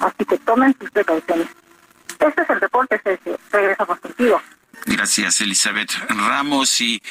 [0.00, 1.48] Así que tomen sus precauciones.
[2.20, 3.38] Este es el reporte, Sergio.
[3.50, 4.40] Regresamos contigo.
[4.86, 6.80] Gracias, Elizabeth Ramos.
[6.80, 7.02] Y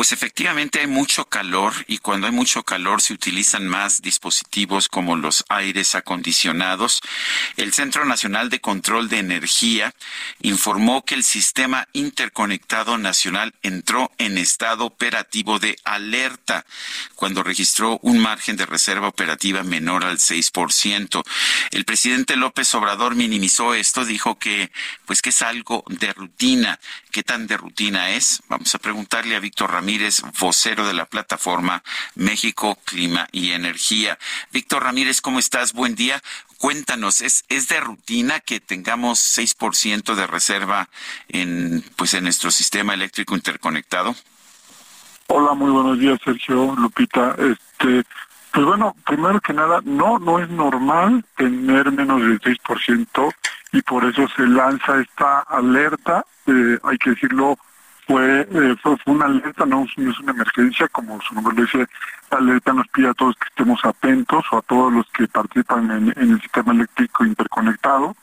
[0.00, 5.14] pues efectivamente hay mucho calor y cuando hay mucho calor se utilizan más dispositivos como
[5.14, 7.02] los aires acondicionados.
[7.58, 9.94] El Centro Nacional de Control de Energía
[10.40, 16.64] informó que el Sistema Interconectado Nacional entró en estado operativo de alerta
[17.14, 21.22] cuando registró un margen de reserva operativa menor al 6%.
[21.72, 24.72] El presidente López Obrador minimizó esto, dijo que
[25.04, 26.80] pues que es algo de rutina.
[27.10, 28.40] ¿Qué tan de rutina es?
[28.48, 31.82] Vamos a preguntarle a Víctor Ramírez vocero de la plataforma
[32.14, 34.16] México, Clima y Energía.
[34.52, 35.72] Víctor Ramírez, ¿cómo estás?
[35.72, 36.22] Buen día.
[36.58, 40.88] Cuéntanos, ¿es, es de rutina que tengamos 6% de reserva
[41.28, 44.14] en, pues, en nuestro sistema eléctrico interconectado?
[45.26, 47.34] Hola, muy buenos días, Sergio, Lupita.
[47.38, 48.04] Este,
[48.52, 53.34] pues bueno, primero que nada, no, no es normal tener menos del 6%
[53.72, 57.56] y por eso se lanza esta alerta, eh, hay que decirlo,
[58.06, 61.86] fue, eh, fue, una alerta, no, es una emergencia, como su nombre lo dice,
[62.30, 65.90] la alerta nos pide a todos que estemos atentos o a todos los que participan
[65.90, 68.16] en, el sistema eléctrico interconectado.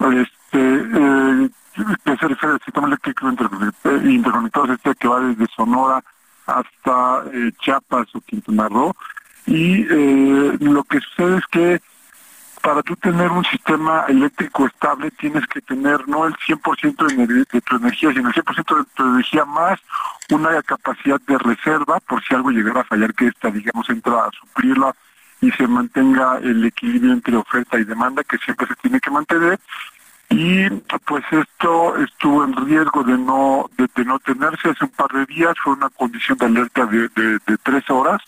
[0.00, 6.02] Este, eh, que se refiere al sistema eléctrico interconectado, es este que va desde Sonora
[6.46, 8.94] hasta eh, Chiapas o Quintana Roo.
[9.46, 11.82] Y eh, lo que sucede es que
[12.62, 17.76] para tú tener un sistema eléctrico estable tienes que tener no el 100% de, tu
[17.76, 19.80] energía, sino el 100% de tu energía más
[20.30, 24.30] una capacidad de reserva por si algo llegara a fallar, que esta, digamos, entra a
[24.30, 24.94] suplirla
[25.40, 29.58] y se mantenga el equilibrio entre oferta y demanda, que siempre se tiene que mantener.
[30.30, 30.70] Y
[31.04, 35.54] pues esto estuvo en riesgo de no de, no tenerse hace un par de días,
[35.62, 38.22] fue una condición de alerta de, de, tres horas,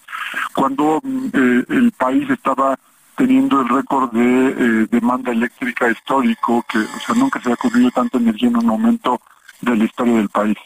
[0.54, 2.76] cuando mm, eh, el país estaba
[3.16, 7.90] teniendo el récord de eh, demanda eléctrica histórico, que o sea, nunca se ha consumido
[7.90, 9.20] tanta energía en un momento
[9.60, 10.58] de la historia del país.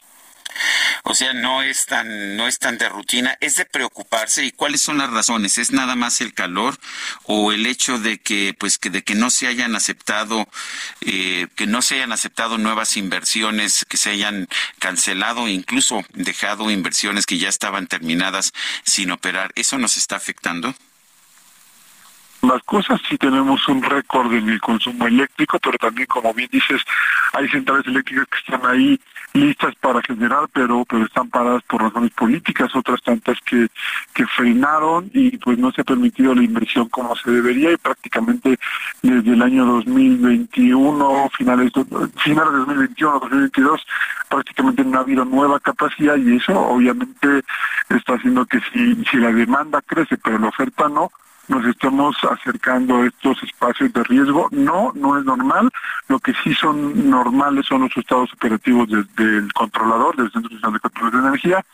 [1.04, 4.44] O sea, no es tan, no es tan de rutina, es de preocuparse.
[4.44, 5.58] ¿Y cuáles son las razones?
[5.58, 6.76] ¿Es nada más el calor
[7.24, 10.48] o el hecho de que, pues, que de que no se hayan aceptado,
[11.02, 17.26] eh, que no se hayan aceptado nuevas inversiones, que se hayan cancelado, incluso dejado inversiones
[17.26, 18.52] que ya estaban terminadas
[18.84, 19.52] sin operar?
[19.54, 20.74] ¿Eso nos está afectando?
[22.42, 26.82] Las cosas sí tenemos un récord en el consumo eléctrico, pero también, como bien dices,
[27.32, 29.00] hay centrales eléctricas que están ahí
[29.32, 33.68] listas para generar, pero pero están paradas por razones políticas, otras tantas que,
[34.14, 38.58] que frenaron y pues no se ha permitido la inversión como se debería y prácticamente
[39.02, 41.72] desde el año 2021, finales,
[42.22, 43.86] finales de 2021, 2022,
[44.28, 47.42] prácticamente no ha habido nueva capacidad y eso obviamente
[47.88, 51.10] está haciendo que si, si la demanda crece pero la oferta no,
[51.48, 54.48] nos estamos acercando a estos espacios de riesgo.
[54.50, 55.70] No, no es normal.
[56.08, 60.80] Lo que sí son normales son los estados operativos del controlador, del Centro Nacional de
[60.80, 61.64] Control de Energía,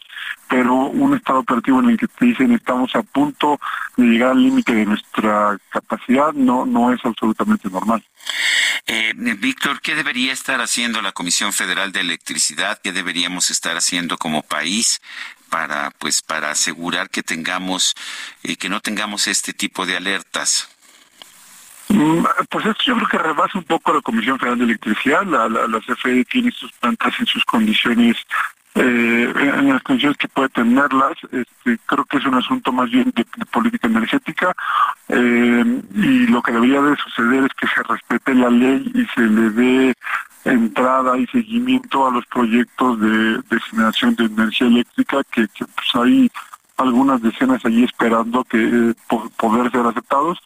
[0.48, 3.58] pero un estado operativo en el que te dicen estamos a punto
[3.96, 8.02] de llegar al límite de nuestra capacidad no, no es absolutamente normal.
[8.86, 12.80] Eh, Víctor, ¿qué debería estar haciendo la Comisión Federal de Electricidad?
[12.82, 15.00] ¿Qué deberíamos estar haciendo como país
[15.54, 17.94] para pues para asegurar que tengamos
[18.42, 20.68] eh, que no tengamos este tipo de alertas?
[21.90, 25.22] Mm, pues esto yo creo que rebasa un poco la Comisión Federal de Electricidad.
[25.24, 28.16] La, la, CFE tiene sus plantas en sus condiciones,
[28.74, 31.16] eh, en las condiciones que puede tenerlas.
[31.30, 34.52] Este, creo que es un asunto más bien de, política energética.
[35.08, 39.20] Eh, y lo que debería de suceder es que se respete la ley y se
[39.20, 39.94] le dé
[40.44, 46.30] entrada y seguimiento a los proyectos de, generación de energía eléctrica que, pues hay
[46.76, 48.94] algunas decenas allí esperando que eh,
[49.36, 50.38] poder ser aceptados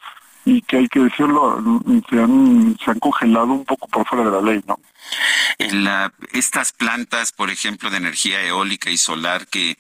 [0.45, 1.63] y que hay que decirlo
[2.09, 4.79] se han se han congelado un poco por fuera de la ley no
[6.33, 9.79] estas plantas por ejemplo de energía eólica y solar que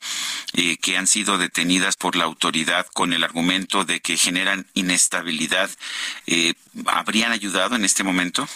[0.55, 5.71] eh, que han sido detenidas por la autoridad con el argumento de que generan inestabilidad
[6.27, 6.55] eh,
[6.87, 8.47] habrían ayudado en este momento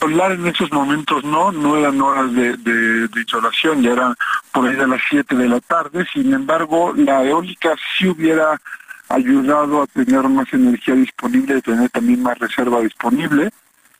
[0.00, 4.14] Hablar en esos momentos no, no eran horas de, de, insolación, ya eran
[4.52, 8.60] por ahí de las 7 de la tarde, sin embargo la eólica sí hubiera
[9.08, 13.50] ayudado a tener más energía disponible, y tener también más reserva disponible,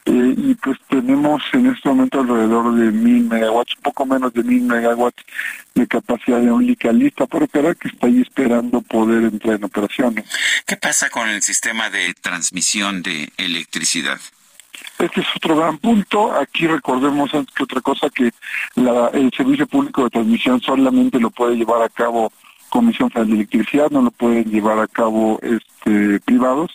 [0.06, 4.42] eh, y pues tenemos en este momento alrededor de mil megawatts, un poco menos de
[4.42, 5.24] mil megawatts
[5.74, 10.26] de capacidad eólica lista por operar que está ahí esperando poder entrar en operaciones.
[10.66, 14.20] ¿Qué pasa con el sistema de transmisión de electricidad?
[14.98, 16.32] Este es otro gran punto.
[16.32, 18.30] Aquí recordemos antes que otra cosa que
[18.76, 22.32] el servicio público de transmisión solamente lo puede llevar a cabo
[22.68, 26.72] Comisión Federal de Electricidad, no lo pueden llevar a cabo este, privados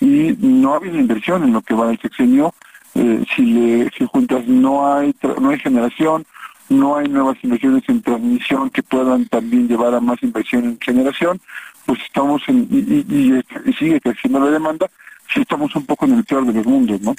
[0.00, 2.54] y no ha habido inversión en lo que va del sexenio.
[2.94, 6.26] Eh, si, le, si juntas no hay no hay generación,
[6.68, 11.40] no hay nuevas inversiones en transmisión que puedan también llevar a más inversión en generación,
[11.86, 14.90] pues estamos en, y, y, sigue creciendo la demanda,
[15.32, 17.14] sí estamos un poco en el peor de los mundos, ¿no?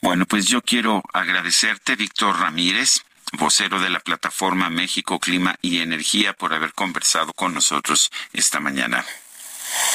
[0.00, 3.02] Bueno, pues yo quiero agradecerte, Víctor Ramírez,
[3.32, 9.04] vocero de la plataforma México Clima y Energía, por haber conversado con nosotros esta mañana.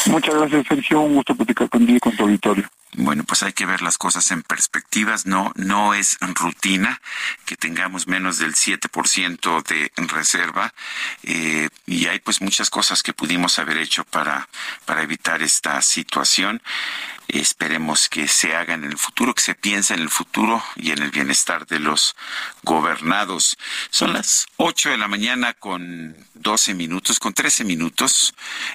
[0.08, 1.02] Muchas gracias, Sergio.
[1.02, 2.70] Un gusto platicar contigo y con tu auditorio.
[2.94, 5.26] Bueno, pues hay que ver las cosas en perspectivas.
[5.26, 7.02] No, no es rutina
[7.46, 10.74] que tengamos menos del 7% de reserva
[11.24, 14.50] eh, y hay pues muchas cosas que pudimos haber hecho para,
[14.86, 16.62] para evitar esta situación.
[17.34, 21.02] Esperemos que se haga en el futuro, que se piense en el futuro y en
[21.02, 22.14] el bienestar de los
[22.62, 23.58] gobernados.
[23.90, 28.34] Son las 8 de la mañana con 12 minutos, con 13 minutos.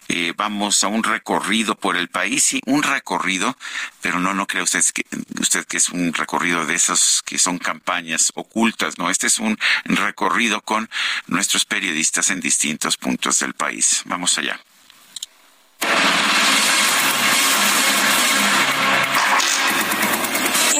[0.08, 3.58] Eh, vamos a un recorrido por el país, y un recorrido,
[4.00, 5.04] pero no, no cree usted que,
[5.38, 9.58] usted que es un recorrido de esos que son campañas ocultas, no, este es un
[9.84, 10.88] recorrido con
[11.26, 14.00] nuestros periodistas en distintos puntos del país.
[14.06, 14.58] Vamos allá.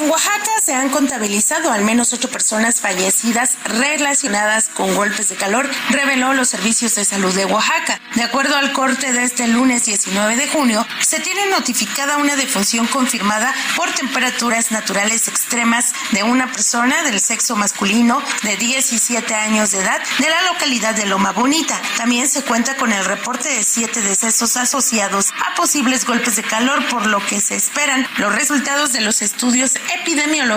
[0.07, 5.71] En Oaxaca se han contabilizado al menos ocho personas fallecidas relacionadas con golpes de calor,
[5.91, 8.01] reveló los servicios de salud de Oaxaca.
[8.17, 12.89] De acuerdo al corte de este lunes 19 de junio, se tiene notificada una defunción
[12.89, 19.83] confirmada por temperaturas naturales extremas de una persona del sexo masculino de 17 años de
[19.83, 21.81] edad de la localidad de Loma Bonita.
[21.97, 26.85] También se cuenta con el reporte de siete decesos asociados a posibles golpes de calor,
[26.89, 30.56] por lo que se esperan los resultados de los estudios epidemiológicos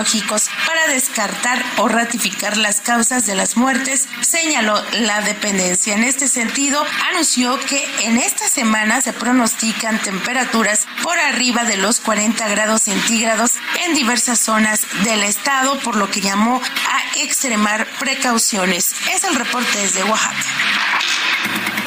[0.66, 5.94] para descartar o ratificar las causas de las muertes, señaló la dependencia.
[5.94, 12.00] En este sentido, anunció que en esta semana se pronostican temperaturas por arriba de los
[12.00, 13.52] 40 grados centígrados
[13.84, 18.94] en diversas zonas del estado, por lo que llamó a extremar precauciones.
[19.12, 21.79] Es el reporte desde Oaxaca.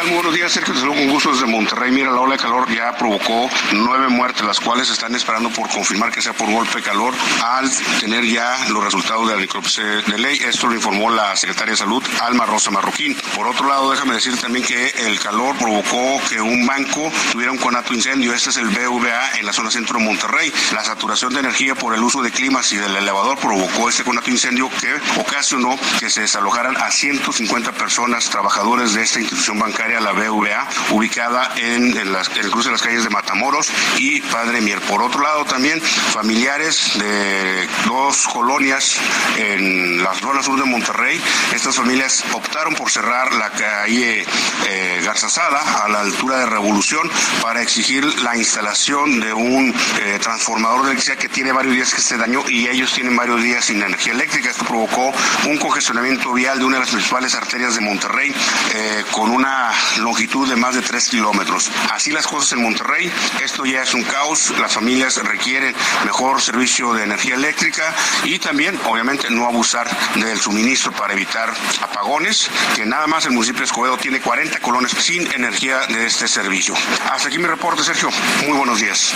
[0.00, 0.06] ¿Qué tal?
[0.06, 0.72] Muy buenos días, Sergio.
[0.72, 1.90] Te saludo con gusto desde Monterrey.
[1.90, 6.10] Mira, la ola de calor ya provocó nueve muertes, las cuales están esperando por confirmar
[6.10, 7.12] que sea por golpe de calor
[7.44, 7.70] al
[8.00, 10.38] tener ya los resultados de la necropsia de ley.
[10.42, 13.14] Esto lo informó la secretaria de Salud, Alma Rosa Marroquín.
[13.34, 17.58] Por otro lado, déjame decir también que el calor provocó que un banco tuviera un
[17.58, 18.32] conato incendio.
[18.32, 20.52] Este es el BVA en la zona centro de Monterrey.
[20.72, 24.30] La saturación de energía por el uso de climas y del elevador provocó este conato
[24.30, 30.12] incendio que ocasionó que se desalojaran a 150 personas, trabajadores de esta institución bancaria la
[30.12, 34.80] BVA, ubicada en, el cruce de las calles de Matamoros y Padre Mier.
[34.80, 39.00] Por otro lado, también familiares de dos colonias
[39.38, 41.20] en la zona sur de Monterrey.
[41.54, 44.26] Estas familias optaron por cerrar la calle
[44.68, 47.10] eh, Garzazada a la altura de Revolución
[47.42, 52.02] para exigir la instalación de un eh, transformador de electricidad que tiene varios días que
[52.02, 54.50] se dañó y ellos tienen varios días sin energía eléctrica.
[54.50, 55.12] Esto provocó
[55.46, 58.34] un congestionamiento vial de una de las principales arterias de Monterrey
[58.74, 61.70] eh, con una longitud de más de 3 kilómetros.
[61.92, 63.10] Así las cosas en Monterrey,
[63.42, 65.74] esto ya es un caos, las familias requieren
[66.04, 71.52] mejor servicio de energía eléctrica y también, obviamente, no abusar del suministro para evitar
[71.82, 76.28] apagones, que nada más el municipio de Escobedo tiene 40 colones sin energía de este
[76.28, 76.74] servicio.
[77.10, 78.10] Hasta aquí mi reporte, Sergio.
[78.46, 79.14] Muy buenos días.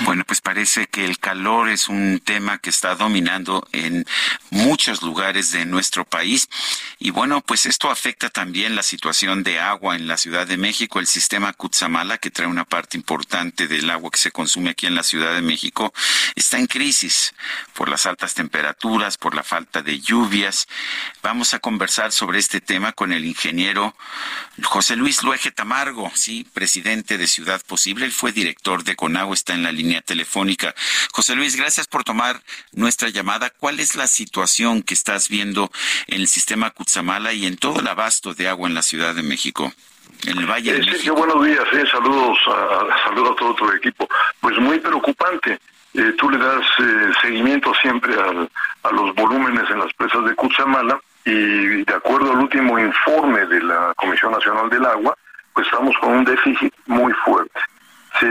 [0.00, 4.06] Bueno, pues parece que el calor es un tema que está dominando en
[4.50, 6.48] muchos lugares de nuestro país.
[6.98, 10.98] Y bueno, pues esto afecta también la situación de agua en la Ciudad de México.
[10.98, 14.94] El sistema Cutzamala, que trae una parte importante del agua que se consume aquí en
[14.94, 15.92] la Ciudad de México,
[16.36, 17.34] está en crisis
[17.74, 20.68] por las altas temperaturas, por la falta de lluvias.
[21.22, 23.94] Vamos a conversar sobre este tema con el ingeniero
[24.62, 28.06] José Luis Luege Tamargo, sí, presidente de Ciudad Posible.
[28.06, 30.74] Él fue director de Conagua, está en la línea telefónica.
[31.12, 32.40] José Luis, gracias por tomar
[32.72, 33.50] nuestra llamada.
[33.50, 35.70] ¿Cuál es la situación que estás viendo
[36.06, 39.22] en el sistema Cutzamala y en todo el abasto de agua en la Ciudad de
[39.22, 39.72] México?
[40.26, 41.16] En el Valle de eh, México.
[41.16, 44.08] buenos días, eh, saludos, a, saludos a todo tu equipo.
[44.40, 45.58] Pues muy preocupante.
[45.94, 46.64] Eh, tú le das
[47.20, 52.78] seguimiento siempre a los volúmenes en las presas de Cutzamala y de acuerdo al último
[52.78, 55.14] informe de la Comisión Nacional del Agua,
[55.52, 57.60] pues estamos con un déficit muy fuerte.
[58.18, 58.26] Se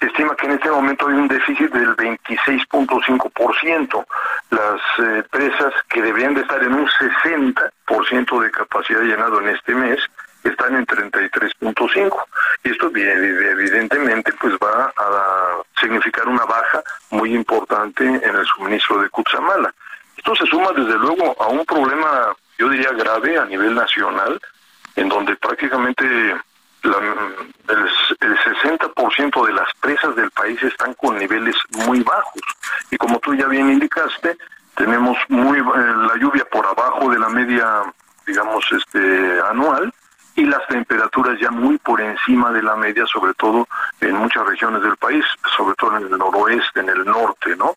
[0.00, 4.06] estima que en este momento hay un déficit del 26.5%.
[4.50, 9.74] Las eh, presas que deberían de estar en un 60% de capacidad llenado en este
[9.74, 9.98] mes
[10.44, 12.24] están en 33.5
[12.64, 19.08] y esto evidentemente pues va a significar una baja muy importante en el suministro de
[19.10, 19.74] Cutzamala.
[20.16, 24.40] Esto se suma desde luego a un problema yo diría grave a nivel nacional
[24.96, 26.34] en donde prácticamente
[26.82, 27.88] el,
[28.20, 31.56] el 60% de las presas del país están con niveles
[31.86, 32.42] muy bajos.
[32.90, 34.36] Y como tú ya bien indicaste,
[34.74, 37.82] tenemos muy eh, la lluvia por abajo de la media,
[38.26, 39.92] digamos, este anual
[40.36, 43.66] y las temperaturas ya muy por encima de la media, sobre todo
[44.00, 45.24] en muchas regiones del país,
[45.56, 47.74] sobre todo en el noroeste, en el norte, ¿no?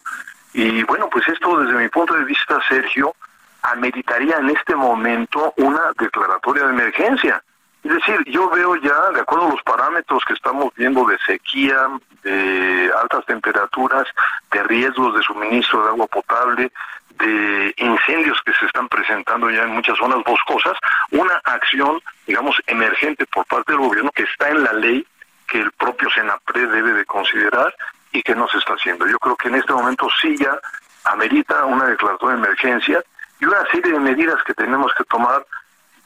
[0.53, 3.15] Y bueno, pues esto desde mi punto de vista, Sergio,
[3.63, 7.43] ameritaría en este momento una declaratoria de emergencia
[7.83, 11.89] Es decir, yo veo ya, de acuerdo a los parámetros que estamos viendo de sequía,
[12.23, 14.07] de altas temperaturas,
[14.51, 16.71] de riesgos de suministro de agua potable,
[17.17, 20.77] de incendios que se están presentando ya en muchas zonas boscosas,
[21.11, 25.05] una acción, digamos, emergente por parte del gobierno que está en la ley
[25.47, 27.73] que el propio Senapre debe de considerar
[28.11, 29.07] y que no se está haciendo.
[29.07, 30.57] Yo creo que en este momento sí ya
[31.05, 33.03] amerita una declaración de emergencia
[33.39, 35.45] y una serie de medidas que tenemos que tomar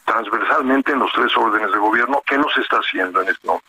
[0.05, 3.67] transversalmente en los tres órdenes de gobierno que no se está haciendo en este momento.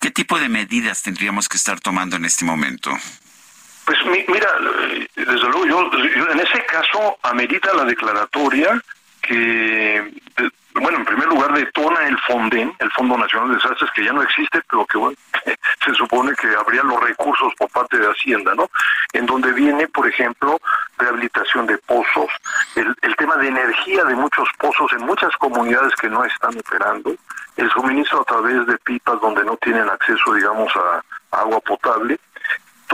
[0.00, 2.90] ¿Qué, tipo de medidas tendríamos que estar tomando en este momento?
[3.84, 3.98] Pues
[4.28, 4.48] mira,
[5.14, 5.90] desde luego yo,
[6.30, 8.80] en ese caso amerita la declaratoria
[9.20, 10.14] que
[10.80, 14.22] bueno, en primer lugar detona el FONDEN, el Fondo Nacional de Desastres, que ya no
[14.22, 15.16] existe, pero que bueno,
[15.84, 18.68] se supone que habría los recursos por parte de Hacienda, ¿no?
[19.12, 20.58] En donde viene, por ejemplo,
[20.98, 22.30] rehabilitación de pozos,
[22.74, 27.14] el, el tema de energía de muchos pozos en muchas comunidades que no están operando,
[27.56, 31.02] el suministro a través de pipas donde no tienen acceso, digamos, a
[31.40, 32.18] agua potable,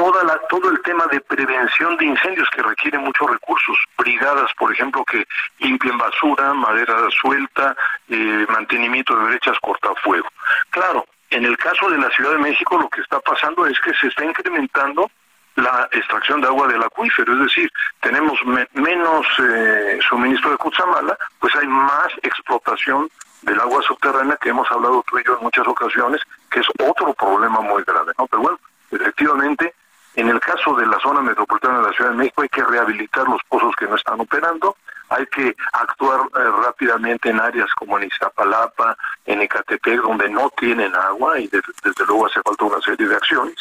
[0.00, 4.72] toda la, todo el tema de prevención de incendios que requiere muchos recursos, brigadas, por
[4.72, 5.26] ejemplo, que
[5.58, 7.76] limpien basura, madera suelta,
[8.08, 10.26] eh, mantenimiento de brechas cortafuego.
[10.70, 13.92] Claro, en el caso de la Ciudad de México lo que está pasando es que
[13.92, 15.10] se está incrementando
[15.56, 17.70] la extracción de agua del acuífero, es decir,
[18.00, 18.38] tenemos
[18.72, 23.10] menos eh, suministro de Cutzamala, pues hay más explotación
[23.42, 27.12] del agua subterránea que hemos hablado tú y yo en muchas ocasiones, que es otro
[27.12, 28.26] problema muy grave, ¿no?
[28.28, 28.58] Pero bueno,
[28.92, 29.74] efectivamente,
[30.14, 33.28] en el caso de la zona metropolitana de la Ciudad de México hay que rehabilitar
[33.28, 34.76] los pozos que no están operando,
[35.08, 38.96] hay que actuar eh, rápidamente en áreas como en Iztapalapa,
[39.26, 43.56] en Ecatepec, donde no tienen agua y desde luego hace falta una serie de acciones.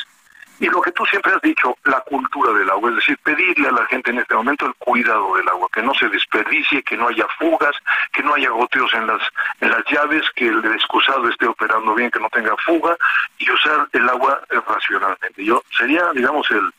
[0.59, 3.71] Y lo que tú siempre has dicho, la cultura del agua, es decir, pedirle a
[3.71, 7.07] la gente en este momento el cuidado del agua, que no se desperdicie, que no
[7.07, 7.75] haya fugas,
[8.11, 9.21] que no haya goteos en las
[9.61, 12.97] en las llaves, que el excusado esté operando bien, que no tenga fuga
[13.37, 15.43] y usar el agua racionalmente.
[15.43, 16.73] Yo sería, digamos, el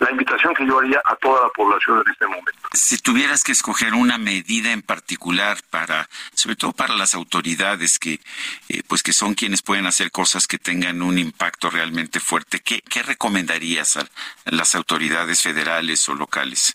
[0.00, 2.52] la invitación que yo haría a toda la población en este momento.
[2.72, 8.20] Si tuvieras que escoger una medida en particular para, sobre todo para las autoridades que,
[8.68, 12.80] eh, pues que son quienes pueden hacer cosas que tengan un impacto realmente fuerte, ¿qué,
[12.80, 14.06] qué recomendarías a
[14.46, 16.74] las autoridades federales o locales?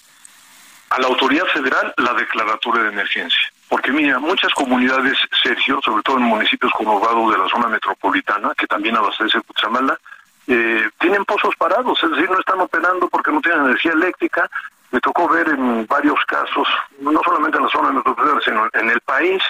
[0.92, 3.40] A la autoridad federal la declaratoria de emergencia.
[3.68, 8.68] Porque mira, muchas comunidades, Sergio, sobre todo en municipios conurbados de la zona metropolitana, que
[8.68, 10.00] también abastece Cutzamala,
[10.48, 14.50] eh, tienen pozos parados, es decir, no están operando porque no tienen energía eléctrica.
[14.92, 16.68] Me tocó ver en varios casos,
[17.00, 19.42] no solamente en la zona metropolitana, sino en el país,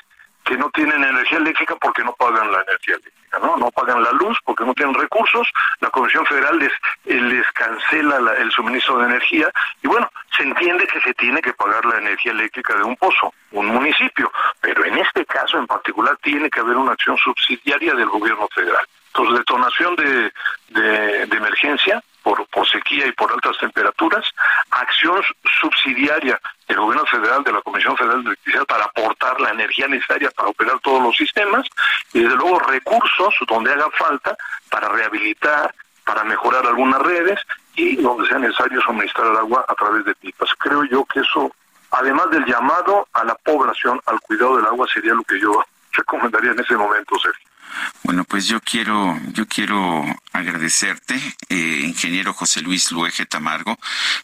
[0.45, 3.57] que no tienen energía eléctrica porque no pagan la energía eléctrica, ¿no?
[3.57, 5.49] No pagan la luz porque no tienen recursos,
[5.79, 6.71] la Comisión Federal les,
[7.05, 9.51] eh, les cancela el suministro de energía
[9.81, 13.33] y bueno, se entiende que se tiene que pagar la energía eléctrica de un pozo,
[13.51, 14.31] un municipio,
[14.61, 18.85] pero en este caso en particular tiene que haber una acción subsidiaria del gobierno federal.
[19.15, 20.33] Entonces, detonación de,
[20.69, 24.25] de, emergencia por, por sequía y por altas temperaturas,
[24.71, 25.23] acción
[25.61, 26.37] subsidiaria
[26.67, 30.49] del gobierno federal, de la Comisión Federal de Electricidad para aportar la energía necesaria para
[30.49, 31.65] operar todos los sistemas
[32.11, 34.35] y desde luego recursos donde haga falta
[34.69, 35.73] para rehabilitar,
[36.03, 37.39] para mejorar algunas redes
[37.75, 40.49] y donde sea necesario suministrar el agua a través de pipas.
[40.57, 41.55] Creo yo que eso,
[41.91, 45.63] además del llamado a la población al cuidado del agua, sería lo que yo
[45.93, 47.54] recomendaría en ese momento, Sergio.
[48.03, 51.15] Bueno, pues yo quiero, yo quiero agradecerte,
[51.49, 53.77] eh, ingeniero José Luis Luege Tamargo,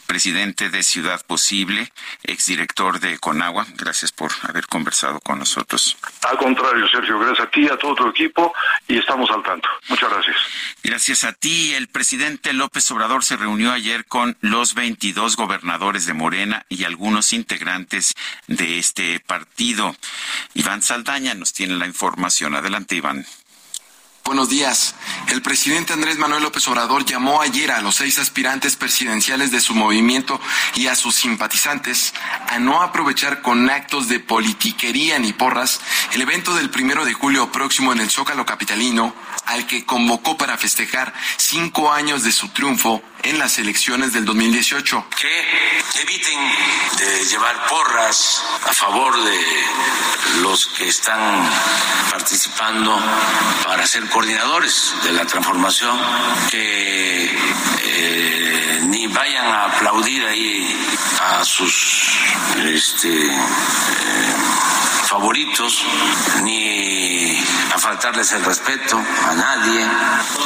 [0.06, 1.92] presidente de Ciudad Posible,
[2.24, 3.66] exdirector de Conagua.
[3.76, 5.98] Gracias por haber conversado con nosotros.
[6.24, 8.54] Al contrario, Sergio, gracias a ti, a todo tu equipo
[8.88, 9.70] y estamos al tanto.
[9.90, 10.38] Muchas gracias.
[10.84, 11.74] Gracias a ti.
[11.74, 17.34] El presidente López Obrador se reunió ayer con los 22 gobernadores de Morena y algunos
[17.34, 18.14] integrantes
[18.48, 19.96] de este partido.
[20.54, 22.56] Iván Saldaña nos tiene la información.
[22.56, 23.26] Adelante, Iván.
[24.24, 24.94] Buenos días.
[25.30, 29.74] El presidente Andrés Manuel López Obrador llamó ayer a los seis aspirantes presidenciales de su
[29.74, 30.40] movimiento
[30.76, 32.14] y a sus simpatizantes
[32.48, 35.82] a no aprovechar con actos de politiquería ni porras
[36.14, 39.16] el evento del primero de julio próximo en el Zócalo Capitalino,
[39.46, 45.06] al que convocó para festejar cinco años de su triunfo en las elecciones del 2018.
[45.20, 46.40] Que eviten
[46.98, 49.40] de llevar porras a favor de
[50.42, 51.50] los que están
[52.10, 52.98] participando
[53.66, 56.00] para ser coordinadores de la transformación,
[56.50, 57.26] que
[57.84, 60.78] eh, ni vayan a aplaudir ahí
[61.22, 62.18] a sus
[62.58, 64.36] este, eh,
[65.12, 65.86] favoritos,
[66.44, 67.38] ni
[67.74, 69.86] a faltarles el respeto a nadie.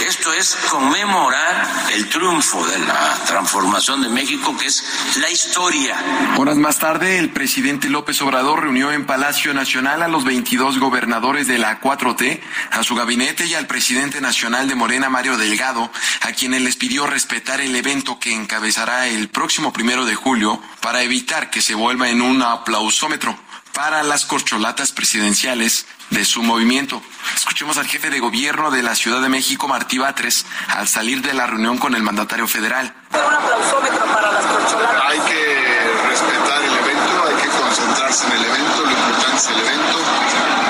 [0.07, 4.83] Esto es conmemorar el triunfo de la transformación de México, que es
[5.17, 5.95] la historia.
[6.37, 11.45] Horas más tarde, el presidente López Obrador reunió en Palacio Nacional a los 22 gobernadores
[11.45, 16.31] de la 4T, a su gabinete y al presidente nacional de Morena, Mario Delgado, a
[16.31, 21.51] quienes les pidió respetar el evento que encabezará el próximo primero de julio para evitar
[21.51, 23.44] que se vuelva en un aplausómetro
[23.75, 27.01] para las corcholatas presidenciales de su movimiento.
[27.35, 31.33] Escuchemos al jefe de gobierno de la Ciudad de México, Martí Batres, al salir de
[31.33, 32.93] la reunión con el mandatario federal.
[33.11, 35.03] Un aplausómetro para las corcholatas.
[35.05, 39.59] Hay que respetar el evento, hay que concentrarse en el evento, lo importante es el
[39.59, 39.97] evento.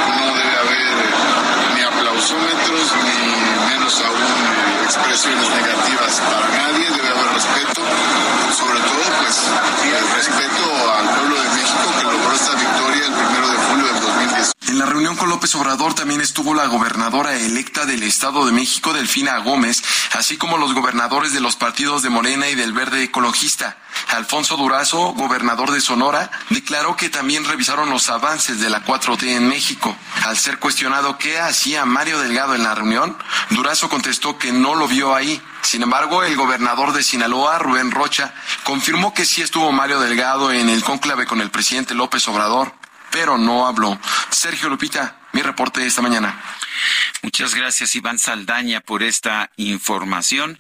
[0.10, 7.82] No debe haber ni aplausómetros, ni menos aún expresiones negativas para nadie, debe haber respeto,
[8.58, 9.46] sobre todo pues
[9.98, 14.02] el respeto al pueblo de México que logró esta victoria el primero de julio del
[14.02, 14.56] 2010.
[14.76, 18.92] En la reunión con López Obrador también estuvo la gobernadora electa del Estado de México,
[18.92, 19.82] Delfina Gómez,
[20.18, 23.78] así como los gobernadores de los partidos de Morena y del Verde Ecologista.
[24.10, 29.48] Alfonso Durazo, gobernador de Sonora, declaró que también revisaron los avances de la 4T en
[29.48, 29.96] México.
[30.26, 33.18] Al ser cuestionado qué hacía Mario Delgado en la reunión,
[33.52, 35.42] Durazo contestó que no lo vio ahí.
[35.62, 38.34] Sin embargo, el gobernador de Sinaloa, Rubén Rocha,
[38.66, 42.74] confirmó que sí estuvo Mario Delgado en el cónclave con el presidente López Obrador,
[43.12, 43.98] pero no habló.
[44.30, 46.42] Sergio Lupita, mi reporte esta mañana.
[47.22, 50.60] Muchas gracias, Iván Saldaña, por esta información.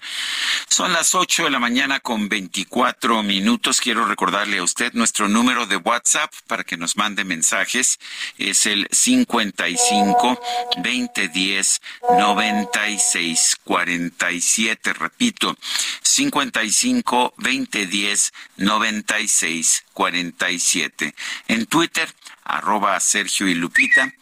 [0.67, 3.79] Son las 8 de la mañana con 24 minutos.
[3.79, 7.99] Quiero recordarle a usted nuestro número de WhatsApp para que nos mande mensajes.
[8.37, 10.41] Es el 55
[10.77, 11.81] 2010
[12.17, 14.93] 96 47.
[14.93, 15.55] Repito,
[16.01, 21.15] 55 2010 96 47.
[21.47, 22.13] En Twitter,
[22.45, 24.13] arroba Sergio y Lupita.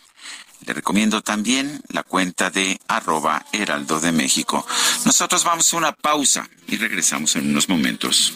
[0.66, 4.66] Le recomiendo también la cuenta de arroba Heraldo de México.
[5.06, 8.34] Nosotros vamos a una pausa y regresamos en unos momentos.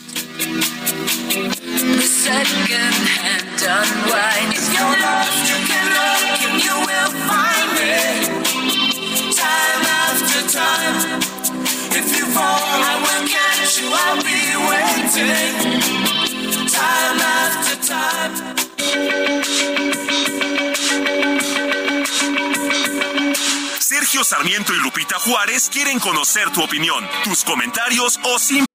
[23.80, 28.66] Sergio Sarmiento y Lupita Juárez quieren conocer tu opinión, tus comentarios o sin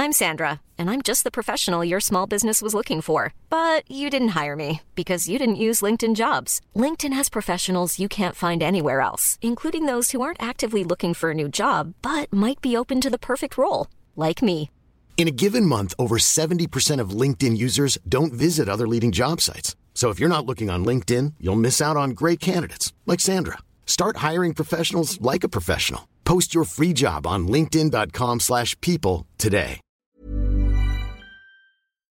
[0.00, 3.34] I'm Sandra, and I'm just the professional your small business was looking for.
[3.50, 6.60] But you didn't hire me because you didn't use LinkedIn jobs.
[6.76, 11.32] LinkedIn has professionals you can't find anywhere else, including those who aren't actively looking for
[11.32, 14.70] a new job but might be open to the perfect role, like me.
[15.18, 19.74] In a given month, over 70% of LinkedIn users don't visit other leading job sites.
[19.92, 23.58] So if you're not looking on LinkedIn, you'll miss out on great candidates like Sandra.
[23.84, 26.02] Start hiring professionals like a professional.
[26.24, 29.80] Post your free job on linkedin.com/people today.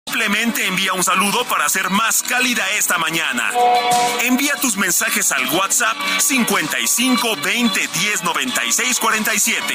[0.07, 3.51] Simplemente envía un saludo para hacer más cálida esta mañana.
[4.25, 9.75] Envía tus mensajes al WhatsApp 55 20 10 96 47.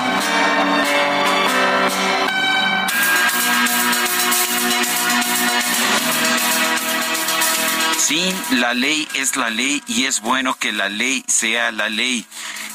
[8.11, 12.25] Sí, la ley es la ley y es bueno que la ley sea la ley.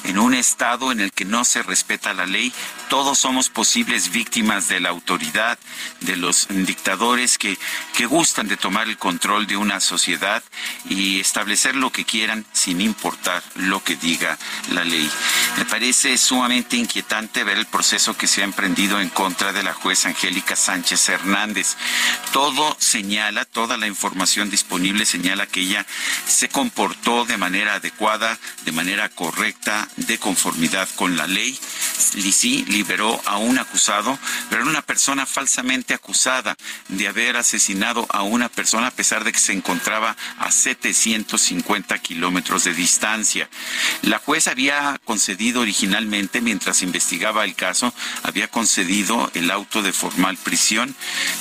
[0.05, 2.55] En un estado en el que no se respeta la ley,
[2.89, 5.59] todos somos posibles víctimas de la autoridad,
[6.01, 7.59] de los dictadores que,
[7.95, 10.43] que gustan de tomar el control de una sociedad
[10.89, 14.39] y establecer lo que quieran sin importar lo que diga
[14.73, 15.11] la ley.
[15.59, 19.75] Me parece sumamente inquietante ver el proceso que se ha emprendido en contra de la
[19.75, 21.77] jueza Angélica Sánchez Hernández.
[22.33, 25.87] Todo señala, toda la información disponible señala que ella
[26.27, 31.59] se comportó de manera adecuada, de manera correcta, de conformidad con la ley.
[32.77, 34.19] Liberó a un acusado,
[34.51, 36.55] pero era una persona falsamente acusada
[36.89, 42.65] de haber asesinado a una persona a pesar de que se encontraba a 750 kilómetros
[42.65, 43.49] de distancia.
[44.03, 50.37] La jueza había concedido originalmente, mientras investigaba el caso, había concedido el auto de formal
[50.37, 50.95] prisión,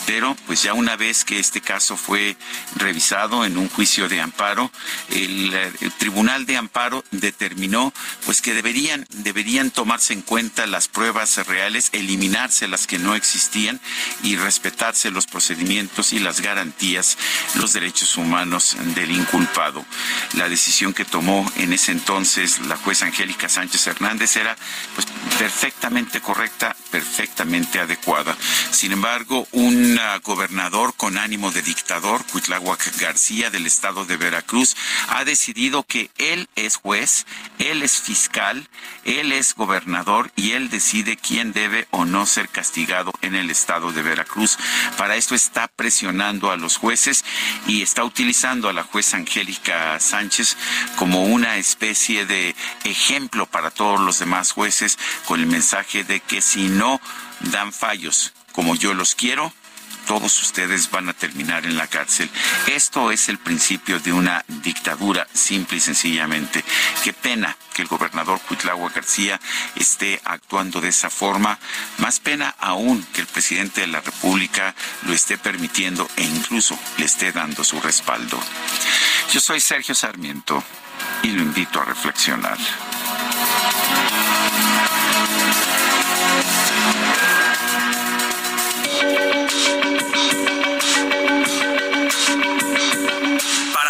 [0.06, 2.38] pero pues ya una vez que este caso fue
[2.78, 4.72] revisado en un juicio de amparo,
[5.10, 7.94] el, el Tribunal de Amparo determinó
[8.26, 13.80] pues que deberían, deberían tomarse en cuenta las pruebas reales, eliminarse las que no existían
[14.24, 17.18] y respetarse los procedimientos y las garantías,
[17.56, 19.86] los derechos humanos del inculpado.
[20.34, 24.56] La decisión que tomó en ese entonces la jueza Angélica Sánchez Hernández era
[24.94, 25.08] pues
[25.38, 28.38] perfectamente correcta, perfectamente adecuada.
[28.72, 34.76] Sin embargo, un gobernador con ánimo de dictador, Cuitláhuac García del estado de Veracruz,
[35.10, 37.26] ha decidido que él es juez,
[37.60, 38.68] él es fiscal,
[39.04, 43.92] él es gobernador y él decide quién debe o no ser castigado en el estado
[43.92, 44.58] de Veracruz.
[44.98, 47.24] Para esto está presionando a los jueces
[47.68, 50.58] y está utilizando a la jueza Angélica Sánchez
[50.96, 56.42] como una especie de ejemplo para todos los demás jueces con el mensaje de que
[56.42, 57.00] si no
[57.52, 59.54] dan fallos como yo los quiero,
[60.06, 62.30] todos ustedes van a terminar en la cárcel.
[62.68, 66.64] Esto es el principio de una dictadura, simple y sencillamente.
[67.04, 69.40] Qué pena que el gobernador Cuitlagua García
[69.76, 71.60] esté actuando de esa forma.
[71.98, 77.06] Más pena aún que el presidente de la República lo esté permitiendo e incluso le
[77.06, 78.40] esté dando su respaldo.
[79.32, 80.64] Yo soy Sergio Sarmiento
[81.24, 82.58] y lo invito a reflexionar.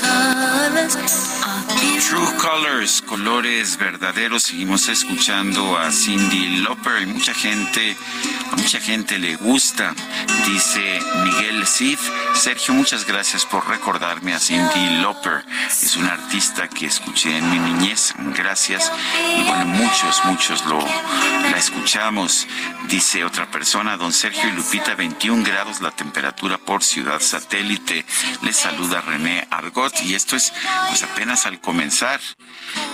[0.00, 1.39] Colors are
[1.78, 4.42] True Colors, colores verdaderos.
[4.44, 7.96] Seguimos escuchando a Cindy Lauper y mucha gente,
[8.50, 9.94] a mucha gente le gusta,
[10.46, 11.98] dice Miguel Cid.
[12.34, 15.44] Sergio, muchas gracias por recordarme a Cindy Lauper.
[15.68, 18.14] Es una artista que escuché en mi niñez.
[18.36, 18.90] Gracias.
[19.38, 22.46] Y bueno, muchos, muchos lo la escuchamos.
[22.88, 28.04] Dice otra persona, don Sergio y Lupita, 21 grados la temperatura por ciudad satélite.
[28.42, 30.52] Les saluda René Argot y esto es
[30.88, 32.20] pues apenas al comenzar.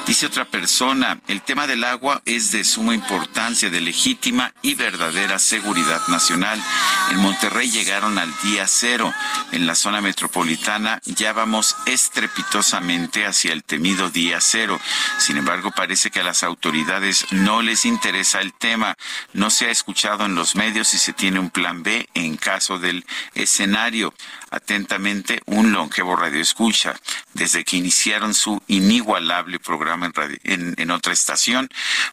[0.07, 5.41] Dice otra persona, el tema del agua es de suma importancia, de legítima y verdadera
[5.41, 6.63] seguridad nacional.
[7.11, 9.13] En Monterrey llegaron al día cero.
[9.51, 14.81] En la zona metropolitana ya vamos estrepitosamente hacia el temido día cero.
[15.19, 18.97] Sin embargo, parece que a las autoridades no les interesa el tema.
[19.33, 22.79] No se ha escuchado en los medios si se tiene un plan B en caso
[22.79, 24.15] del escenario.
[24.51, 26.95] Atentamente, un longevo radio escucha.
[27.35, 30.13] Desde que iniciaron su inigualable programa
[30.45, 31.69] en, otra estación,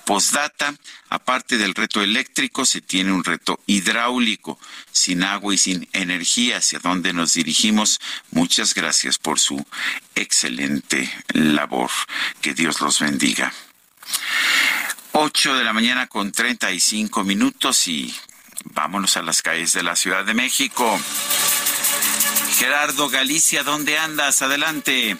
[0.06, 0.74] postdata,
[1.10, 4.60] aparte del reto eléctrico, se tiene un reto hidráulico,
[4.91, 7.99] sin agua y sin energía, hacia donde nos dirigimos.
[8.32, 9.65] Muchas gracias por su
[10.15, 11.91] excelente labor.
[12.41, 13.53] Que Dios los bendiga.
[15.14, 18.14] 8 de la mañana con 35 minutos y
[18.65, 20.99] vámonos a las calles de la Ciudad de México.
[22.57, 24.41] Gerardo Galicia, ¿dónde andas?
[24.41, 25.18] Adelante.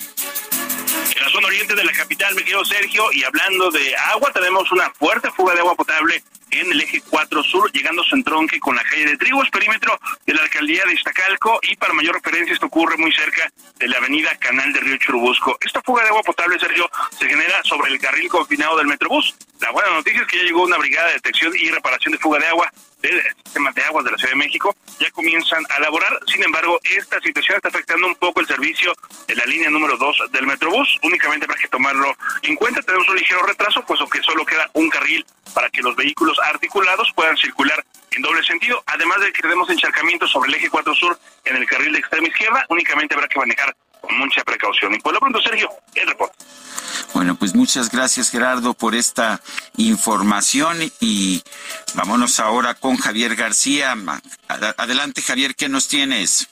[0.94, 4.72] En la zona oriente de la capital, me quedo Sergio, y hablando de agua, tenemos
[4.72, 8.60] una fuerte fuga de agua potable en el eje 4 sur, llegando a su entronque
[8.60, 12.54] con la calle de Trigos, perímetro de la alcaldía de Iztacalco, y para mayor referencia,
[12.54, 15.58] esto ocurre muy cerca de la avenida Canal de Río Churubusco.
[15.62, 16.88] Esta fuga de agua potable, Sergio,
[17.18, 19.36] se genera sobre el carril confinado del Metrobús.
[19.62, 22.38] La buena noticia es que ya llegó una brigada de detección y reparación de fuga
[22.38, 22.72] de agua
[23.04, 26.20] del sistema de aguas de la Ciudad de México ya comienzan a laborar.
[26.28, 28.94] Sin embargo, esta situación está afectando un poco el servicio
[29.28, 30.98] de la línea número 2 del Metrobús.
[31.04, 34.90] Únicamente para que tomarlo en cuenta, tenemos un ligero retraso, puesto que solo queda un
[34.90, 38.82] carril para que los vehículos articulados puedan circular en doble sentido.
[38.86, 42.28] Además de que tenemos encharcamientos sobre el eje 4 sur en el carril de extrema
[42.28, 44.94] izquierda, únicamente habrá que manejar con mucha precaución.
[44.94, 46.36] Y por lo pronto, Sergio, el reporte.
[47.14, 49.42] Bueno, pues muchas gracias Gerardo por esta
[49.78, 51.42] información y
[51.94, 53.96] vámonos ahora con Javier García.
[54.78, 56.50] Adelante Javier, ¿qué nos tienes?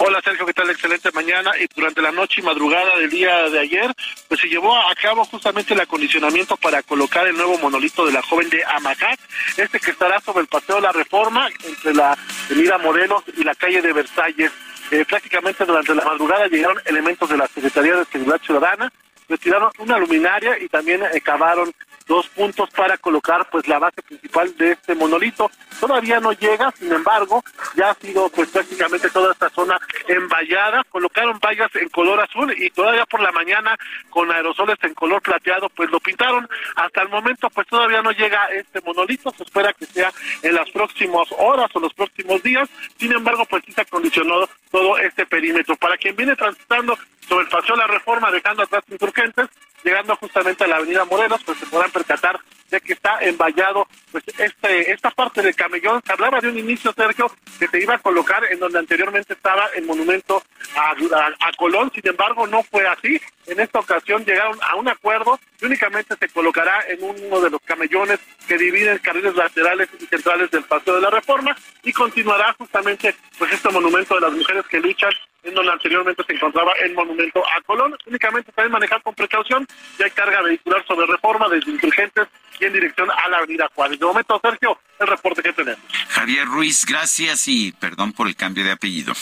[0.00, 0.70] Hola Sergio, ¿qué tal?
[0.70, 1.50] Excelente mañana.
[1.60, 3.92] Y durante la noche y madrugada del día de ayer,
[4.28, 8.22] pues se llevó a cabo justamente el acondicionamiento para colocar el nuevo monolito de la
[8.22, 9.18] joven de Amacat,
[9.56, 12.16] este que estará sobre el Paseo de la Reforma, entre la
[12.46, 14.52] Avenida Morelos y la calle de Versalles.
[14.90, 18.92] Eh, prácticamente durante la madrugada llegaron elementos de la Secretaría de Seguridad Ciudadana,
[19.28, 21.72] retiraron una luminaria y también eh, cavaron
[22.06, 25.50] dos puntos para colocar pues la base principal de este monolito.
[25.78, 27.44] Todavía no llega, sin embargo,
[27.76, 29.78] ya ha sido pues prácticamente toda esta zona
[30.08, 33.76] envallada, colocaron vallas en color azul y todavía por la mañana
[34.08, 36.48] con aerosoles en color plateado pues lo pintaron.
[36.76, 40.10] Hasta el momento pues todavía no llega este monolito, se espera que sea
[40.42, 42.68] en las próximas horas o los próximos días.
[42.98, 45.76] Sin embargo, pues sí se acondicionó todo este perímetro.
[45.76, 46.96] Para quien viene transitando
[47.28, 49.48] sobre el la reforma, dejando atrás insurgentes,
[49.84, 54.24] llegando justamente a la avenida Morelos, pues se podrán percatar de que está envallado pues
[54.38, 56.02] este esta parte del camellón.
[56.04, 59.66] Se hablaba de un inicio, Sergio, que se iba a colocar en donde anteriormente estaba
[59.74, 60.42] el monumento
[60.76, 63.20] a, a, Colón, sin embargo no fue así.
[63.46, 67.60] En esta ocasión llegaron a un acuerdo y únicamente se colocará en uno de los
[67.62, 73.14] camellones que dividen carriles laterales y centrales del Paseo de la Reforma y continuará justamente
[73.38, 75.12] pues este monumento de las mujeres que luchan
[75.44, 77.96] en donde anteriormente se encontraba el monumento a Colón.
[78.06, 79.66] Únicamente pueden manejar con precaución,
[79.98, 82.28] ya hay carga vehicular sobre reforma desde Insurgentes
[82.60, 83.98] y en dirección a la avenida Juárez.
[83.98, 85.80] De momento, Sergio, el reporte que tenemos.
[86.08, 89.14] Javier Ruiz, gracias y perdón por el cambio de apellido.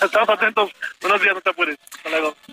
[0.00, 0.70] Estamos atentos.
[1.00, 1.76] Buenos días, no te apures.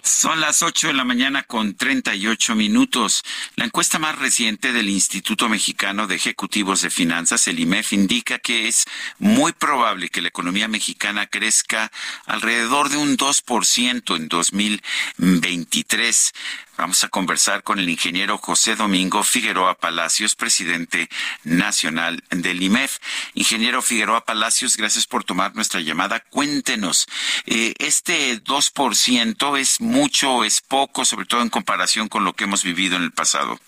[0.04, 3.24] Son las 8 de la mañana con 38 minutos.
[3.56, 8.68] La encuesta más reciente del Instituto Mexicano de Ejecutivos de Finanzas, el IMEF, indica que
[8.68, 8.86] es
[9.20, 11.92] muy probable que la economía mexicana crezca
[12.26, 16.34] alrededor de un 2% en 2023.
[16.78, 21.10] Vamos a conversar con el ingeniero José Domingo Figueroa Palacios, presidente
[21.44, 23.00] nacional del IMEF.
[23.34, 26.20] Ingeniero Figueroa Palacios, gracias por tomar nuestra llamada.
[26.20, 27.08] Cuéntenos,
[27.48, 32.44] eh, ¿este 2% es mucho o es poco, sobre todo en comparación con lo que
[32.44, 33.60] hemos vivido en el pasado?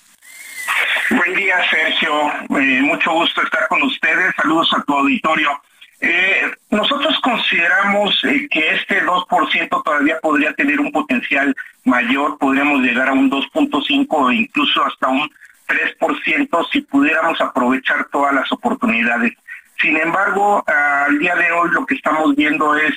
[1.10, 2.31] Buen día, Sergio.
[2.31, 4.36] Eh, mucho gusto estar con ustedes.
[4.36, 5.60] Saludos a tu auditorio.
[6.01, 11.53] Eh, nosotros consideramos eh, que este 2% todavía podría tener un potencial
[11.84, 15.30] mayor, podríamos llegar a un 2.5 o incluso hasta un
[15.67, 19.34] 3% si pudiéramos aprovechar todas las oportunidades.
[19.81, 22.93] Sin embargo, al día de hoy lo que estamos viendo es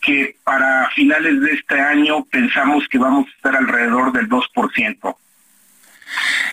[0.00, 5.16] que para finales de este año pensamos que vamos a estar alrededor del 2%.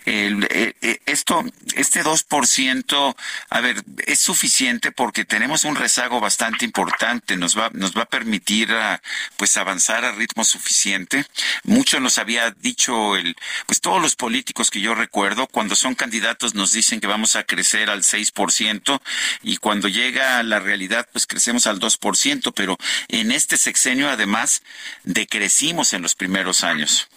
[0.05, 1.43] Eh, eh, esto,
[1.75, 3.15] este 2%,
[3.49, 8.05] a ver, es suficiente porque tenemos un rezago bastante importante, nos va, nos va a
[8.09, 9.01] permitir ah,
[9.37, 11.25] pues avanzar a ritmo suficiente.
[11.63, 13.35] Mucho nos había dicho el,
[13.65, 17.43] pues todos los políticos que yo recuerdo, cuando son candidatos nos dicen que vamos a
[17.43, 19.01] crecer al 6%
[19.41, 22.77] y cuando llega la realidad pues crecemos al 2%, pero
[23.07, 24.63] en este sexenio además
[25.03, 27.09] decrecimos en los primeros años.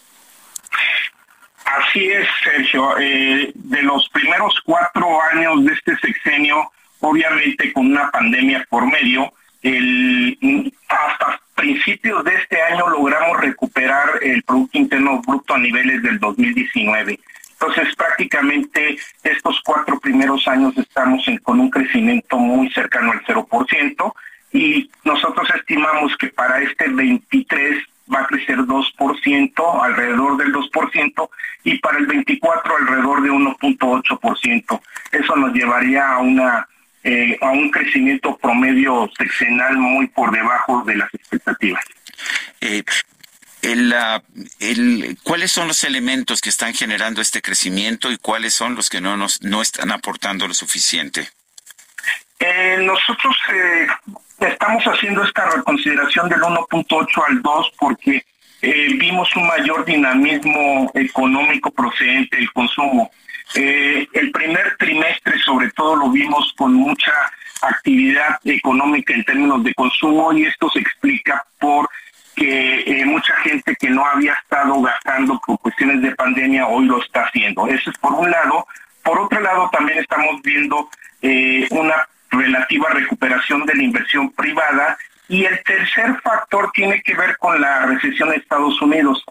[1.66, 2.96] Así es, Sergio.
[2.98, 6.70] Eh, de los primeros cuatro años de este sexenio,
[7.00, 9.32] obviamente con una pandemia por medio,
[9.62, 16.20] el, hasta principios de este año logramos recuperar el Producto Interno Bruto a niveles del
[16.20, 17.18] 2019.
[17.52, 24.14] Entonces, prácticamente estos cuatro primeros años estamos con un crecimiento muy cercano al 0%
[24.52, 31.30] y nosotros estimamos que para este 23 va a crecer 2%, alrededor del 2%,
[31.64, 34.80] y para el 24 alrededor de 1.8%.
[35.12, 36.68] Eso nos llevaría a una
[37.04, 41.84] eh, a un crecimiento promedio sexenal muy por debajo de las expectativas.
[42.60, 42.82] Eh,
[43.62, 43.94] el,
[44.58, 49.00] el, ¿Cuáles son los elementos que están generando este crecimiento y cuáles son los que
[49.00, 51.28] no nos no están aportando lo suficiente?
[52.38, 53.86] Eh, nosotros eh,
[54.40, 58.24] estamos haciendo esta reconsideración del 1.8 al 2 porque
[58.62, 63.10] eh, vimos un mayor dinamismo económico procedente del consumo.
[63.54, 67.12] Eh, el primer trimestre sobre todo lo vimos con mucha
[67.62, 71.88] actividad económica en términos de consumo y esto se explica por
[72.34, 77.02] que eh, mucha gente que no había estado gastando por cuestiones de pandemia hoy lo
[77.02, 77.66] está haciendo.
[77.66, 78.66] Eso es por un lado.
[79.02, 80.90] Por otro lado, también estamos viendo
[81.70, 84.96] una relativa recuperación de la inversión privada.
[85.28, 89.24] Y el tercer factor tiene que ver con la recesión de Estados Unidos,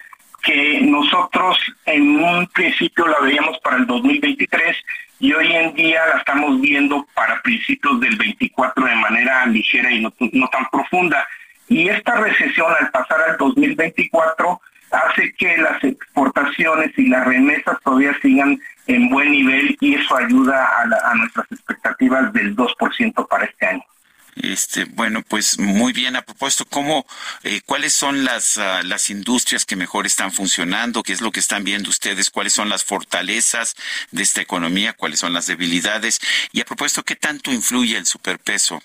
[0.44, 4.76] que nosotros en un principio la veíamos para el 2023
[5.20, 10.02] y hoy en día la estamos viendo para principios del 24 de manera ligera y
[10.02, 11.26] no, no tan profunda.
[11.68, 14.62] Y esta recesión al pasar al 2024
[14.92, 20.66] hace que las exportaciones y las remesas todavía sigan en buen nivel y eso ayuda
[20.66, 23.84] a, a nuestras expectativas del 2% para este año.
[24.36, 26.16] Este, bueno, pues muy bien.
[26.16, 27.06] A propósito, ¿cómo,
[27.44, 31.04] eh, ¿cuáles son las, ah, las industrias que mejor están funcionando?
[31.04, 32.30] ¿Qué es lo que están viendo ustedes?
[32.30, 33.76] ¿Cuáles son las fortalezas
[34.12, 34.94] de esta economía?
[34.94, 36.20] ¿Cuáles son las debilidades?
[36.52, 38.82] Y a propósito, ¿qué tanto influye el superpeso?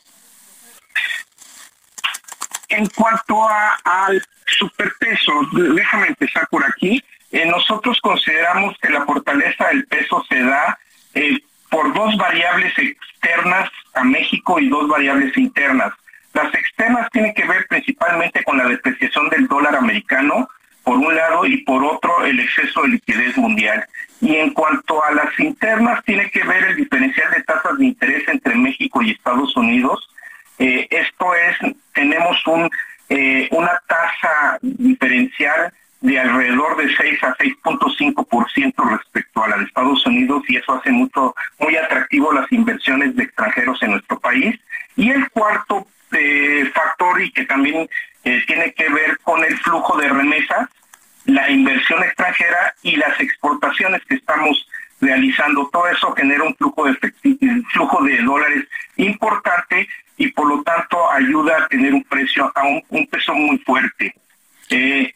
[2.69, 7.03] En cuanto a, al superpeso, déjame empezar por aquí.
[7.33, 10.79] Eh, nosotros consideramos que la fortaleza del peso se da
[11.15, 11.39] eh,
[11.71, 15.93] por dos variables externas a México y dos variables internas.
[16.35, 20.49] Las externas tienen que ver principalmente con la depreciación del dólar americano,
[20.83, 23.85] por un lado, y por otro, el exceso de liquidez mundial.
[24.21, 28.27] Y en cuanto a las internas, tiene que ver el diferencial de tasas de interés
[28.29, 30.09] entre México y Estados Unidos.
[30.59, 32.71] Eh, esto es, tenemos un,
[33.51, 40.43] una tasa diferencial de alrededor de 6 a 6.5% respecto a la de Estados Unidos
[40.49, 44.59] y eso hace mucho muy atractivo las inversiones de extranjeros en nuestro país.
[44.97, 47.89] Y el cuarto eh, factor y que también
[48.25, 50.69] eh, tiene que ver con el flujo de remesas,
[51.27, 54.67] la inversión extranjera y las exportaciones que estamos
[55.01, 55.69] realizando.
[55.73, 56.95] Todo eso genera un flujo de
[57.73, 58.65] flujo de dólares
[58.97, 64.15] importante y por lo tanto ayuda a tener un precio a un, peso muy fuerte.
[64.69, 65.15] Eh,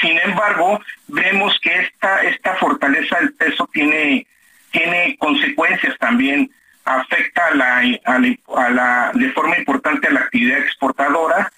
[0.00, 4.26] sin embargo, vemos que esta, esta fortaleza del peso tiene,
[4.70, 6.50] tiene consecuencias también,
[6.84, 11.50] afecta a la, a la, de forma importante a la actividad exportadora,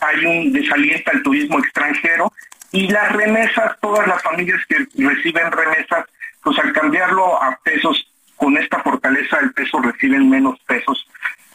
[0.00, 2.32] hay un desaliento al turismo extranjero
[2.72, 6.06] y las remesas, todas las familias que reciben remesas,
[6.42, 11.06] pues al cambiarlo a pesos, con esta fortaleza del peso reciben menos pesos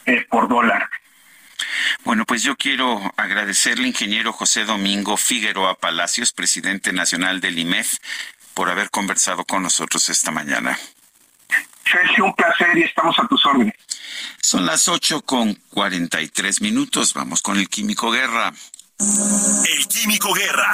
[0.06, 0.88] eh, por dólar.
[2.04, 7.98] Bueno, pues yo quiero agradecerle, ingeniero José Domingo Figueroa Palacios, presidente nacional del IMEF,
[8.54, 10.78] por haber conversado con nosotros esta mañana.
[11.90, 13.74] Sergio, un placer y estamos a tus órdenes.
[14.42, 17.14] Son las ocho con cuarenta y tres minutos.
[17.14, 18.52] Vamos con el Químico Guerra.
[18.98, 20.72] El Químico Guerra.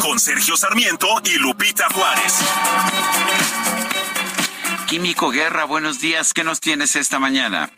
[0.00, 2.34] Con Sergio Sarmiento y Lupita Juárez.
[4.86, 6.32] Químico Guerra, buenos días.
[6.32, 7.70] ¿Qué nos tienes esta mañana?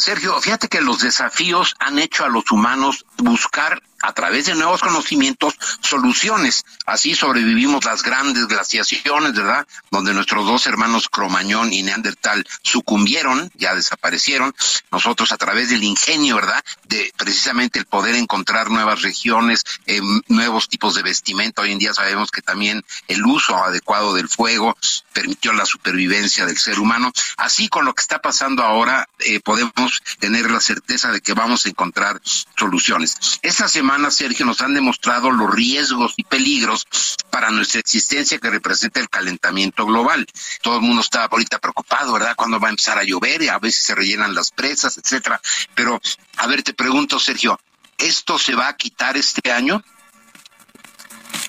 [0.00, 4.80] Sergio, fíjate que los desafíos han hecho a los humanos buscar a través de nuevos
[4.80, 6.64] conocimientos soluciones.
[6.86, 9.66] Así sobrevivimos las grandes glaciaciones, ¿verdad?
[9.90, 14.54] Donde nuestros dos hermanos Cromañón y Neandertal sucumbieron, ya desaparecieron.
[14.90, 16.64] Nosotros a través del ingenio, ¿verdad?
[16.84, 21.62] De precisamente el poder encontrar nuevas regiones, eh, nuevos tipos de vestimenta.
[21.62, 24.76] Hoy en día sabemos que también el uso adecuado del fuego
[25.12, 27.12] permitió la supervivencia del ser humano.
[27.36, 31.66] Así con lo que está pasando ahora, eh, podemos tener la certeza de que vamos
[31.66, 33.16] a encontrar soluciones.
[33.42, 36.86] Esta semana Sergio, nos han demostrado los riesgos y peligros
[37.30, 40.26] para nuestra existencia que representa el calentamiento global.
[40.62, 42.34] Todo el mundo está ahorita preocupado, ¿verdad?
[42.36, 45.40] Cuando va a empezar a llover y a veces se rellenan las presas, etcétera.
[45.74, 46.00] Pero,
[46.36, 47.60] a ver, te pregunto, Sergio,
[47.98, 49.82] ¿esto se va a quitar este año?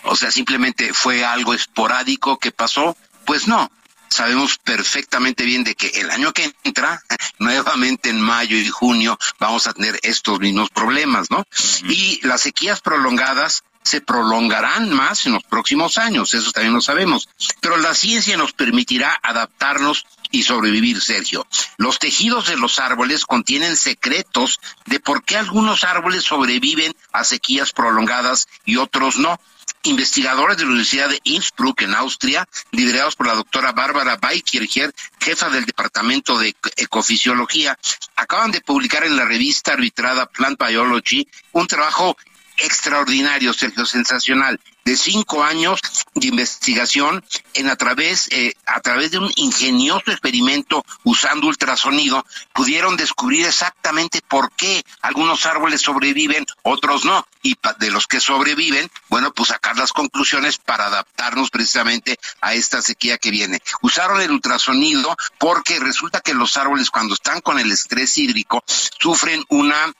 [0.03, 2.97] O sea, simplemente fue algo esporádico que pasó.
[3.26, 3.72] Pues no,
[4.11, 7.01] sabemos perfectamente bien de que el año que entra,
[7.39, 11.45] nuevamente en mayo y junio, vamos a tener estos mismos problemas, ¿no?
[11.88, 17.29] Y las sequías prolongadas se prolongarán más en los próximos años, eso también lo sabemos.
[17.61, 21.47] Pero la ciencia nos permitirá adaptarnos y sobrevivir, Sergio.
[21.77, 27.71] Los tejidos de los árboles contienen secretos de por qué algunos árboles sobreviven a sequías
[27.73, 29.39] prolongadas y otros no
[29.84, 35.49] investigadores de la Universidad de Innsbruck en Austria, liderados por la doctora Bárbara Weikircher, jefa
[35.49, 37.77] del Departamento de Ecofisiología,
[38.15, 42.18] acaban de publicar en la revista arbitrada Plant Biology un trabajo
[42.57, 45.80] extraordinario, Sergio, sensacional, de cinco años
[46.15, 47.23] de investigación
[47.53, 54.22] en a través, eh, a través de un ingenioso experimento usando ultrasonido, pudieron descubrir exactamente
[54.28, 59.78] por qué algunos árboles sobreviven, otros no, y de los que sobreviven, bueno, pues sacar
[59.78, 63.61] las conclusiones para adaptarnos precisamente a esta sequía que viene.
[63.82, 69.44] Usaron el ultrasonido porque resulta que los árboles cuando están con el estrés hídrico sufren
[69.49, 69.94] una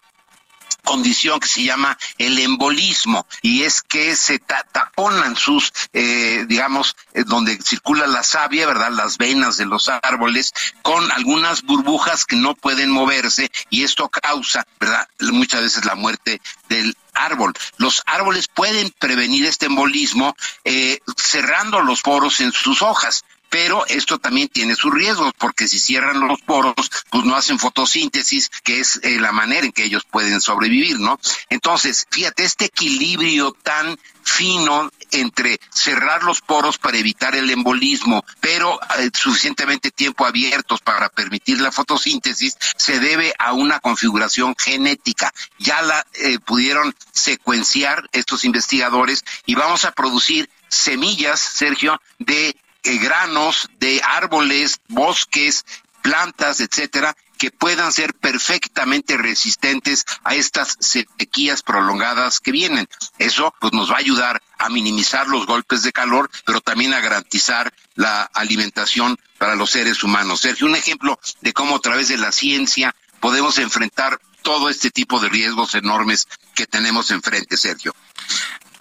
[0.84, 7.24] condición que se llama el embolismo y es que se taponan sus, eh, digamos, eh,
[7.26, 8.92] donde circula la savia, ¿verdad?
[8.92, 14.66] Las venas de los árboles con algunas burbujas que no pueden moverse y esto causa,
[14.80, 15.08] ¿verdad?
[15.20, 17.54] Muchas veces la muerte del árbol.
[17.78, 24.18] Los árboles pueden prevenir este embolismo eh, cerrando los poros en sus hojas pero esto
[24.18, 26.74] también tiene sus riesgos, porque si cierran los poros,
[27.10, 31.20] pues no hacen fotosíntesis, que es eh, la manera en que ellos pueden sobrevivir, ¿no?
[31.50, 38.80] Entonces, fíjate, este equilibrio tan fino entre cerrar los poros para evitar el embolismo, pero
[38.98, 45.34] eh, suficientemente tiempo abiertos para permitir la fotosíntesis, se debe a una configuración genética.
[45.60, 52.98] Ya la eh, pudieron secuenciar estos investigadores y vamos a producir semillas, Sergio, de eh,
[52.98, 55.66] granos, de árboles, bosques,
[56.02, 62.88] plantas, etcétera, que puedan ser perfectamente resistentes a estas sequías prolongadas que vienen.
[63.18, 67.00] Eso pues nos va a ayudar a minimizar los golpes de calor, pero también a
[67.00, 70.42] garantizar la alimentación para los seres humanos.
[70.42, 75.20] Sergio, un ejemplo de cómo a través de la ciencia podemos enfrentar todo este tipo
[75.20, 77.96] de riesgos enormes que tenemos enfrente, Sergio.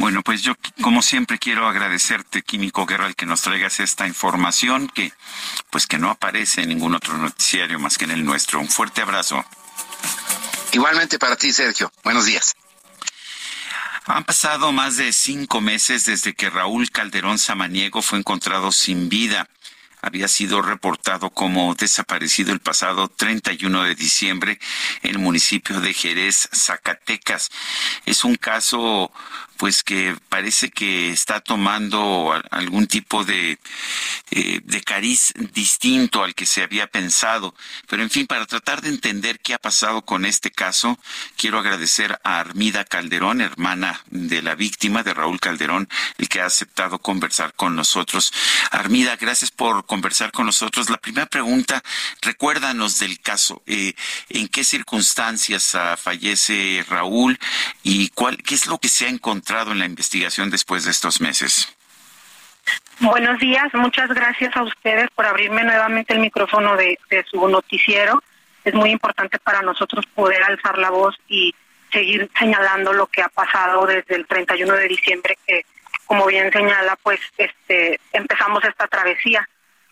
[0.00, 4.88] Bueno, pues yo como siempre quiero agradecerte, Químico Guerra, el que nos traigas esta información
[4.88, 5.12] que
[5.68, 8.60] pues que no aparece en ningún otro noticiario más que en el nuestro.
[8.60, 9.44] Un fuerte abrazo.
[10.72, 11.92] Igualmente para ti, Sergio.
[12.02, 12.54] Buenos días.
[14.06, 19.50] Han pasado más de cinco meses desde que Raúl Calderón Samaniego fue encontrado sin vida
[20.02, 24.58] había sido reportado como desaparecido el pasado 31 de diciembre
[25.02, 27.50] en el municipio de Jerez, Zacatecas.
[28.06, 29.12] Es un caso
[29.60, 33.58] pues que parece que está tomando algún tipo de,
[34.30, 37.54] eh, de cariz distinto al que se había pensado.
[37.86, 40.98] Pero en fin, para tratar de entender qué ha pasado con este caso,
[41.36, 46.46] quiero agradecer a Armida Calderón, hermana de la víctima de Raúl Calderón, el que ha
[46.46, 48.32] aceptado conversar con nosotros.
[48.70, 50.88] Armida, gracias por conversar con nosotros.
[50.88, 51.82] La primera pregunta,
[52.22, 53.62] recuérdanos del caso.
[53.66, 53.92] Eh,
[54.30, 57.38] ¿En qué circunstancias ah, fallece Raúl
[57.82, 59.49] y cuál, qué es lo que se ha encontrado?
[59.50, 61.74] En la investigación después de estos meses?
[63.00, 66.96] Buenos días, muchas gracias a ustedes por abrirme nuevamente el micrófono de,
[67.28, 68.22] su noticiero.
[68.64, 71.52] Es muy importante para nosotros poder alzar la voz y
[71.90, 75.64] seguir señalando lo que ha pasado desde el 31 de diciembre, que
[76.06, 79.48] como bien señala, pues este empezamos esta travesía.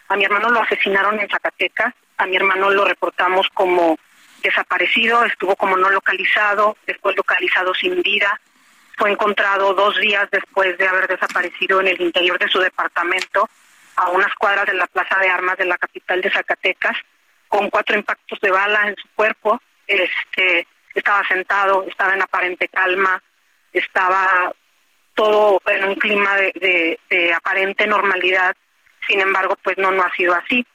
[0.09, 3.99] A mi hermano lo asesinaron en Zacatecas, a mi hermano lo reportamos como
[4.41, 8.41] desaparecido, estuvo como no localizado, después localizado sin vida,
[8.99, 13.49] fue encontrado dos días después de haber desaparecido en el interior de su departamento,
[13.97, 16.97] a unas cuadras de la Plaza de Armas de la capital de Zacatecas,
[17.47, 19.61] con cuatro impactos de bala en su cuerpo.
[19.87, 23.23] Este, estaba sentado, estaba en aparente calma,
[23.73, 24.53] estaba
[25.15, 28.55] todo en un clima de, de aparente normalidad.
[29.07, 30.67] Sin embargo, pues no, no ha sido así.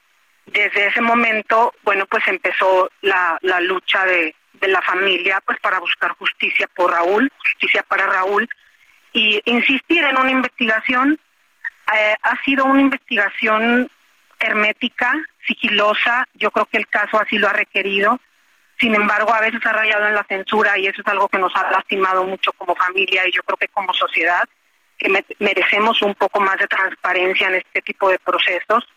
[0.45, 5.79] Desde ese momento, bueno, pues empezó la, la lucha de, de la familia pues para
[5.79, 8.47] buscar justicia por Raúl, justicia para Raúl
[9.11, 11.19] y insistir en una investigación
[11.93, 13.89] eh, ha sido una investigación
[14.39, 15.13] hermética,
[15.45, 18.19] sigilosa, yo creo que el caso así lo ha requerido.
[18.79, 21.53] Sin embargo, a veces ha rayado en la censura y eso es algo que nos
[21.55, 24.47] ha lastimado mucho como familia y yo creo que como sociedad
[24.97, 25.09] que
[25.39, 28.87] merecemos un poco más de transparencia en este tipo de procesos.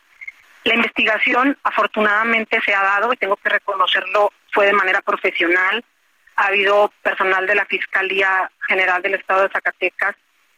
[0.66, 5.84] La investigación afortunadamente se ha dado y tengo que reconocerlo fue de manera profesional.
[6.34, 10.16] Ha habido personal de la Fiscalía General del Estado de Zacatecas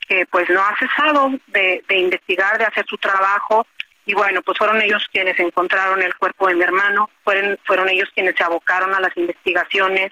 [0.08, 3.66] que pues no ha cesado de, investigar, de hacer su trabajo
[4.06, 7.58] y bueno, pues fueron ellos quienes encontraron el cuerpo de mi hermano, fueron,
[7.90, 10.10] ellos quienes se abocaron a las investigaciones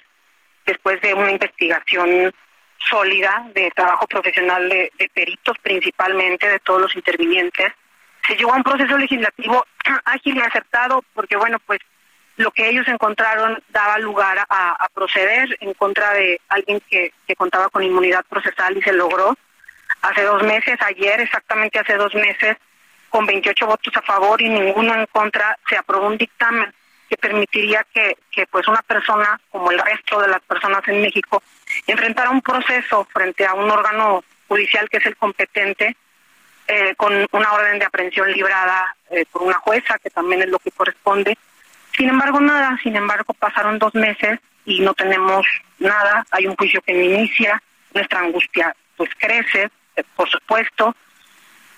[0.67, 2.35] después de una investigación
[2.81, 7.73] sólida de trabajo profesional de, de peritos principalmente, de todos los intervinientes.
[8.27, 9.65] Se llegó a un proceso legislativo
[10.05, 11.81] ágil y acertado porque bueno, pues
[12.37, 17.83] lo que ellos encontraron daba lugar a, proceder en contra de alguien que, contaba con
[17.83, 19.37] inmunidad procesal y se logró.
[20.03, 22.57] Hace dos meses, ayer exactamente hace dos meses,
[23.11, 26.73] con 28 votos a favor y ninguno en contra, se aprobó un dictamen
[27.09, 31.43] que permitiría que, que pues una persona, como el resto de las personas en México,
[31.87, 35.97] enfrentara un proceso frente a un órgano judicial que es el competente,
[36.69, 40.59] eh, con una orden de aprehensión librada eh, por una jueza, que también es lo
[40.59, 41.37] que corresponde,
[41.97, 45.47] sin embargo, nada, sin embargo, pasaron dos meses y no tenemos
[45.79, 47.63] nada, hay un juicio que no inicia,
[47.95, 50.95] nuestra angustia pues crece, eh, por supuesto.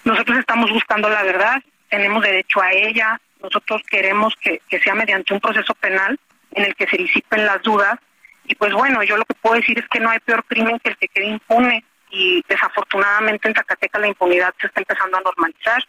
[0.05, 5.35] Nosotros estamos buscando la verdad, tenemos derecho a ella, nosotros queremos que, que sea mediante
[5.35, 6.19] un proceso penal
[6.53, 7.99] en el que se disipen las dudas.
[8.45, 10.91] Y pues bueno, yo lo que puedo decir es que no hay peor crimen que
[10.91, 15.83] el que quede impune y desafortunadamente en Zacatecas la impunidad se está empezando a normalizar.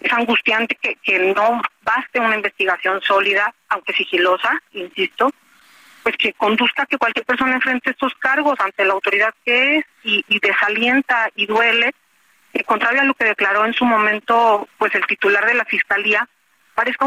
[0.00, 5.30] Es angustiante que, que no baste una investigación sólida, aunque sigilosa, insisto,
[6.02, 9.84] pues que conduzca a que cualquier persona enfrente estos cargos ante la autoridad que es
[10.02, 11.94] y, desalienta y duele
[12.52, 16.28] que contrario a lo que declaró en su momento pues el titular de la Fiscalía,
[16.82, 17.04] parezca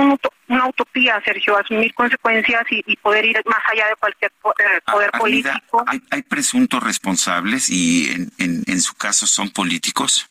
[0.48, 5.84] una utopía, Sergio, asumir consecuencias y, poder ir más allá de cualquier eh, poder político.
[6.10, 10.30] ¿hay, presuntos responsables y en, en, en su caso son políticos?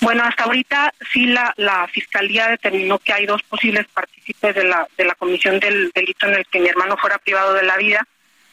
[0.00, 4.88] Bueno, hasta ahorita sí la, la Fiscalía determinó que hay dos posibles partícipes de la,
[4.96, 8.06] de la comisión del delito en el que mi hermano fuera privado de la vida.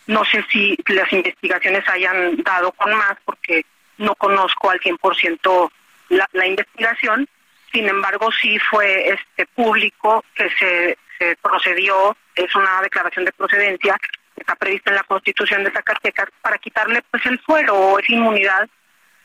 [0.08, 3.66] No sé si las investigaciones hayan dado con más porque
[3.98, 5.70] no conozco al 100%
[6.10, 7.30] la, la investigación.
[7.78, 10.98] Sin embargo, sí fue este público que se,
[11.44, 13.96] procedió, es una declaración de procedencia
[14.34, 18.12] que está prevista en la Constitución de Zacatecas para quitarle pues el fuero o esa
[18.12, 18.68] inmunidad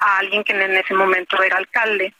[0.00, 2.12] a alguien que en ese momento era alcalde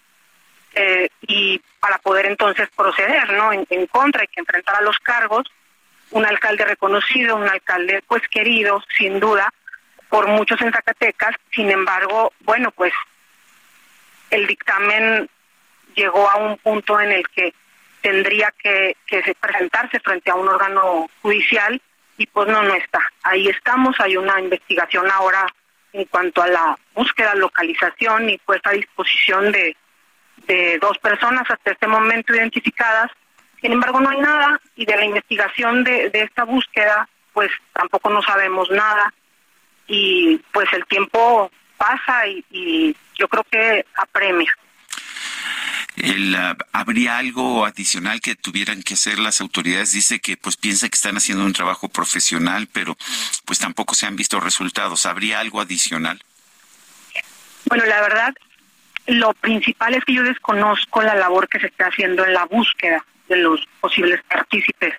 [0.75, 5.45] eh, y para poder entonces proceder no en, contra y que enfrentar a los cargos
[6.13, 9.53] un alcalde reconocido un alcalde pues querido sin duda
[10.09, 11.37] por muchos en Zacatecas.
[11.51, 12.95] Sin embargo bueno pues
[14.31, 15.29] el dictamen
[15.95, 17.55] llegó a un punto en el que
[18.03, 18.97] tendría que,
[19.41, 21.81] presentarse frente a un órgano judicial
[22.19, 23.01] y pues no, no está.
[23.23, 25.47] Ahí estamos, hay una investigación ahora
[25.93, 29.77] en cuanto a la búsqueda, localización y puesta a disposición de,
[30.81, 33.11] dos personas hasta este momento identificadas.
[33.61, 38.21] Sin embargo, no hay nada y de la investigación de, esta búsqueda, pues tampoco no
[38.23, 39.15] sabemos nada
[39.87, 44.53] y pues el tiempo pasa y yo creo que apremia.
[45.97, 49.93] El, ah, ¿Habría algo adicional que tuvieran que hacer las autoridades?
[49.93, 52.97] Dice que pues piensa que están haciendo un trabajo profesional, pero
[53.45, 55.07] pues tampoco se han visto resultados.
[55.07, 56.23] ¿Habría algo adicional?
[57.67, 58.35] Bueno, la verdad,
[59.07, 63.05] lo principal es que yo desconozco la labor que se está haciendo en la búsqueda
[63.29, 64.95] de los posibles partícipes.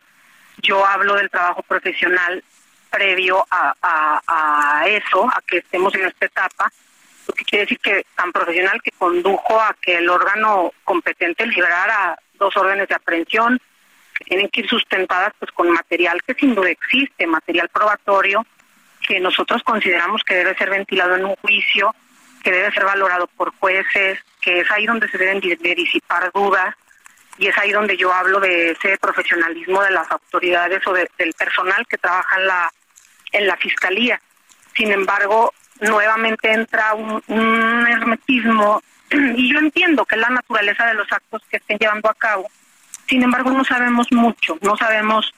[0.62, 2.44] Yo hablo del trabajo profesional
[2.92, 4.22] previo a, a,
[4.82, 6.72] a eso, a que estemos en esta etapa
[7.34, 12.56] que quiere decir que tan profesional que condujo a que el órgano competente liberara dos
[12.58, 13.60] órdenes de aprehensión
[14.18, 18.46] que tienen que ir sustentadas pues con material que sin duda existe, material probatorio
[19.06, 21.94] que nosotros consideramos que debe ser ventilado en un juicio,
[22.42, 26.74] que debe ser valorado por jueces, que es ahí donde se deben de disipar dudas
[27.38, 31.86] y es ahí donde yo hablo de ese profesionalismo de las autoridades o del personal
[31.88, 32.72] que trabaja en la
[33.34, 34.20] en la fiscalía.
[34.76, 35.54] Sin embargo,
[35.84, 38.82] nuevamente entra un, hermetismo
[39.12, 42.50] y yo entiendo que es la naturaleza de los actos que estén llevando a cabo.
[43.08, 45.34] Sin embargo, no sabemos mucho, no sabemos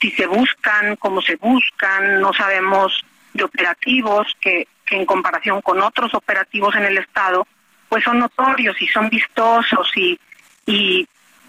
[0.00, 3.04] si se buscan, cómo se buscan, no sabemos
[3.34, 7.46] de operativos que, que en comparación con otros operativos en el Estado,
[7.88, 10.18] pues son notorios y son vistosos y,
[10.66, 11.06] y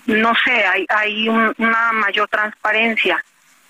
[0.08, 3.24] no sé, hay, hay una mayor transparencia.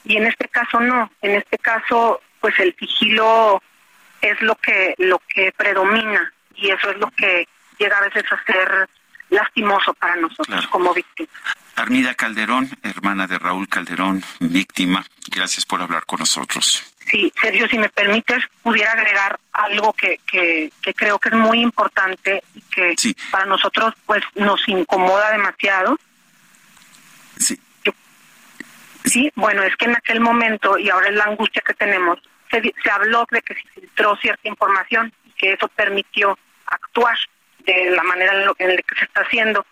[0.03, 3.61] Y en este caso no, en este caso pues el sigilo
[4.22, 8.43] es lo que lo que predomina y eso es lo que llega a veces a
[8.43, 8.89] ser
[9.30, 11.34] lastimoso para nosotros como víctimas.
[11.76, 16.84] Armida Calderón, hermana de Raúl Calderón, víctima, gracias por hablar con nosotros.
[17.10, 22.43] Sí, Sergio, si me permites, pudiera agregar algo que, que, creo que es muy importante
[22.53, 22.95] y que
[23.31, 25.98] para nosotros pues nos incomoda demasiado.
[27.38, 27.60] Sí.
[29.03, 32.19] sí, bueno, es que en aquel momento, y ahora es la angustia que tenemos,
[32.52, 37.18] se, habló de que se filtró cierta información y que eso permitió actuar
[37.60, 39.65] de la manera en, la que se está haciendo.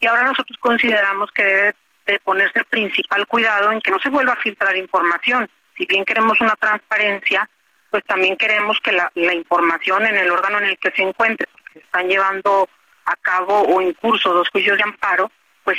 [0.00, 1.74] Y ahora nosotros consideramos que debe
[2.06, 5.48] de ponerse el principal cuidado en que no se vuelva a filtrar información.
[5.76, 7.48] Si bien queremos una transparencia,
[7.90, 11.72] pues también queremos que la, información en el órgano en el que se encuentre, porque
[11.72, 12.68] se están llevando
[13.04, 15.30] a cabo o en curso dos juicios de amparo,
[15.64, 15.78] pues...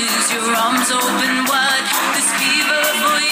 [0.00, 1.86] Is your arms open wide.
[2.14, 3.27] This fever for you.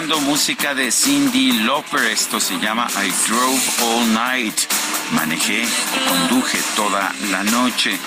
[0.00, 2.02] Música de Cindy Lauper.
[2.04, 4.54] Esto se llama I Drove All Night.
[5.12, 5.64] Manejé
[6.08, 7.98] conduje toda la noche.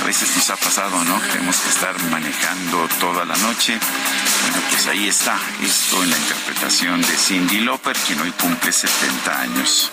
[0.00, 1.18] A veces nos ha pasado, ¿no?
[1.32, 3.78] Tenemos que estar manejando toda la noche.
[4.42, 5.38] Bueno, pues ahí está.
[5.62, 9.90] Esto en la interpretación de Cindy Lauper, quien hoy cumple 70 años.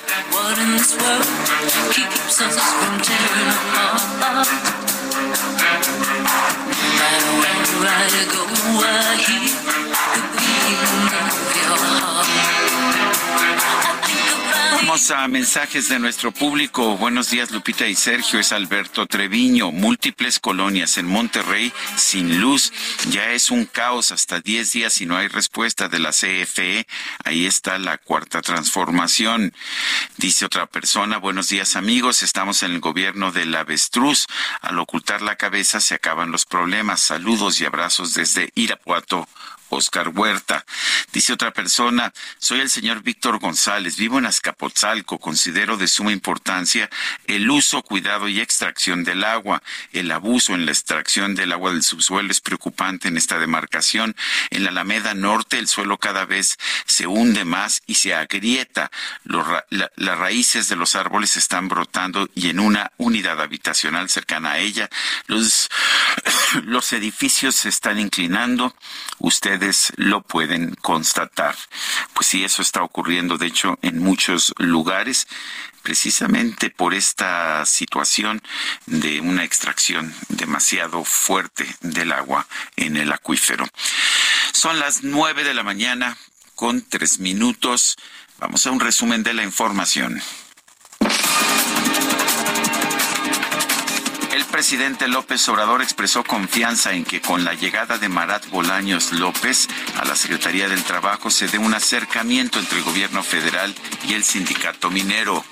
[14.92, 16.98] Vamos a mensajes de nuestro público.
[16.98, 18.42] Buenos días, Lupita y Sergio.
[18.42, 19.72] Es Alberto Treviño.
[19.72, 22.74] Múltiples colonias en Monterrey sin luz.
[23.10, 26.86] Ya es un caos hasta 10 días y no hay respuesta de la CFE.
[27.24, 29.54] Ahí está la cuarta transformación.
[30.18, 32.22] Dice otra persona, buenos días amigos.
[32.22, 34.28] Estamos en el gobierno del avestruz.
[34.60, 37.00] Al ocultar la cabeza se acaban los problemas.
[37.00, 39.26] Saludos y abrazos desde Irapuato.
[39.72, 40.66] Oscar Huerta.
[41.12, 46.90] Dice otra persona, soy el señor Víctor González, vivo en Azcapotzalco, considero de suma importancia
[47.28, 49.64] el uso, cuidado y extracción del agua.
[49.94, 54.16] El abuso en la extracción del agua del subsuelo es preocupante en esta demarcación.
[54.50, 58.92] En la Alameda Norte el suelo cada vez se hunde más y se agrieta.
[59.24, 64.90] Las raíces de los árboles están brotando y en una unidad habitacional cercana a ella
[65.28, 65.70] los,
[66.64, 68.76] los edificios se están inclinando.
[69.96, 71.56] Lo pueden constatar.
[72.14, 75.28] Pues sí, eso está ocurriendo, de hecho, en muchos lugares,
[75.84, 78.42] precisamente por esta situación
[78.88, 83.68] de una extracción demasiado fuerte del agua en el acuífero.
[84.52, 86.18] Son las nueve de la mañana
[86.56, 87.98] con tres minutos.
[88.40, 90.22] Vamos a un resumen de la información.
[94.52, 99.68] Presidente López Obrador expresó confianza en que con la llegada de Marat Bolaños López
[99.98, 103.74] a la Secretaría del Trabajo se dé un acercamiento entre el gobierno federal
[104.08, 105.44] y el sindicato minero.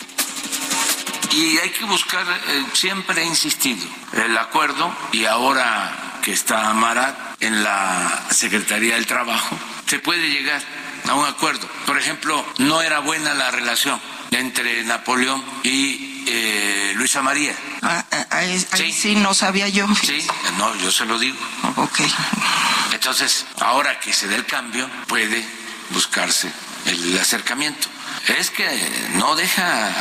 [1.32, 7.42] Y hay que buscar, eh, siempre he insistido, el acuerdo y ahora que está Marat
[7.42, 9.58] en la Secretaría del Trabajo,
[9.88, 10.62] se puede llegar
[11.08, 11.68] a un acuerdo.
[11.86, 14.00] Por ejemplo, no era buena la relación
[14.32, 17.56] entre Napoleón y eh, Luisa María.
[17.82, 18.60] Ah, ah, ahí,
[18.92, 19.16] sí.
[19.16, 19.88] no sabía yo.
[19.96, 20.26] Sí,
[20.58, 21.38] no, yo se lo digo.
[21.76, 22.02] Ok.
[22.94, 25.44] Entonces, ahora que se dé el cambio, puede
[25.90, 26.52] buscarse
[26.86, 27.88] el acercamiento.
[28.38, 28.68] Es que
[29.16, 29.92] no deja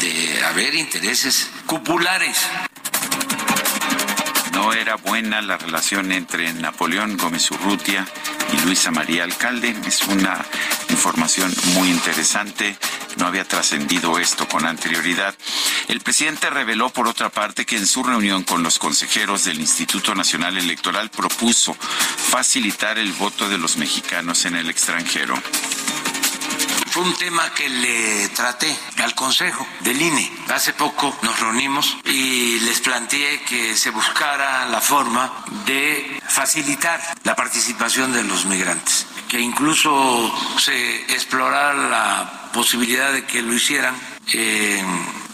[0.00, 2.38] de haber intereses cupulares.
[4.52, 8.06] No era buena la relación entre Napoleón Gómez Urrutia
[8.52, 9.74] y Luisa María Alcalde.
[9.86, 10.44] Es una
[10.90, 12.76] información muy interesante.
[13.16, 15.34] No había trascendido esto con anterioridad.
[15.88, 20.14] El presidente reveló, por otra parte, que en su reunión con los consejeros del Instituto
[20.14, 25.34] Nacional Electoral propuso facilitar el voto de los mexicanos en el extranjero.
[26.90, 30.32] Fue un tema que le traté al Consejo del INE.
[30.48, 37.36] Hace poco nos reunimos y les planteé que se buscara la forma de facilitar la
[37.36, 43.94] participación de los migrantes, que incluso se explorara la posibilidad de que lo hicieran
[44.32, 44.82] eh,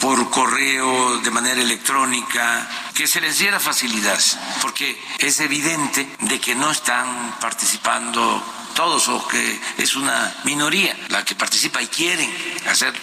[0.00, 6.54] por correo, de manera electrónica, que se les diera facilidades, porque es evidente de que
[6.54, 8.42] no están participando
[8.74, 12.30] todos o que es una minoría la que participa y quieren
[12.68, 13.00] hacerlo.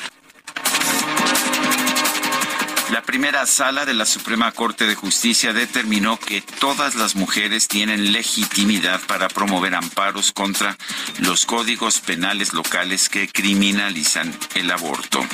[2.91, 8.11] La primera sala de la Suprema Corte de Justicia determinó que todas las mujeres tienen
[8.11, 10.77] legitimidad para promover amparos contra
[11.19, 15.25] los códigos penales locales que criminalizan el aborto.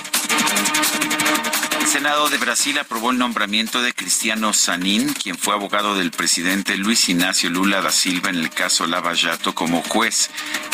[1.81, 6.77] El Senado de Brasil aprobó el nombramiento de Cristiano Sanín, quien fue abogado del presidente
[6.77, 10.29] Luis Ignacio Lula da Silva en el caso Lava Jato como juez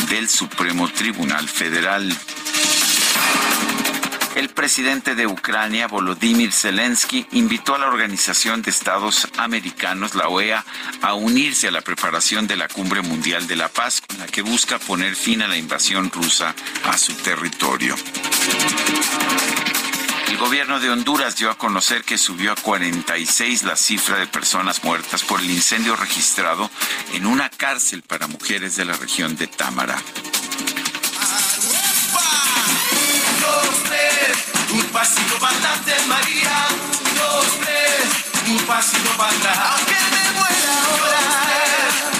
[0.09, 2.13] del Supremo Tribunal Federal.
[4.35, 10.65] El presidente de Ucrania, Volodymyr Zelensky, invitó a la Organización de Estados Americanos, la OEA,
[11.01, 14.41] a unirse a la preparación de la Cumbre Mundial de la Paz, con la que
[14.41, 16.55] busca poner fin a la invasión rusa
[16.85, 17.95] a su territorio.
[20.29, 24.83] El gobierno de Honduras dio a conocer que subió a 46 la cifra de personas
[24.83, 26.71] muertas por el incendio registrado
[27.13, 30.01] en una cárcel para mujeres de la región de Támara
[34.73, 36.67] un pasito para adelante María,
[37.15, 41.21] dos, tres, un pasito para atrás, aunque me muera ahora,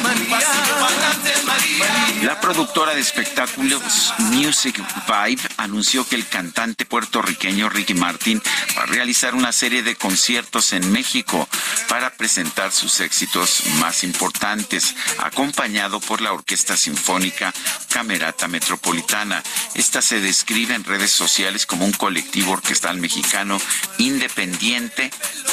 [0.04, 1.88] María, un pasito para adelante María.
[1.88, 2.03] María.
[2.24, 8.42] La productora de espectáculos Music Vibe anunció que el cantante puertorriqueño Ricky Martin
[8.78, 11.50] va a realizar una serie de conciertos en México
[11.90, 17.54] para presentar sus éxitos más importantes, acompañado por la Orquesta Sinfónica
[17.90, 19.44] Camerata Metropolitana.
[19.76, 23.60] Esta se describe en redes sociales como un colectivo orquestal mexicano
[23.98, 25.12] independiente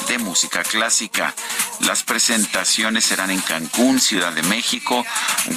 [0.09, 1.35] de música clásica.
[1.81, 5.05] Las presentaciones serán en Cancún, Ciudad de México,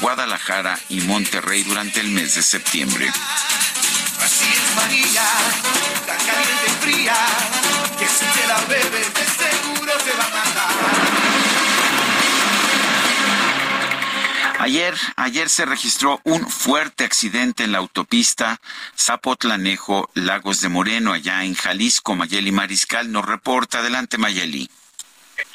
[0.01, 3.09] Guadalajara y Monterrey durante el mes de septiembre.
[4.21, 5.23] Así es María,
[6.07, 7.15] tan caliente y fría,
[7.99, 11.23] que si te la bebes de seguro te va a matar.
[14.59, 18.61] Ayer, ayer se registró un fuerte accidente en la autopista
[18.97, 22.15] Zapotlanejo Lagos de Moreno, allá en Jalisco.
[22.15, 23.79] Mayeli Mariscal nos reporta.
[23.79, 24.69] Adelante, Mayeli.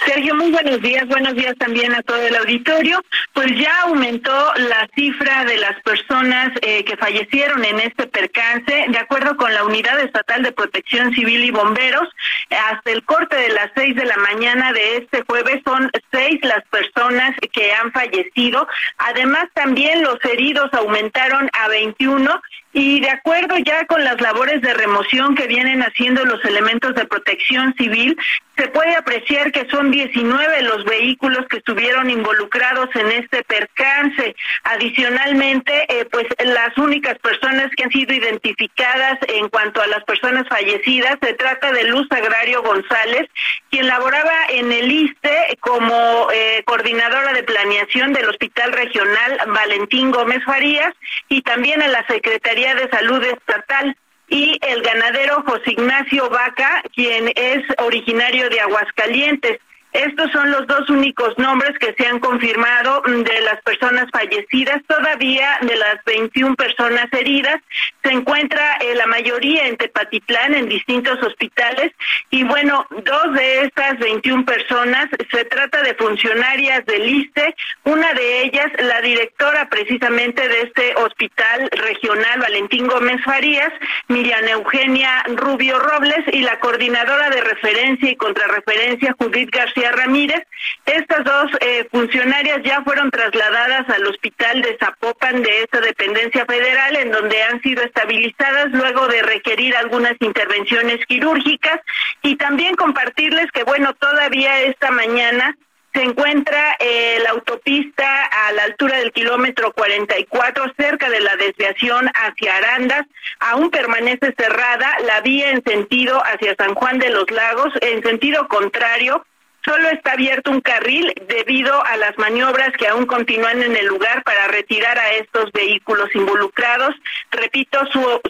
[0.04, 1.06] Sergio, muy buenos días.
[1.06, 3.02] Buenos días también a todo el auditorio.
[3.32, 8.86] Pues ya aumentó la cifra de las personas eh, que fallecieron en este percance.
[8.88, 12.08] De acuerdo con la Unidad Estatal de Protección Civil y Bomberos,
[12.50, 16.64] hasta el corte de las seis de la mañana de este jueves son seis las
[16.68, 18.66] personas que han fallecido.
[18.98, 22.40] Además, también los heridos aumentaron a 21
[22.78, 27.06] y de acuerdo ya con las labores de remoción que vienen haciendo los elementos de
[27.06, 28.16] protección civil,
[28.56, 34.34] se puede apreciar que son 19 los vehículos que estuvieron involucrados en este percance.
[34.64, 40.48] Adicionalmente, eh, pues las únicas personas que han sido identificadas en cuanto a las personas
[40.48, 43.28] fallecidas, se trata de Luz Agrario González,
[43.70, 50.44] quien laboraba en el ISTE como eh, coordinadora de planeación del Hospital Regional Valentín Gómez
[50.44, 50.94] Farías
[51.28, 53.96] y también en la Secretaría de Salud Estatal
[54.28, 59.58] y el ganadero José Ignacio Vaca, quien es originario de Aguascalientes.
[59.92, 64.82] Estos son los dos únicos nombres que se han confirmado mm, de las personas fallecidas.
[64.86, 67.60] Todavía de las 21 personas heridas
[68.02, 71.92] se encuentra eh, la mayoría en Tepatitlán, en distintos hospitales.
[72.30, 77.54] Y bueno, dos de estas 21 personas se trata de funcionarias del ISTE.
[77.84, 83.72] Una de ellas, la directora precisamente de este hospital regional, Valentín Gómez Farías,
[84.08, 90.42] Miriam Eugenia Rubio Robles, y la coordinadora de referencia y contrarreferencia, Judith García Ramírez.
[90.86, 96.96] Estas dos eh, funcionarias ya fueron trasladadas al hospital de Zapopan de esta dependencia federal,
[96.96, 101.80] en donde han sido estabilizadas luego de requerir algunas intervenciones quirúrgicas.
[102.22, 105.56] Y también compartirles que, bueno, todavía esta mañana
[105.94, 112.10] se encuentra eh, la autopista a la altura del kilómetro 44, cerca de la desviación
[112.14, 113.06] hacia Arandas.
[113.40, 118.46] Aún permanece cerrada la vía en sentido hacia San Juan de los Lagos, en sentido
[118.48, 119.24] contrario
[119.68, 124.22] Solo está abierto un carril debido a las maniobras que aún continúan en el lugar
[124.22, 126.94] para retirar a estos vehículos involucrados.
[127.30, 127.78] Repito,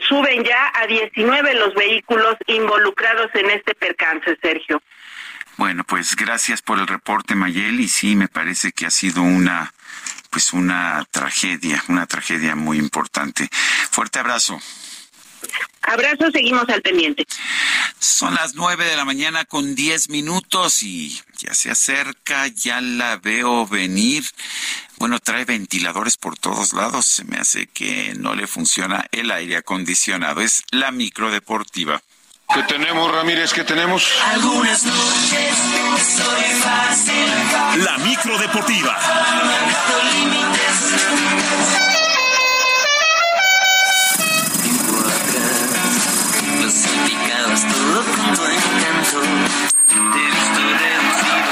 [0.08, 4.82] suben ya a 19 los vehículos involucrados en este percance, Sergio.
[5.56, 9.72] Bueno, pues gracias por el reporte, Mayel, y sí, me parece que ha sido una
[10.30, 13.48] pues una tragedia, una tragedia muy importante.
[13.90, 14.60] Fuerte abrazo.
[15.88, 17.24] Abrazo, seguimos al pendiente.
[17.98, 23.16] Son las nueve de la mañana con diez minutos y ya se acerca, ya la
[23.16, 24.24] veo venir.
[24.98, 27.06] Bueno, trae ventiladores por todos lados.
[27.06, 30.40] Se me hace que no le funciona el aire acondicionado.
[30.40, 32.02] Es la micro deportiva.
[32.54, 33.52] ¿Qué tenemos, Ramírez?
[33.52, 34.10] ¿Qué tenemos?
[34.32, 35.54] Algunas noches
[36.16, 37.84] soy fácil.
[37.84, 38.38] La micro
[46.68, 49.20] Clasificabas todo con tu encanto.
[49.88, 51.48] Te he visto reducido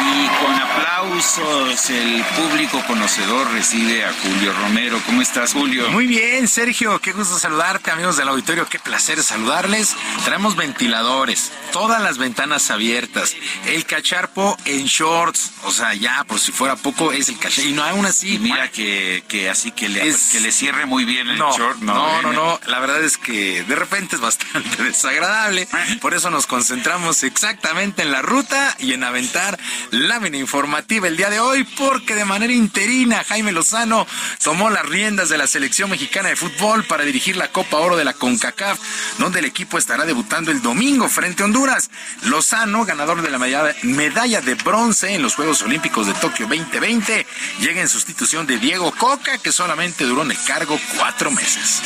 [0.00, 5.00] Y con aplausos, el público conocedor recibe a Julio Romero.
[5.06, 5.88] ¿Cómo estás, Julio?
[5.90, 7.00] Muy bien, Sergio.
[7.00, 8.68] Qué gusto saludarte, amigos del auditorio.
[8.68, 9.96] Qué placer saludarles.
[10.24, 13.34] Traemos ventiladores, todas las ventanas abiertas,
[13.66, 15.52] el cacharpo en shorts.
[15.64, 17.68] O sea, ya, por si fuera poco, es el cacharpo.
[17.68, 18.38] Y no, aún así.
[18.38, 21.78] Mira que, que así que le, que le cierre muy bien el no, short.
[21.80, 25.66] No, no, no, La verdad es que de repente es bastante desagradable.
[26.00, 29.58] Por eso nos concentramos exactamente en la ruta y en aventar
[29.90, 30.67] lámina informativa
[31.06, 34.06] el día de hoy, porque de manera interina Jaime Lozano
[34.42, 38.04] tomó las riendas de la selección mexicana de fútbol para dirigir la Copa Oro de
[38.04, 38.78] la CONCACAF,
[39.18, 41.90] donde el equipo estará debutando el domingo frente a Honduras.
[42.24, 47.26] Lozano, ganador de la medalla de bronce en los Juegos Olímpicos de Tokio 2020,
[47.60, 51.82] llega en sustitución de Diego Coca, que solamente duró en el cargo cuatro meses.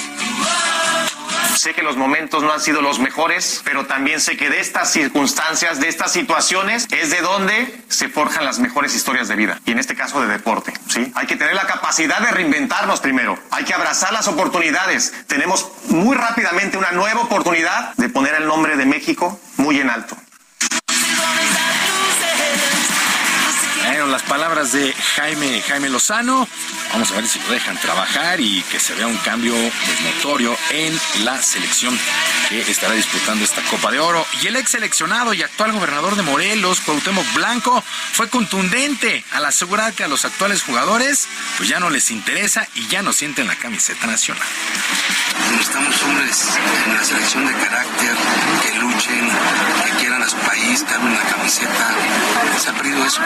[1.56, 4.90] Sé que los momentos no han sido los mejores, pero también sé que de estas
[4.90, 9.60] circunstancias, de estas situaciones, es de donde se forjan las mejores historias de vida.
[9.64, 11.12] Y en este caso de deporte, ¿sí?
[11.14, 13.38] Hay que tener la capacidad de reinventarnos primero.
[13.50, 15.12] Hay que abrazar las oportunidades.
[15.26, 20.16] Tenemos muy rápidamente una nueva oportunidad de poner el nombre de México muy en alto.
[24.10, 26.48] Las palabras de Jaime, Jaime Lozano.
[26.92, 30.56] Vamos a ver si lo dejan trabajar y que se vea un cambio pues, notorio
[30.70, 31.98] en la selección
[32.48, 34.26] que estará disputando esta Copa de Oro.
[34.42, 39.92] Y el ex seleccionado y actual gobernador de Morelos, Cuauhtémoc Blanco, fue contundente al asegurar
[39.94, 43.56] que a los actuales jugadores pues ya no les interesa y ya no sienten la
[43.56, 44.46] camiseta nacional.
[45.52, 46.48] Necesitamos hombres
[46.86, 48.14] en la selección de carácter,
[48.62, 49.30] que luchen,
[49.84, 51.94] que quieran a su país, que armen la camiseta.
[52.58, 53.20] Se ha perdido eso.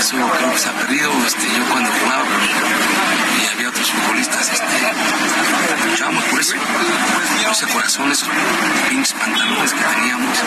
[0.00, 1.12] Eso creo que se ha perdido.
[1.26, 2.24] Este, yo cuando jugaba
[3.42, 6.54] y había otros futbolistas, este, luchábamos por eso.
[6.56, 8.30] Por ese corazón, esos
[8.88, 10.38] pinches pantalones que teníamos.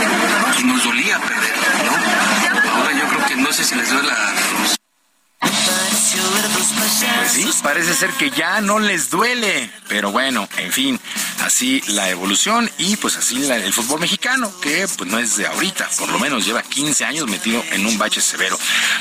[0.57, 1.53] Y nos dolía perder,
[1.85, 2.71] ¿no?
[2.77, 4.82] Ahora yo creo que no sé si les duele a los
[7.23, 9.69] Pues sí, parece ser que ya no les duele.
[9.87, 10.99] Pero bueno, en fin,
[11.43, 15.89] así la evolución y pues así el fútbol mexicano, que pues no es de ahorita,
[15.97, 18.57] por lo menos lleva 15 años metido en un bache severo.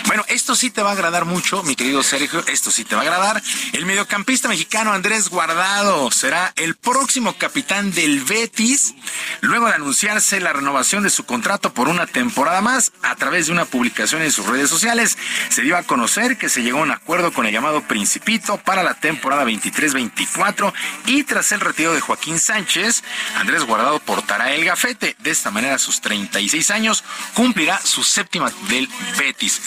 [0.06, 3.02] Bueno, esto sí te va a agradar mucho, mi querido Sergio, esto sí te va
[3.02, 3.42] a agradar.
[3.72, 8.94] El mediocampista mexicano Andrés Guardado será el próximo capitán del Betis,
[9.40, 13.52] luego de anunciarse la renovación de su contrato por una temporada más a través de
[13.52, 15.16] una publicación en sus redes sociales.
[15.48, 18.82] Se dio a conocer que se llegó a un acuerdo con el llamado Principito para
[18.82, 20.72] la temporada 23-24
[21.06, 23.02] y tras el retiro de Joaquín Sánchez,
[23.36, 25.16] Andrés Guardado portará el gafete.
[25.20, 27.04] De esta manera, a sus 36 años,
[27.34, 28.88] cumplirá su séptima del
[29.18, 29.60] Betis.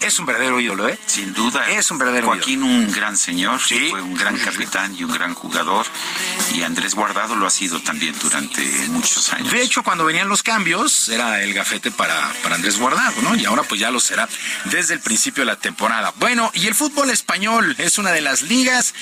[0.00, 0.98] Es un verdadero ídolo, ¿eh?
[1.06, 1.70] Sin duda.
[1.70, 5.86] Es un verdadero Joaquín, un gran señor, fue un gran capitán y un gran jugador.
[6.54, 9.50] Y Andrés Guardado lo ha sido también durante muchos años.
[9.50, 13.34] De hecho, cuando venían los cambios, era el gafete para, para Andrés Guardado, ¿no?
[13.34, 14.28] Y ahora pues ya lo será
[14.66, 16.03] desde el principio de la temporada.
[16.16, 18.94] Bueno, y el fútbol español es una de las ligas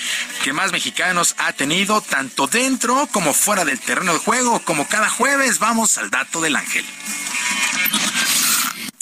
[0.44, 4.60] que más mexicanos ha tenido, tanto dentro como fuera del terreno de juego.
[4.64, 6.84] Como cada jueves, vamos al dato del ángel.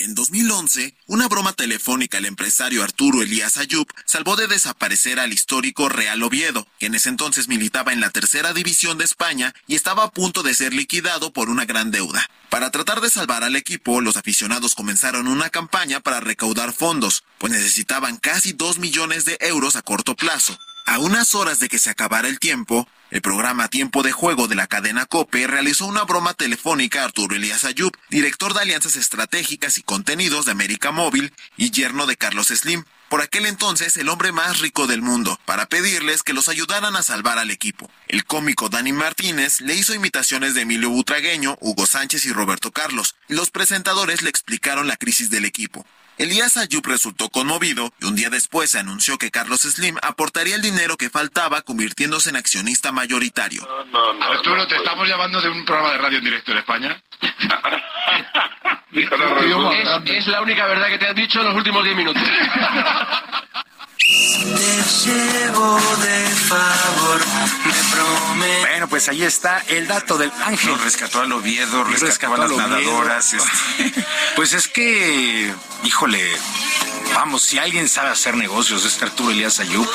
[0.01, 5.91] En 2011, una broma telefónica al empresario Arturo Elías Ayub salvó de desaparecer al histórico
[5.91, 10.05] Real Oviedo, que en ese entonces militaba en la tercera división de España y estaba
[10.05, 12.27] a punto de ser liquidado por una gran deuda.
[12.49, 17.53] Para tratar de salvar al equipo, los aficionados comenzaron una campaña para recaudar fondos, pues
[17.53, 20.59] necesitaban casi 2 millones de euros a corto plazo.
[20.87, 24.55] A unas horas de que se acabara el tiempo, el programa Tiempo de Juego de
[24.55, 29.79] la cadena COPE realizó una broma telefónica a Arturo Elías Ayub, director de alianzas estratégicas
[29.79, 34.31] y contenidos de América Móvil y yerno de Carlos Slim, por aquel entonces el hombre
[34.31, 37.91] más rico del mundo, para pedirles que los ayudaran a salvar al equipo.
[38.07, 43.17] El cómico Dani Martínez le hizo imitaciones de Emilio Butragueño, Hugo Sánchez y Roberto Carlos.
[43.27, 45.85] Los presentadores le explicaron la crisis del equipo.
[46.21, 50.61] Elías Ayub resultó conmovido y un día después se anunció que Carlos Slim aportaría el
[50.61, 53.67] dinero que faltaba convirtiéndose en accionista mayoritario.
[54.21, 57.03] Arturo, te estamos llamando de un programa de radio en directo en España.
[58.93, 59.07] Es,
[60.05, 62.23] es la única verdad que te has dicho en los últimos 10 minutos.
[68.61, 70.79] Bueno, pues ahí está el dato del ángel.
[70.83, 73.33] rescató al Oviedo, Y rescató, a las nadadoras.
[73.35, 74.05] este.
[74.37, 75.53] Pues es que,
[75.85, 76.37] híjole,
[77.15, 79.89] vamos, si alguien sabe hacer negocios es Arturo Elías Ayub,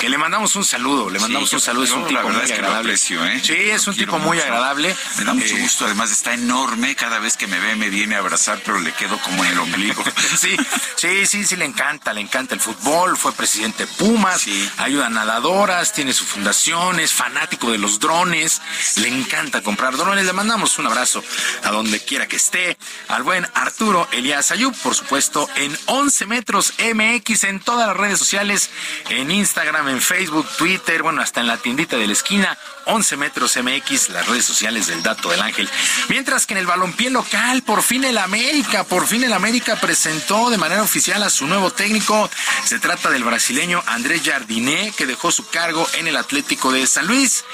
[0.00, 2.46] que le mandamos un saludo, le mandamos Sí, un saludo, es un tipo muy es
[2.48, 2.78] que agradable.
[2.92, 3.40] aprecio, ¿eh?
[3.42, 4.94] Sí, es un tipo muy agradable.
[5.18, 8.14] Me da mucho Eh, gusto, además está enorme, cada vez que me ve me viene
[8.14, 10.02] a abrazar, pero le quedo como en el ombligo.
[10.40, 10.56] Sí,
[10.96, 14.46] sí, sí, sí, le encanta, le encanta el fútbol, fue presidente de Pumas,
[14.78, 18.62] ayuda a nadadoras, tiene su fundación, es fanático de los drones,
[18.96, 21.22] le encanta comprar drones, le mandamos un abrazo
[21.64, 26.74] a donde quiera que esté, al buen Arturo Elías Ayub, por supuesto, en 11 metros
[26.78, 28.70] MX en todas las redes sociales,
[29.08, 33.56] en Instagram, en Facebook, Twitter, bueno, hasta en la tiendita de la esquina, 11 metros
[33.56, 35.68] MX, las redes sociales del Dato del Ángel.
[36.08, 40.50] Mientras que en el balompié local, por fin el América, por fin el América presentó
[40.50, 42.28] de manera oficial a su nuevo técnico.
[42.64, 47.06] Se trata del brasileño Andrés Jardiné, que dejó su cargo en el Atlético de San
[47.06, 47.44] Luis.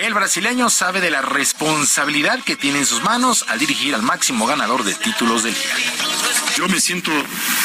[0.00, 4.46] El brasileño sabe de la responsabilidad que tiene en sus manos al dirigir al máximo
[4.46, 5.76] ganador de títulos de liga.
[6.56, 7.12] Yo me siento,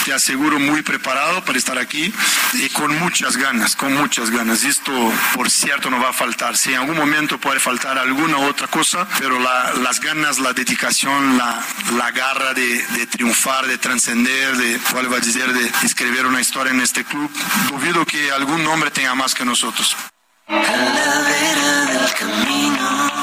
[0.06, 2.14] te aseguro, muy preparado para estar aquí
[2.54, 4.64] y con muchas ganas, con muchas ganas.
[4.64, 4.92] Esto,
[5.36, 6.58] por cierto, no va a faltar.
[6.58, 11.38] Si en algún momento puede faltar alguna otra cosa, pero la- las ganas, la dedicación,
[11.38, 11.62] la,
[11.98, 16.82] la garra de, triunfar, de trascender, de, vuelvo a decir, de escribir una historia en
[16.82, 17.30] este club,
[17.70, 19.96] dudo que algún nombre tenga más que nosotros.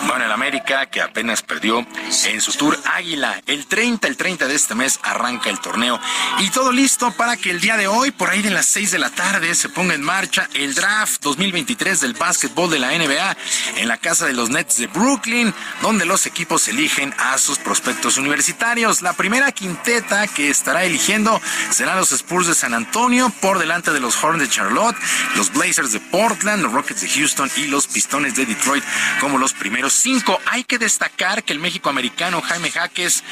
[0.07, 1.87] Bueno, el América que apenas perdió
[2.27, 3.41] en su Tour Águila.
[3.47, 6.01] El 30, el 30 de este mes arranca el torneo.
[6.39, 8.99] Y todo listo para que el día de hoy, por ahí de las 6 de
[8.99, 13.37] la tarde, se ponga en marcha el draft 2023 del básquetbol de la NBA
[13.77, 18.17] en la casa de los Nets de Brooklyn, donde los equipos eligen a sus prospectos
[18.17, 19.03] universitarios.
[19.03, 21.41] La primera quinteta que estará eligiendo
[21.71, 24.97] serán los Spurs de San Antonio por delante de los Hornets de Charlotte,
[25.37, 28.85] los Blazers de Portland, los Rockets de Houston y los Pistones de Detroit
[29.21, 30.39] como los primeros cinco.
[30.47, 33.23] Hay que destacar que el México americano Jaime Jaques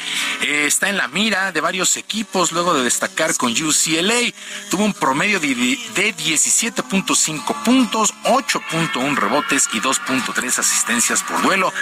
[0.41, 4.33] eh, está en la mira de varios equipos luego de destacar con UCLA.
[4.69, 5.47] Tuvo un promedio de,
[5.95, 11.73] de 17.5 puntos, 8.1 rebotes y 2.3 asistencias por duelo.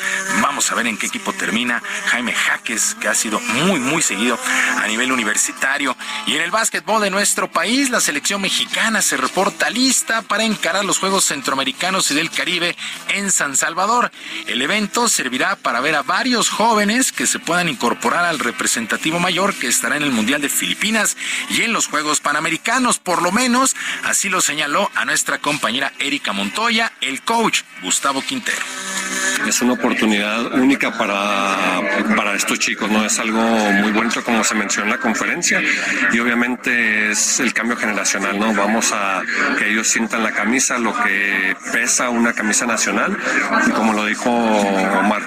[0.41, 4.39] Vamos a ver en qué equipo termina Jaime Jaques, que ha sido muy, muy seguido
[4.77, 5.95] a nivel universitario.
[6.25, 10.85] Y en el básquetbol de nuestro país, la selección mexicana se reporta lista para encarar
[10.85, 12.75] los Juegos Centroamericanos y del Caribe
[13.09, 14.11] en San Salvador.
[14.45, 19.53] El evento servirá para ver a varios jóvenes que se puedan incorporar al representativo mayor
[19.53, 21.15] que estará en el Mundial de Filipinas
[21.49, 22.99] y en los Juegos Panamericanos.
[22.99, 28.61] Por lo menos así lo señaló a nuestra compañera Erika Montoya, el coach Gustavo Quintero.
[29.47, 31.79] Es una oportunidad única para,
[32.17, 33.05] para estos chicos, ¿no?
[33.05, 35.61] Es algo muy bonito como se mencionó en la conferencia
[36.11, 38.53] y obviamente es el cambio generacional, ¿no?
[38.53, 39.21] Vamos a
[39.57, 43.17] que ellos sientan la camisa, lo que pesa una camisa nacional
[43.65, 45.21] y como lo dijo Omar,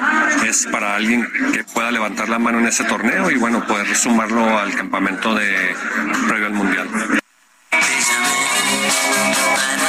[0.46, 4.58] es para alguien que pueda levantar la mano en ese torneo y bueno, poder sumarlo
[4.58, 5.74] al campamento de
[6.28, 6.88] previo al Mundial.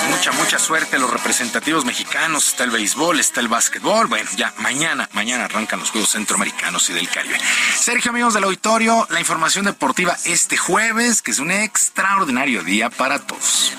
[0.10, 2.50] Mucha, mucha suerte a los representativos mexicanos.
[2.50, 4.06] Está el béisbol, está el básquetbol.
[4.06, 7.40] Bueno, ya mañana, mañana arrancan los Juegos Centroamericanos y del Caribe.
[7.76, 13.18] Sergio, amigos del auditorio, la información deportiva este jueves, que es un extraordinario día para
[13.18, 13.74] todos.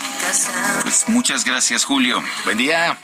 [0.82, 2.22] Pues muchas gracias, Julio.
[2.44, 2.98] Buen día.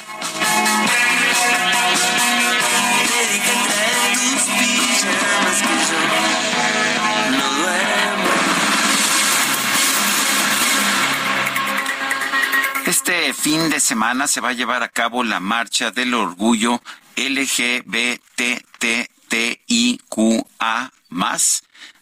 [12.87, 16.81] Este fin de semana se va a llevar a cabo la marcha del orgullo
[17.17, 18.13] LGBTTIQA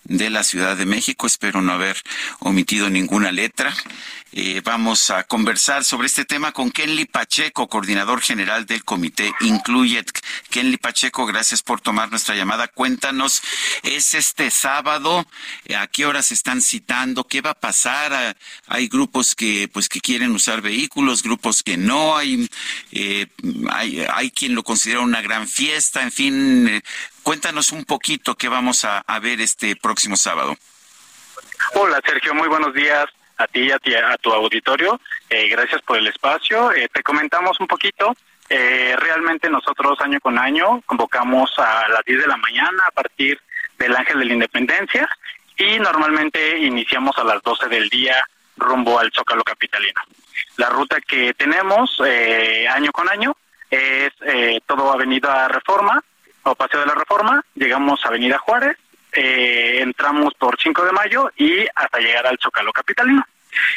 [0.05, 1.27] de la Ciudad de México.
[1.27, 1.97] Espero no haber
[2.39, 3.75] omitido ninguna letra.
[4.39, 10.05] Eh, vamos a conversar sobre este tema con Kenly Pacheco, coordinador general del comité Incluyet.
[10.51, 12.69] Kenly Pacheco, gracias por tomar nuestra llamada.
[12.69, 13.41] Cuéntanos,
[13.83, 15.25] ¿es este sábado?
[15.75, 17.25] ¿A qué horas están citando?
[17.25, 18.13] ¿Qué va a pasar?
[18.13, 18.37] Ah,
[18.67, 22.19] Hay grupos que, pues, que quieren usar vehículos, grupos que no.
[22.19, 22.47] Hay,
[22.93, 23.29] eh,
[23.71, 26.03] hay, hay quien lo considera una gran fiesta.
[26.03, 26.83] En fin, eh,
[27.23, 30.59] cuéntanos un poquito qué vamos a ver este próximo sábado.
[31.73, 33.07] Hola Sergio, muy buenos días
[33.39, 35.01] a ti y a, ti, a tu auditorio.
[35.29, 36.73] Eh, gracias por el espacio.
[36.73, 38.15] Eh, te comentamos un poquito.
[38.49, 43.41] Eh, realmente nosotros año con año convocamos a las 10 de la mañana a partir
[43.77, 45.09] del Ángel de la Independencia
[45.57, 48.17] y normalmente iniciamos a las 12 del día
[48.57, 50.01] rumbo al Zócalo Capitalino.
[50.57, 53.37] La ruta que tenemos eh, año con año
[53.71, 56.03] es eh, todo Avenida Reforma
[56.45, 58.77] o Paseo de la Reforma, llegamos a Avenida Juárez,
[59.17, 63.27] eh, entramos por 5 de mayo y hasta llegar al Zócalo Capitalino.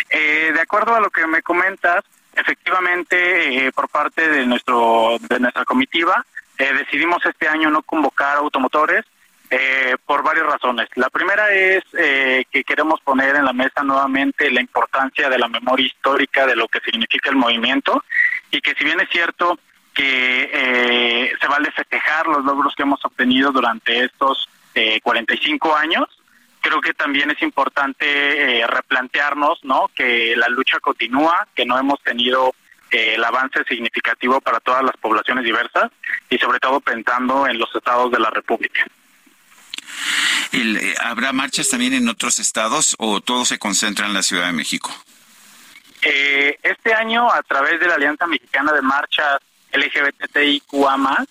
[0.09, 2.03] Eh, de acuerdo a lo que me comentas,
[2.35, 6.25] efectivamente eh, por parte de nuestro de nuestra comitiva
[6.59, 9.05] eh, decidimos este año no convocar automotores
[9.49, 10.89] eh, por varias razones.
[10.95, 15.47] La primera es eh, que queremos poner en la mesa nuevamente la importancia de la
[15.47, 18.03] memoria histórica de lo que significa el movimiento
[18.51, 19.57] y que si bien es cierto
[19.93, 26.05] que se vale festejar los logros que hemos obtenido durante estos eh, 45 años,
[26.61, 32.01] creo que también es importante eh, replantearnos no que la lucha continúa que no hemos
[32.01, 32.53] tenido
[32.91, 35.91] eh, el avance significativo para todas las poblaciones diversas
[36.29, 38.83] y sobre todo pensando en los estados de la república
[40.51, 44.47] El, eh, ¿Habrá marchas también en otros estados o todo se concentra en la Ciudad
[44.47, 44.91] de México?
[46.01, 49.39] Eh, este año, a través de la Alianza Mexicana de Marchas
[49.71, 51.27] LGBTIQA+,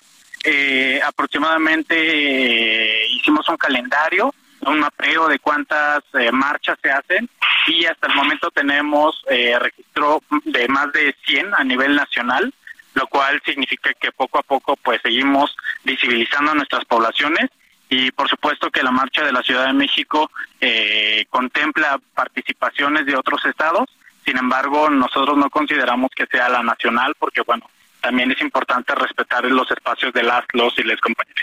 [0.50, 7.28] eh, aproximadamente eh, hicimos un calendario, un mapeo de cuántas eh, marchas se hacen
[7.66, 12.50] y hasta el momento tenemos eh, registro de más de 100 a nivel nacional,
[12.94, 15.54] lo cual significa que poco a poco pues seguimos
[15.84, 17.50] visibilizando a nuestras poblaciones.
[17.90, 20.30] Y por supuesto que la marcha de la Ciudad de México
[20.62, 23.86] eh, contempla participaciones de otros estados,
[24.24, 27.68] sin embargo nosotros no consideramos que sea la nacional porque bueno,
[28.00, 31.42] también es importante respetar los espacios de las, los y les compañeros.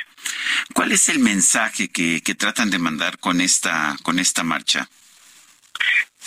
[0.73, 4.87] ¿Cuál es el mensaje que, que tratan de mandar con esta, con esta marcha?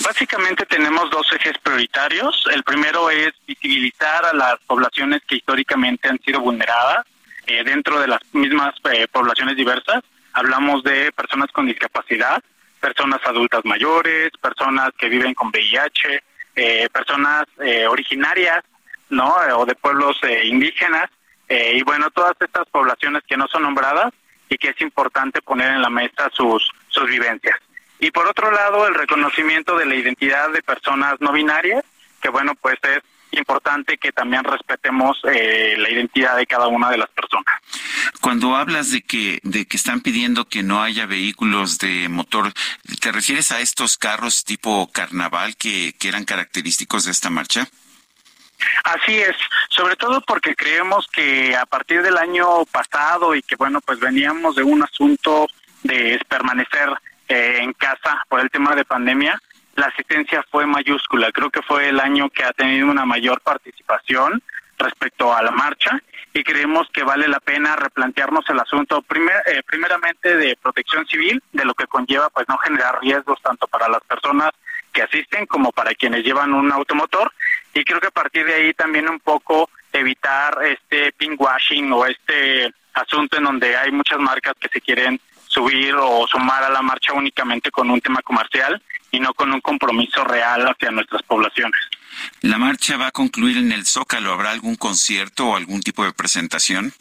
[0.00, 2.44] Básicamente tenemos dos ejes prioritarios.
[2.52, 7.04] El primero es visibilizar a las poblaciones que históricamente han sido vulneradas.
[7.48, 10.04] eh, dentro de las mismas eh, poblaciones diversas.
[10.32, 12.42] Hablamos de personas con discapacidad,
[12.80, 16.22] personas adultas mayores, personas que viven con VIH,
[16.54, 18.62] eh, personas eh, originarias,
[19.10, 19.34] ¿no?
[19.56, 21.10] o de pueblos eh, indígenas,
[21.48, 24.12] eh, y bueno, todas estas poblaciones que no son nombradas
[24.48, 27.56] y que es importante poner en la mesa sus, sus vivencias.
[28.00, 31.84] Y por otro lado, el reconocimiento de la identidad de personas no binarias,
[32.20, 33.00] que bueno, pues es
[33.32, 37.54] importante que también respetemos eh, la identidad de cada una de las personas.
[38.20, 42.52] Cuando hablas de que de que están pidiendo que no haya vehículos de motor,
[43.00, 47.68] ¿te refieres a estos carros tipo carnaval que, que eran característicos de esta marcha?
[48.84, 49.36] Así es,
[49.68, 54.56] sobre todo porque creemos que a partir del año pasado y que bueno, pues veníamos
[54.56, 55.46] de un asunto
[55.82, 56.90] de permanecer
[57.28, 59.40] eh, en casa por el tema de pandemia,
[59.76, 61.30] la asistencia fue mayúscula.
[61.30, 64.42] Creo que fue el año que ha tenido una mayor participación
[64.76, 66.00] respecto a la marcha
[66.32, 71.42] y creemos que vale la pena replantearnos el asunto primer, eh, primeramente de protección civil,
[71.52, 74.50] de lo que conlleva pues no generar riesgos tanto para las personas
[74.92, 77.32] que asisten como para quienes llevan un automotor
[77.74, 82.72] y creo que a partir de ahí también un poco evitar este pinkwashing o este
[82.94, 87.12] asunto en donde hay muchas marcas que se quieren subir o sumar a la marcha
[87.12, 91.80] únicamente con un tema comercial y no con un compromiso real hacia nuestras poblaciones.
[92.42, 94.32] ¿La marcha va a concluir en el Zócalo?
[94.32, 96.92] ¿Habrá algún concierto o algún tipo de presentación?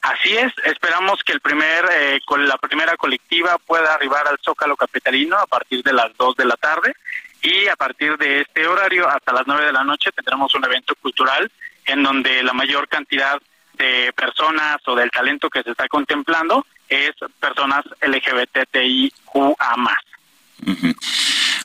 [0.00, 4.76] Así es, esperamos que el primer, eh, con la primera colectiva pueda arribar al Zócalo
[4.76, 6.94] Capitalino a partir de las 2 de la tarde
[7.42, 10.94] y a partir de este horario hasta las 9 de la noche tendremos un evento
[10.96, 11.50] cultural
[11.84, 13.40] en donde la mayor cantidad
[13.74, 19.98] de personas o del talento que se está contemplando es personas LGBTIQA más.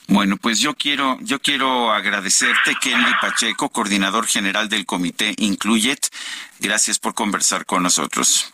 [0.07, 5.99] Bueno, pues yo quiero, yo quiero agradecerte, Kenly Pacheco, coordinador general del comité Incluyet.
[6.59, 8.53] Gracias por conversar con nosotros.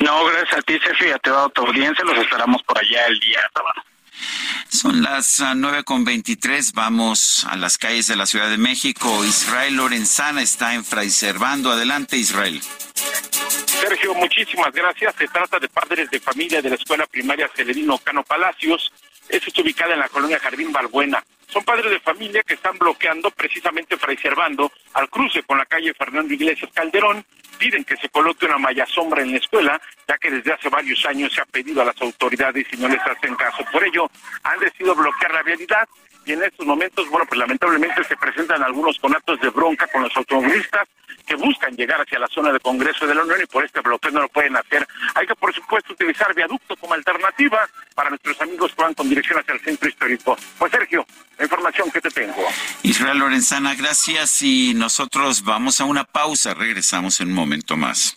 [0.00, 2.04] No, gracias a ti, Sergio, y a toda tu audiencia.
[2.04, 3.82] Los esperamos por allá el día sábado.
[4.68, 6.72] Son las ah, nueve con veintitrés.
[6.72, 9.24] Vamos a las calles de la Ciudad de México.
[9.24, 11.70] Israel Lorenzana está en Fray Servando.
[11.70, 12.60] Adelante, Israel.
[13.66, 15.14] Sergio, muchísimas gracias.
[15.16, 18.92] Se trata de padres de familia de la escuela primaria Celerino Cano Palacios.
[19.28, 21.22] Esta está ubicada en la colonia Jardín Balbuena.
[21.48, 25.94] Son padres de familia que están bloqueando precisamente Fray Servando al cruce con la calle
[25.94, 27.24] Fernando Iglesias Calderón.
[27.58, 31.04] Piden que se coloque una malla sombra en la escuela, ya que desde hace varios
[31.06, 33.64] años se ha pedido a las autoridades y no les hacen caso.
[33.72, 34.10] Por ello,
[34.42, 35.88] han decidido bloquear la vialidad
[36.26, 40.14] y en estos momentos, bueno, pues lamentablemente se presentan algunos conatos de bronca con los
[40.16, 40.88] automovilistas
[41.24, 44.10] que buscan llegar hacia la zona de Congreso de la Unión y por este bloqueo
[44.10, 44.86] no lo pueden hacer.
[45.14, 49.38] Hay que, por supuesto, utilizar viaducto como alternativa para nuestros amigos que van con dirección
[49.38, 50.36] hacia el centro histórico.
[50.58, 51.06] Pues, Sergio,
[51.38, 52.46] la información que te tengo.
[52.82, 56.54] Israel Lorenzana, gracias y nosotros vamos a una pausa.
[56.54, 58.16] Regresamos en un momento más.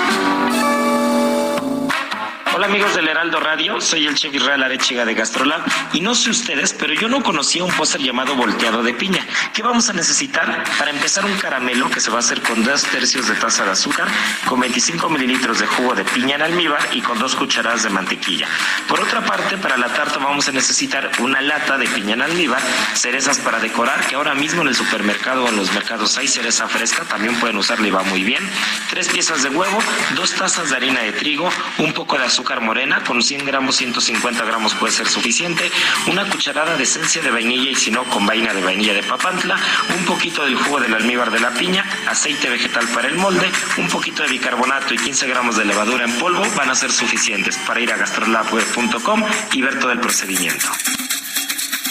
[2.53, 5.61] Hola amigos del Heraldo Radio, soy el chef Israel Arechiga de Gastrolab
[5.93, 9.25] y no sé ustedes, pero yo no conocía un póster llamado volteado de piña.
[9.53, 10.61] ¿Qué vamos a necesitar?
[10.77, 13.71] Para empezar un caramelo que se va a hacer con dos tercios de taza de
[13.71, 14.09] azúcar,
[14.45, 18.49] con 25 mililitros de jugo de piña en almíbar y con dos cucharadas de mantequilla.
[18.85, 22.61] Por otra parte, para la tarta vamos a necesitar una lata de piña en almíbar,
[22.95, 26.67] cerezas para decorar, que ahora mismo en el supermercado o en los mercados hay cereza
[26.67, 28.43] fresca, también pueden usarla y va muy bien,
[28.89, 29.79] tres piezas de huevo,
[30.15, 33.75] dos tazas de harina de trigo, un poco de azúcar azúcar morena, con 100 gramos,
[33.75, 35.69] 150 gramos puede ser suficiente,
[36.07, 39.57] una cucharada de esencia de vainilla y si no, con vaina de vainilla de papantla,
[39.95, 43.47] un poquito del jugo del almíbar de la piña, aceite vegetal para el molde,
[43.77, 47.59] un poquito de bicarbonato y 15 gramos de levadura en polvo van a ser suficientes.
[47.67, 49.23] Para ir a gastrolabweb.com
[49.53, 50.65] y ver todo el procedimiento.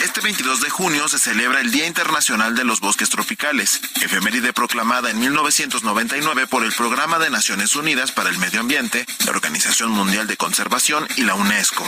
[0.02, 5.10] Este 22 de junio se celebra el Día Internacional de los Bosques Tropicales, efeméride proclamada
[5.10, 10.26] en 1999 por el Programa de Naciones Unidas para el Medio Ambiente, la Organización Mundial
[10.26, 11.84] de Conservación y la UNESCO.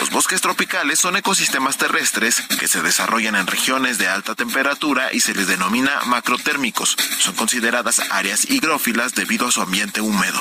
[0.00, 5.20] Los bosques tropicales son ecosistemas terrestres que se desarrollan en regiones de alta temperatura y
[5.20, 6.96] se les denomina macrotérmicos.
[7.18, 10.40] Son consideradas áreas higrófilas debido a su ambiente húmedo.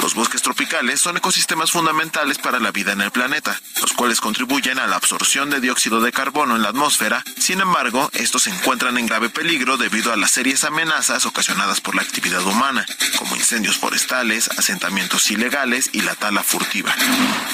[0.00, 4.78] Los bosques tropicales son ecosistemas fundamentales para la vida en el planeta, los cuales contribuyen
[4.78, 8.98] a la absorción de dióxido de carbono en la atmósfera, sin embargo, estos se encuentran
[8.98, 12.84] en grave peligro debido a las serias amenazas ocasionadas por la actividad humana,
[13.16, 16.94] como incendios forestales, asentamientos ilegales y la tala furtiva.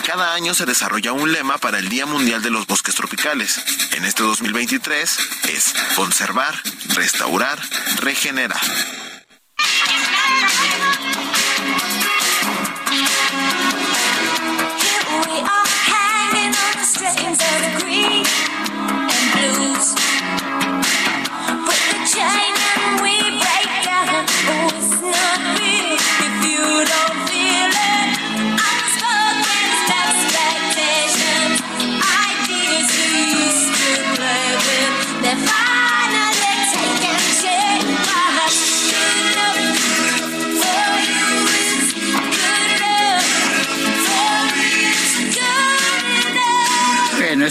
[0.04, 3.60] Cada año se desarrolla un lema para el Día Mundial de los Bosques Tropicales.
[3.92, 7.60] En este 2023 es conservar, restaurar,
[8.00, 8.60] regenerar.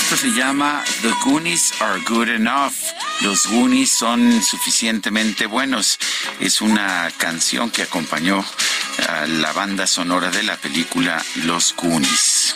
[0.06, 2.76] Esto se llama The Goonies Are Good Enough.
[3.22, 5.98] Los Goonies son suficientemente buenos.
[6.40, 8.45] Es una canción que acompañó
[9.10, 12.56] a la banda sonora de la película Los Goonies.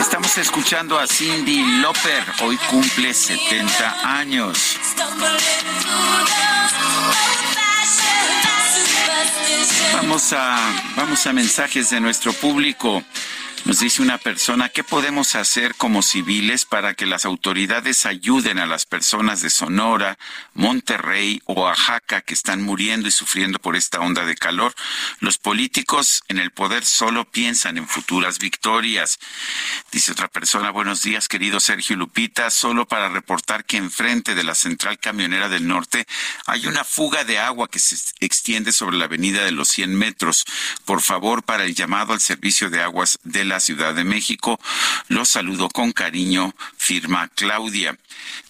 [0.00, 2.24] Estamos escuchando a Cindy Lauper.
[2.40, 4.78] Hoy cumple 70 años.
[9.92, 10.56] Vamos a,
[10.96, 13.02] vamos a mensajes de nuestro público.
[13.66, 18.66] Nos dice una persona, ¿qué podemos hacer como civiles para que las autoridades ayuden a
[18.66, 20.18] las personas de Sonora,
[20.54, 24.72] Monterrey o Oaxaca que están muriendo y sufriendo por esta onda de calor?
[25.18, 29.18] Los políticos en el poder solo piensan en futuras victorias.
[29.90, 34.54] Dice otra persona, buenos días, querido Sergio Lupita, solo para reportar que enfrente de la
[34.54, 36.06] central camionera del norte
[36.46, 40.44] hay una fuga de agua que se extiende sobre la avenida de los 100 metros.
[40.84, 44.58] Por favor, para el llamado al servicio de aguas de la Ciudad de México,
[45.08, 47.96] los saludo con cariño, firma Claudia.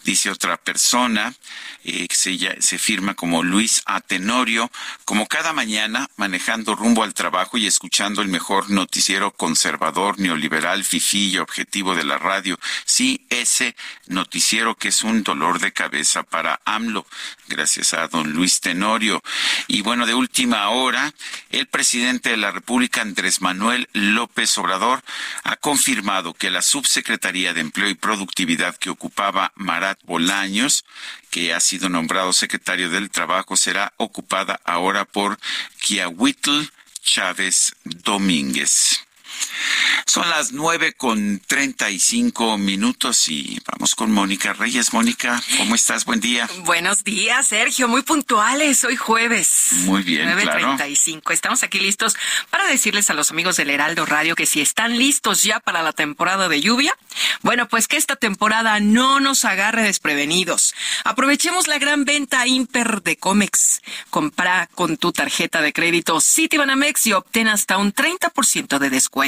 [0.04, 1.34] Dice otra persona,
[1.84, 4.70] eh, que se, se firma como Luis Atenorio,
[5.04, 11.30] como cada mañana manejando rumbo al trabajo y escuchando el mejor noticiero conservador, neoliberal, fifí
[11.30, 12.58] y objetivo de la radio.
[12.84, 13.76] Sí, ese
[14.06, 17.06] noticiero que es un dolor de cabeza para AMLO.
[17.48, 19.22] Gracias a don Luis Tenorio.
[19.68, 21.12] Y bueno, de última hora,
[21.50, 25.02] el presidente de la República, Andrés Manuel López Obrador,
[25.44, 30.84] ha confirmado que la subsecretaría de Empleo y Productividad que ocupaba Marat Bolaños,
[31.30, 35.38] que ha sido nombrado secretario del Trabajo, será ocupada ahora por
[35.80, 36.70] Kiahuitl
[37.02, 39.05] Chávez Domínguez.
[40.06, 44.92] Son las nueve con treinta y cinco minutos y vamos con Mónica Reyes.
[44.92, 46.04] Mónica, ¿cómo estás?
[46.04, 46.48] Buen día.
[46.60, 47.88] Buenos días, Sergio.
[47.88, 48.84] Muy puntuales.
[48.84, 49.68] Hoy jueves.
[49.84, 50.76] Muy bien, claro.
[50.78, 51.32] 9.35.
[51.32, 52.16] Estamos aquí listos
[52.50, 55.92] para decirles a los amigos del Heraldo Radio que si están listos ya para la
[55.92, 56.96] temporada de lluvia,
[57.42, 60.74] bueno, pues que esta temporada no nos agarre desprevenidos.
[61.04, 63.82] Aprovechemos la gran venta Imper de Comex.
[64.10, 69.25] Compra con tu tarjeta de crédito Citibanamex y obtén hasta un 30% de descuento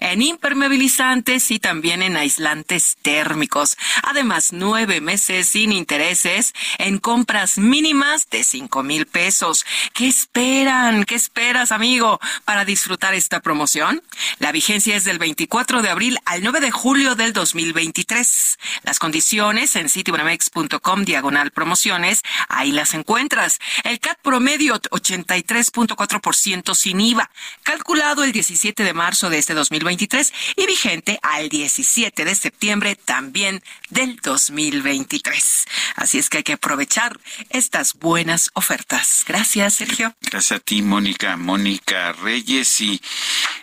[0.00, 3.76] en impermeabilizantes y también en aislantes térmicos.
[4.02, 9.64] Además, nueve meses sin intereses en compras mínimas de cinco mil pesos.
[9.94, 11.04] ¿Qué esperan?
[11.04, 14.02] ¿Qué esperas, amigo, para disfrutar esta promoción?
[14.38, 18.58] La vigencia es del 24 de abril al 9 de julio del 2023.
[18.82, 23.58] Las condiciones en citibanamex.com diagonal promociones, ahí las encuentras.
[23.84, 27.30] El CAT promedio 83.4% sin IVA,
[27.62, 33.62] calculado el 17 de marzo de este 2023 y vigente al 17 de septiembre también
[33.88, 35.66] del 2023.
[35.96, 39.24] Así es que hay que aprovechar estas buenas ofertas.
[39.26, 40.14] Gracias, Sergio.
[40.20, 41.36] Gracias a ti, Mónica.
[41.36, 42.80] Mónica Reyes.
[42.80, 43.00] Y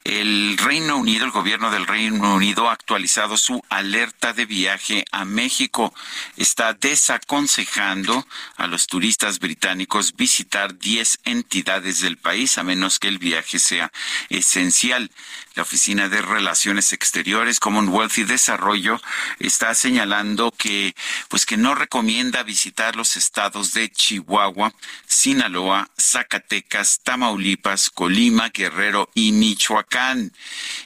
[0.04, 5.26] El Reino Unido, el gobierno del Reino Unido ha actualizado su alerta de viaje a
[5.26, 5.94] México.
[6.36, 8.26] Está desaconsejando
[8.56, 13.92] a los turistas británicos visitar 10 entidades del país a menos que el viaje sea
[14.30, 15.12] esencial.
[15.58, 19.02] La Oficina de Relaciones Exteriores, Commonwealth y Desarrollo
[19.40, 20.94] está señalando que
[21.30, 24.72] pues que no recomienda visitar los estados de Chihuahua,
[25.08, 30.32] Sinaloa, Zacatecas, Tamaulipas, Colima, Guerrero y Michoacán.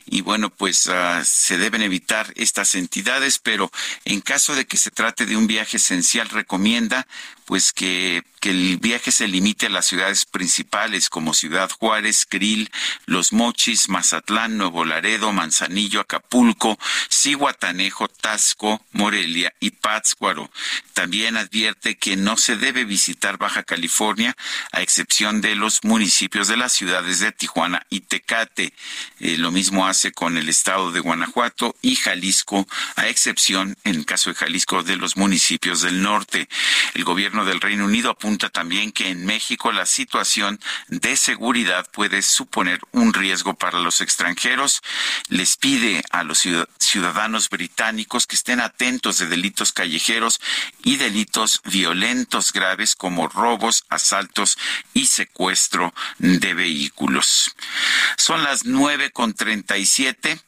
[0.06, 3.70] Y bueno, pues uh, se deben evitar estas entidades, pero
[4.06, 7.08] en caso de que se trate de un viaje esencial, recomienda
[7.44, 12.70] pues que, que, el viaje se limite a las ciudades principales como Ciudad Juárez, Krill,
[13.06, 16.78] Los Mochis, Mazatlán, Nuevo Laredo, Manzanillo, Acapulco,
[17.10, 20.52] Cihuatanejo, Tasco, Morelia y Pátzcuaro.
[20.94, 24.36] También advierte que no se debe visitar Baja California,
[24.72, 28.74] a excepción de los municipios de las ciudades de Tijuana y Tecate.
[29.20, 34.06] Eh, lo mismo hace con el estado de Guanajuato y Jalisco, a excepción, en el
[34.06, 36.50] caso de Jalisco, de los municipios del norte.
[36.94, 42.22] El gobierno del Reino Unido apunta también que en México la situación de seguridad puede
[42.22, 44.82] suponer un riesgo para los extranjeros.
[45.28, 46.46] Les pide a los
[46.78, 50.40] ciudadanos británicos que estén atentos de delitos callejeros
[50.84, 54.58] y delitos violentos graves como robos, asaltos
[54.94, 57.56] y secuestro de vehículos.
[58.18, 60.40] Son las nueve con treinta y siete.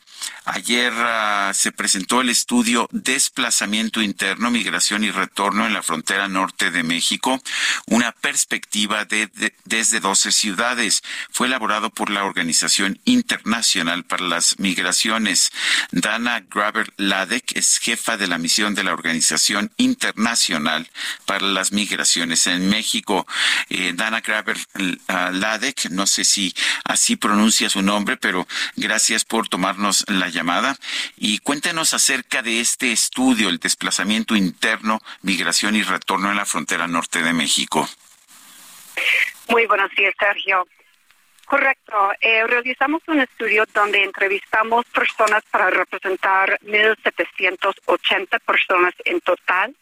[0.46, 6.70] Ayer uh, se presentó el estudio Desplazamiento Interno, Migración y Retorno en la frontera norte
[6.70, 7.42] de México,
[7.88, 11.02] una perspectiva de, de, desde 12 ciudades.
[11.32, 15.52] Fue elaborado por la Organización Internacional para las Migraciones.
[15.92, 20.90] Dana Graber Ladek es jefa de la misión de la Organización Internacional
[21.26, 23.26] para las Migraciones en México.
[23.70, 29.48] Eh, Dana Graber uh, Ladek, no sé si así pronuncia su nombre, pero gracias por
[29.48, 30.76] tomarnos la llamada
[31.18, 36.88] y cuéntenos acerca de este estudio, el desplazamiento interno, migración y retorno en la frontera
[36.88, 37.88] norte de México.
[39.50, 40.68] Muy buenos días, Sergio.
[41.54, 42.12] Correcto.
[42.20, 49.76] Eh, realizamos un estudio donde entrevistamos personas para representar 1.780 personas en total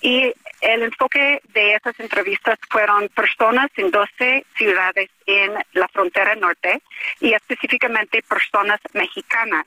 [0.00, 6.80] y el enfoque de esas entrevistas fueron personas en 12 ciudades en la frontera norte
[7.18, 9.66] y específicamente personas mexicanas,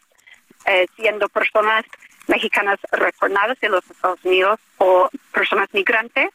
[0.68, 1.84] eh, siendo personas
[2.28, 6.30] mexicanas retornadas de los Estados Unidos o personas migrantes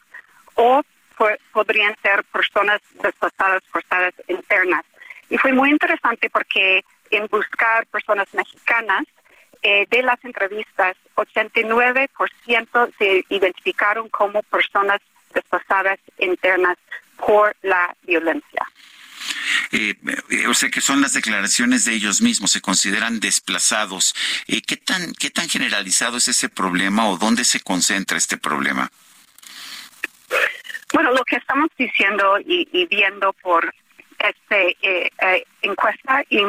[0.56, 0.82] o
[1.52, 4.84] podrían ser personas desplazadas forzadas internas.
[5.30, 9.04] Y fue muy interesante porque en buscar personas mexicanas,
[9.62, 15.00] eh, de las entrevistas, 89% se identificaron como personas
[15.34, 16.76] desplazadas internas
[17.16, 18.66] por la violencia.
[19.72, 19.94] Eh,
[20.48, 24.14] o sea que son las declaraciones de ellos mismos, se consideran desplazados.
[24.46, 28.90] Eh, ¿qué, tan, ¿Qué tan generalizado es ese problema o dónde se concentra este problema?
[30.92, 33.74] Bueno, lo que estamos diciendo y, y viendo por
[34.18, 36.42] esta eh, eh, encuesta, y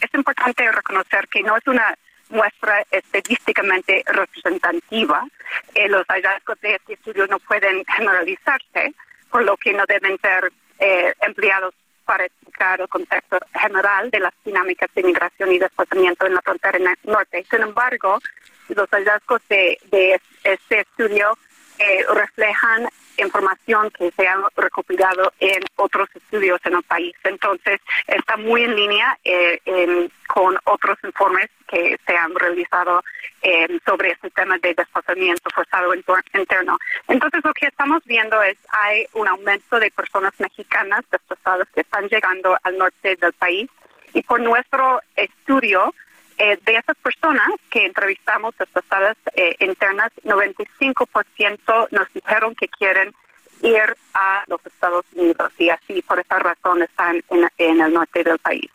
[0.00, 1.94] es importante reconocer que no es una
[2.30, 5.26] muestra estadísticamente representativa.
[5.74, 8.94] Eh, los hallazgos de este estudio no pueden generalizarse,
[9.30, 14.34] por lo que no deben ser eh, empleados para explicar el contexto general de las
[14.44, 17.44] dinámicas de migración y desplazamiento en la frontera norte.
[17.50, 18.20] Sin embargo,
[18.68, 21.38] los hallazgos de, de este estudio
[21.78, 27.14] eh, reflejan información que se ha recopilado en otros estudios en el país.
[27.24, 33.02] Entonces, está muy en línea eh, con otros informes que se han realizado
[33.42, 36.78] eh, sobre este tema de desplazamiento forzado interno.
[37.08, 42.08] Entonces, lo que estamos viendo es hay un aumento de personas mexicanas desplazadas que están
[42.08, 43.70] llegando al norte del país
[44.12, 45.94] y por nuestro estudio
[46.38, 53.14] eh, de esas personas que entrevistamos desplazadas eh, internas, 95% nos dijeron que quieren
[53.62, 58.22] ir a los Estados Unidos y así por esa razón están en, en el norte
[58.22, 58.70] del país.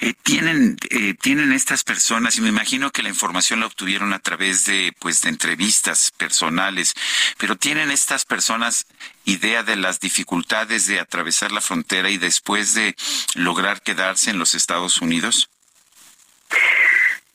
[0.00, 4.18] Eh, tienen eh, tienen estas personas y me imagino que la información la obtuvieron a
[4.18, 6.94] través de pues de entrevistas personales
[7.38, 8.86] pero tienen estas personas
[9.24, 12.94] idea de las dificultades de atravesar la frontera y después de
[13.34, 15.48] lograr quedarse en los Estados Unidos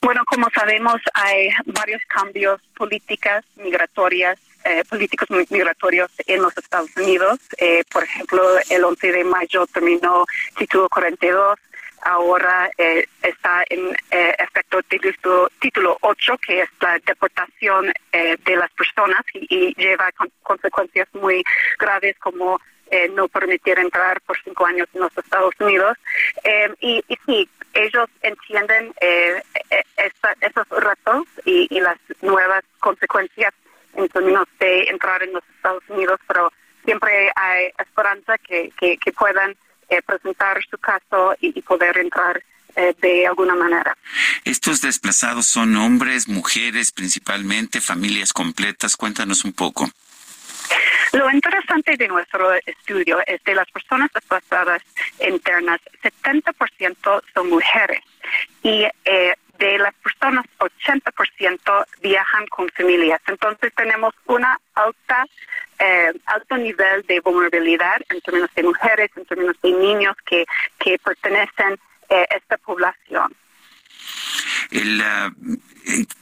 [0.01, 7.39] bueno, como sabemos, hay varios cambios políticas migratorias, eh, políticos migratorios en los Estados Unidos.
[7.57, 10.25] Eh, por ejemplo, el 11 de mayo terminó
[10.57, 11.59] título 42.
[12.01, 18.55] Ahora eh, está en eh, efecto título, título 8, que es la deportación eh, de
[18.55, 21.43] las personas y, lleva con consecuencias muy
[21.77, 25.97] graves como eh, no permitir entrar por cinco años en los Estados Unidos.
[26.43, 29.41] Eh, y sí, ellos entienden eh,
[29.71, 33.53] eh, esta- esos retos y, y las nuevas consecuencias
[33.95, 36.51] en términos de entrar en los Estados Unidos, pero
[36.85, 39.55] siempre hay esperanza que, que, puedan
[39.89, 42.41] eh, presentar su caso y, y poder entrar
[42.75, 43.97] eh, de alguna manera.
[44.45, 48.95] ¿Estos desplazados son hombres, mujeres principalmente, familias completas?
[48.95, 49.89] Cuéntanos un poco.
[51.13, 54.81] Lo interesante de nuestro estudio es de las personas desplazadas
[55.25, 58.01] internas, 70% son mujeres
[58.63, 63.21] y eh, de las personas 80% viajan con familias.
[63.27, 65.25] Entonces tenemos una alta
[65.79, 70.45] eh, alto nivel de vulnerabilidad en términos de mujeres, en términos de niños que,
[70.77, 73.33] que pertenecen eh, a esta población.
[75.01, 75.29] Ah,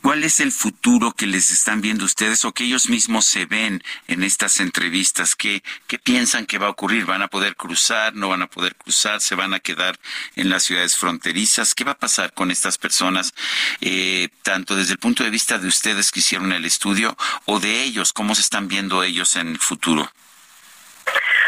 [0.01, 3.83] ¿Cuál es el futuro que les están viendo ustedes o que ellos mismos se ven
[4.07, 5.35] en estas entrevistas?
[5.35, 7.05] ¿Qué, ¿Qué piensan que va a ocurrir?
[7.05, 8.15] ¿Van a poder cruzar?
[8.15, 9.19] ¿No van a poder cruzar?
[9.19, 9.99] ¿Se van a quedar
[10.35, 11.75] en las ciudades fronterizas?
[11.75, 13.33] ¿Qué va a pasar con estas personas,
[13.81, 17.83] eh, tanto desde el punto de vista de ustedes que hicieron el estudio o de
[17.83, 18.13] ellos?
[18.13, 20.09] ¿Cómo se están viendo ellos en el futuro?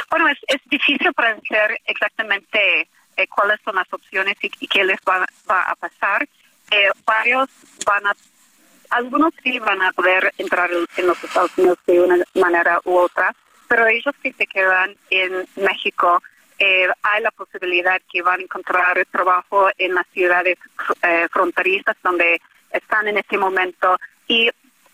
[0.10, 5.26] Bueno, es, es difícil predecir exactamente eh, cuáles son las opciones y, qué les va
[5.48, 6.28] a pasar.
[6.72, 7.50] Eh, varios
[7.86, 8.16] van a,
[8.92, 13.34] algunos sí van a poder entrar en, los Estados Unidos de una manera u otra,
[13.68, 16.22] pero ellos que se quedan en México,
[16.60, 20.58] eh, hay la posibilidad que van a encontrar trabajo en las ciudades
[21.02, 22.42] eh, fronterizas donde
[22.72, 24.50] están en este momento y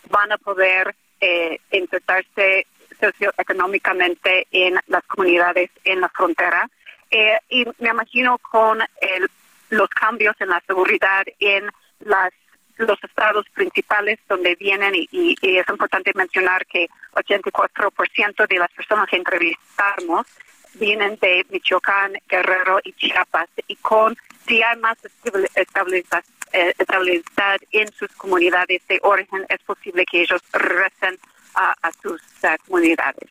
[0.08, 2.66] van a poder eh, insertarse
[3.00, 6.68] socioeconómicamente en las comunidades en la frontera.
[7.10, 9.30] Eh, y me imagino con el-
[9.70, 11.70] los cambios en la seguridad en
[12.00, 12.32] las
[12.78, 19.08] los estados principales donde vienen y, y- es importante mencionar que 84% de las personas
[19.08, 20.26] que entrevistamos
[20.74, 24.14] vienen de Michoacán, Guerrero y Chiapas y con
[24.46, 26.22] si hay más estabil- estabilidad,
[26.52, 31.18] eh, estabilidad en sus comunidades de origen es posible que ellos regresen
[31.54, 33.30] a, a sus eh, comunidades.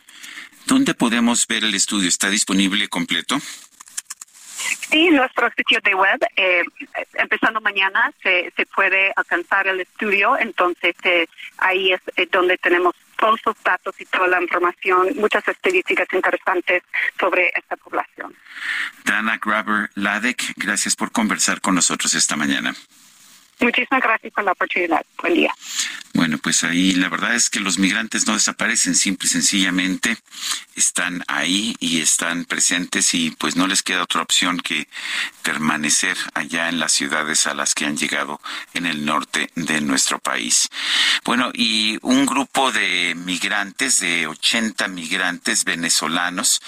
[0.66, 2.10] ¿Dónde podemos ver el estudio?
[2.10, 3.38] ¿Está disponible completo?
[4.90, 6.64] Sí, nuestro sitio de web, eh,
[7.16, 11.27] empezando mañana, se, se puede alcanzar el estudio, entonces eh,
[11.58, 16.84] ahí es eh, donde tenemos todos los datos y toda la información, muchas estadísticas interesantes
[17.19, 18.35] sobre esta población.
[19.03, 22.74] Dana Graber Ladek, gracias por conversar con nosotros esta mañana.
[23.59, 25.06] Muchísimas gracias por la oportunidad.
[25.22, 25.53] Buen día.
[26.16, 30.17] Bueno, pues ahí la verdad es que los migrantes no desaparecen, simple y sencillamente
[30.74, 34.88] están ahí y están presentes y pues no les queda otra opción que
[35.43, 38.40] permanecer allá en las ciudades a las que han llegado
[38.74, 40.69] en el norte de nuestro país.
[41.25, 46.61] Bueno, y un grupo de migrantes, de 80 migrantes venezolanos,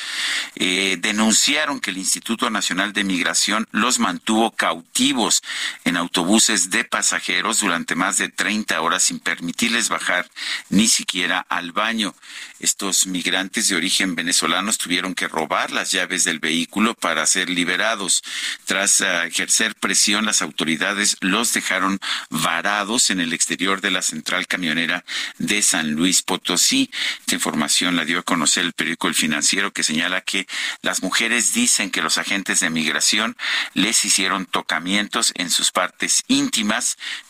[0.55, 5.41] eh, denunciaron que el Instituto Nacional de Migración los mantuvo cautivos
[5.85, 10.29] en autobuses de pasajeros durante más de 30 horas sin permitirles bajar
[10.69, 12.13] ni siquiera al baño.
[12.59, 18.23] Estos migrantes de origen venezolanos tuvieron que robar las llaves del vehículo para ser liberados.
[18.65, 21.99] Tras ah, ejercer presión, las autoridades los dejaron
[22.29, 25.03] varados en el exterior de la central camionera
[25.39, 26.91] de San Luis Potosí.
[27.21, 30.47] Esta información la dio a conocer el periódico El Financiero que señala que
[30.83, 33.35] las mujeres dicen que los agentes de migración
[33.73, 36.66] les hicieron tocamientos en sus partes íntimas,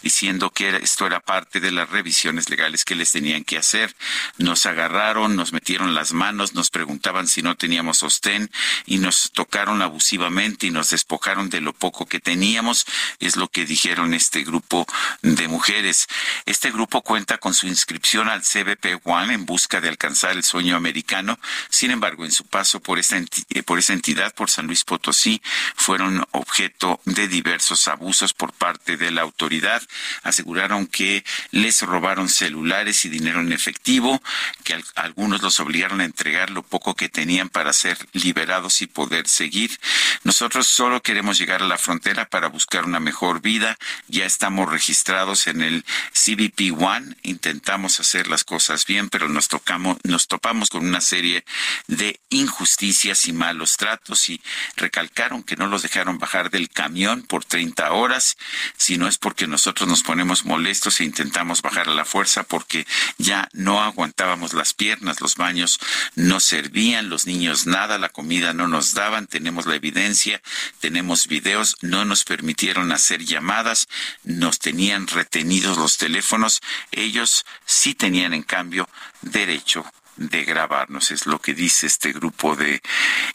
[0.01, 3.95] diciendo que esto era parte de las revisiones legales que les tenían que hacer.
[4.37, 8.49] Nos agarraron, nos metieron las manos, nos preguntaban si no teníamos sostén
[8.85, 12.85] y nos tocaron abusivamente y nos despojaron de lo poco que teníamos,
[13.19, 14.85] es lo que dijeron este grupo
[15.21, 16.07] de mujeres.
[16.45, 20.75] Este grupo cuenta con su inscripción al CBP One en busca de alcanzar el sueño
[20.75, 21.39] americano.
[21.69, 25.41] Sin embargo, en su paso por esta, eh, por esa entidad, por San Luis Potosí,
[25.75, 29.81] fueron objeto de diversos abusos por parte de la autoridad.
[30.23, 34.21] Aseguraron que les robaron celulares y dinero en efectivo,
[34.63, 38.87] que al- algunos los obligaron a entregar lo poco que tenían para ser liberados y
[38.87, 39.79] poder seguir.
[40.23, 43.77] Nosotros solo queremos llegar a la frontera para buscar una mejor vida.
[44.07, 47.15] Ya estamos registrados en el CBP One.
[47.23, 51.43] Intentamos hacer las cosas bien, pero nos tocamos, nos topamos con una serie
[51.87, 54.41] de injusticias y malos tratos y
[54.75, 58.37] recalcaron que no los dejaron bajar del camión por 30 horas,
[58.77, 62.85] si no porque nosotros nos ponemos molestos e intentamos bajar a la fuerza porque
[63.17, 65.79] ya no aguantábamos las piernas, los baños
[66.15, 70.41] no servían, los niños nada, la comida no nos daban, tenemos la evidencia,
[70.79, 73.87] tenemos videos, no nos permitieron hacer llamadas,
[74.23, 78.89] nos tenían retenidos los teléfonos, ellos sí tenían en cambio
[79.21, 79.85] derecho
[80.17, 81.11] de grabarnos.
[81.11, 82.81] Es lo que dice este grupo de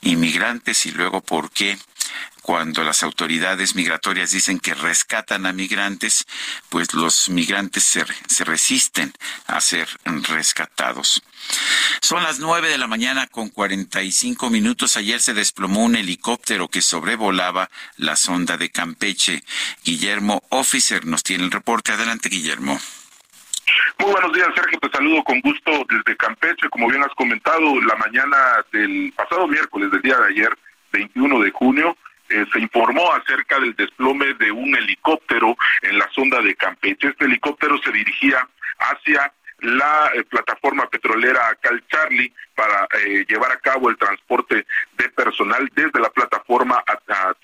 [0.02, 1.78] inmigrantes y luego por qué
[2.42, 6.26] cuando las autoridades migratorias dicen que rescatan a migrantes,
[6.68, 9.12] pues los migrantes se, se, resisten
[9.46, 11.22] a ser rescatados.
[12.00, 14.96] Son las nueve de la mañana con cuarenta y cinco minutos.
[14.96, 19.44] Ayer se desplomó un helicóptero que sobrevolaba la sonda de Campeche.
[19.84, 21.92] Guillermo Officer nos tiene el reporte.
[21.92, 22.80] Adelante, Guillermo.
[23.98, 24.78] Muy buenos días, Sergio.
[24.80, 26.68] Te saludo con gusto desde Campeche.
[26.70, 28.36] Como bien has comentado, la mañana
[28.72, 30.58] del pasado miércoles del día de ayer,
[30.92, 31.96] 21 de junio,
[32.28, 37.08] eh, se informó acerca del desplome de un helicóptero en la sonda de Campeche.
[37.08, 38.48] Este helicóptero se dirigía
[38.78, 44.66] hacia la eh, plataforma petrolera Cal Charlie para eh, llevar a cabo el transporte
[44.98, 47.34] de personal desde la plataforma hasta,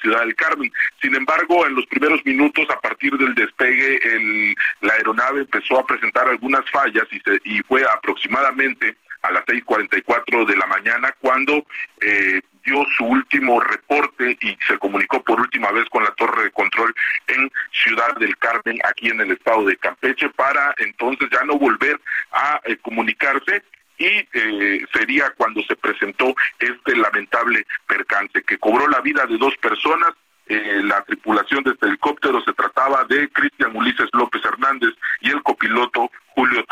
[0.00, 0.72] Ciudad del Carmen.
[1.02, 5.86] Sin embargo, en los primeros minutos, a partir del despegue, el, la aeronave empezó a
[5.86, 11.64] presentar algunas fallas y, se, y fue aproximadamente a las 6.44 de la mañana cuando
[12.00, 16.50] eh, dio su último reporte y se comunicó por última vez con la torre de
[16.50, 16.94] control
[17.26, 22.00] en Ciudad del Carmen, aquí en el estado de Campeche, para entonces ya no volver
[22.32, 23.62] a eh, comunicarse
[23.98, 29.54] y eh, sería cuando se presentó este lamentable percance que cobró la vida de dos
[29.58, 30.12] personas.
[30.46, 34.90] Eh, la tripulación de este helicóptero se trataba de Cristian Ulises López Hernández
[35.20, 36.64] y el copiloto Julio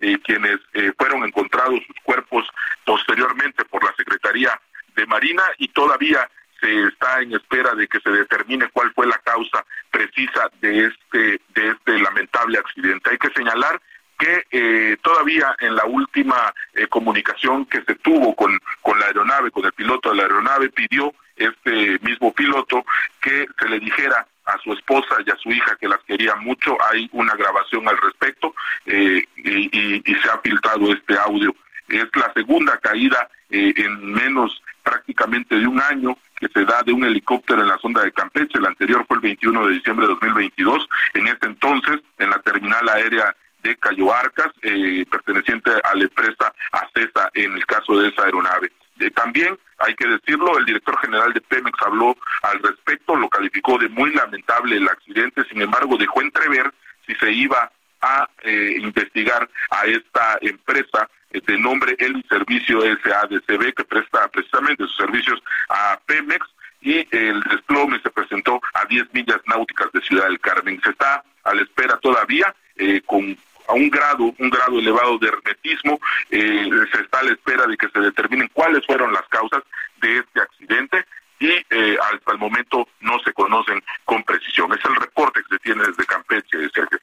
[0.00, 0.60] Tabuada, quienes
[0.96, 2.46] fueron encontrados sus cuerpos
[2.84, 4.58] posteriormente por la Secretaría
[4.96, 6.28] de Marina y todavía
[6.60, 11.40] se está en espera de que se determine cuál fue la causa precisa de este
[11.54, 13.10] de este lamentable accidente.
[13.10, 13.80] Hay que señalar
[14.18, 19.50] que eh, todavía en la última eh, comunicación que se tuvo con, con la aeronave,
[19.50, 22.84] con el piloto de la aeronave, pidió este mismo piloto
[23.22, 26.76] que se le dijera a su esposa y a su hija que las quería mucho.
[26.90, 28.54] Hay una grabación al respecto
[28.86, 31.54] eh, y, se ha filtrado este audio.
[31.88, 37.04] Es la segunda caída en menos prácticamente de un año que se da de un
[37.04, 38.58] helicóptero en la sonda de Campeche.
[38.58, 40.88] El anterior fue el 21 de diciembre de 2022.
[41.14, 46.52] En ese entonces, en la terminal aérea de Cayo Arcas, eh, perteneciente a la empresa
[46.72, 48.72] ACESA en el caso de esa aeronave.
[49.00, 53.78] Eh, también, hay que decirlo, el director general de Pemex habló al respecto, lo calificó
[53.78, 56.72] de muy lamentable el accidente, sin embargo, dejó entrever
[57.06, 57.70] si se iba
[58.02, 64.96] a eh, investigar a esta empresa de nombre El Servicio SADCB, que presta precisamente sus
[64.96, 66.46] servicios a Pemex,
[66.82, 70.80] y el desplome se presentó a 10 millas náuticas de Ciudad del Carmen.
[70.82, 73.36] Se está a la espera todavía eh, con
[73.70, 76.00] a un grado, un grado elevado de hermetismo,
[76.30, 79.62] eh, se está a la espera de que se determinen cuáles fueron las causas
[80.00, 81.04] de este accidente
[81.38, 84.70] y eh, hasta el momento no se conocen con precisión.
[84.72, 86.98] Es el reporte que se tiene desde Campeche, Sergio.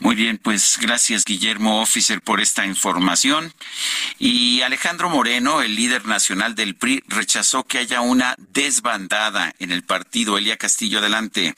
[0.00, 3.52] Muy bien, pues gracias Guillermo Officer por esta información.
[4.18, 9.82] Y Alejandro Moreno, el líder nacional del PRI, rechazó que haya una desbandada en el
[9.82, 10.38] partido.
[10.38, 11.54] Elia Castillo, adelante.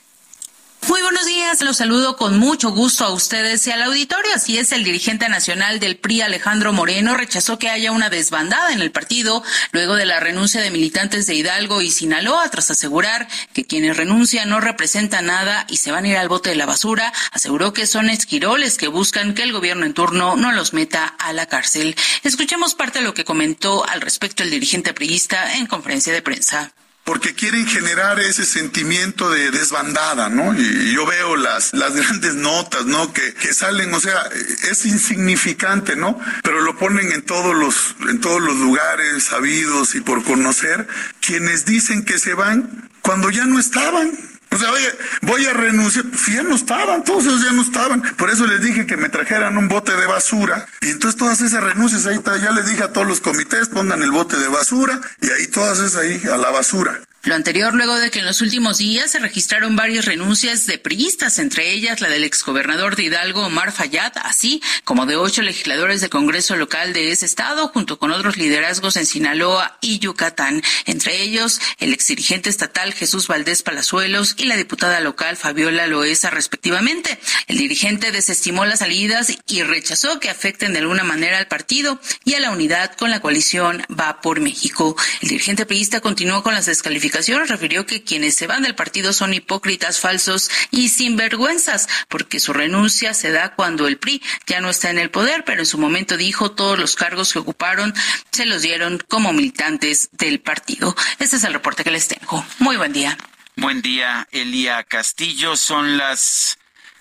[0.87, 4.31] Muy buenos días, los saludo con mucho gusto a ustedes y al auditorio.
[4.35, 8.81] Así es, el dirigente nacional del PRI, Alejandro Moreno, rechazó que haya una desbandada en
[8.81, 13.65] el partido luego de la renuncia de militantes de Hidalgo y Sinaloa, tras asegurar que
[13.65, 17.11] quienes renuncian no representan nada y se van a ir al bote de la basura.
[17.31, 21.33] Aseguró que son esquiroles que buscan que el gobierno en turno no los meta a
[21.33, 21.95] la cárcel.
[22.21, 26.73] Escuchemos parte de lo que comentó al respecto el dirigente priista en conferencia de prensa
[27.05, 30.59] porque quieren generar ese sentimiento de desbandada, ¿no?
[30.59, 33.13] Y yo veo las, las grandes notas, ¿no?
[33.13, 34.27] Que, que salen, o sea,
[34.69, 36.19] es insignificante, ¿no?
[36.43, 40.87] Pero lo ponen en todos los, en todos los lugares sabidos y por conocer,
[41.21, 44.11] quienes dicen que se van cuando ya no estaban.
[44.51, 44.89] O sea, oye,
[45.21, 46.05] voy a renunciar.
[46.05, 48.01] Pues ya no estaban, todos ellos ya no estaban.
[48.15, 50.65] Por eso les dije que me trajeran un bote de basura.
[50.81, 54.11] Y entonces todas esas renuncias ahí, ya les dije a todos los comités, pongan el
[54.11, 57.01] bote de basura y ahí todas esas ahí a la basura.
[57.25, 61.39] Lo anterior luego de que en los últimos días se registraron varias renuncias de priistas,
[61.39, 66.11] entre ellas la del exgobernador de Hidalgo, Omar Fayad, así como de ocho legisladores del
[66.11, 71.59] Congreso local de ese estado, junto con otros liderazgos en Sinaloa y Yucatán, entre ellos
[71.79, 77.17] el exdirigente estatal Jesús Valdés Palazuelos y la diputada local Fabiola Loesa, respectivamente.
[77.47, 82.35] El dirigente desestimó las salidas y rechazó que afecten de alguna manera al partido y
[82.35, 84.95] a la unidad con la coalición Va por México.
[85.23, 87.14] El dirigente priista continuó con las descalificaciones
[87.47, 93.13] refirió que quienes se van del partido son hipócritas, falsos y sinvergüenzas, porque su renuncia
[93.13, 96.17] se da cuando el PRI ya no está en el poder, pero en su momento
[96.17, 97.93] dijo todos los cargos que ocuparon
[98.31, 100.95] se los dieron como militantes del partido.
[101.19, 102.45] Este es el reporte que les tengo.
[102.59, 103.17] Muy buen día.
[103.55, 105.55] Buen día, Elia Castillo.
[105.55, 106.57] Son las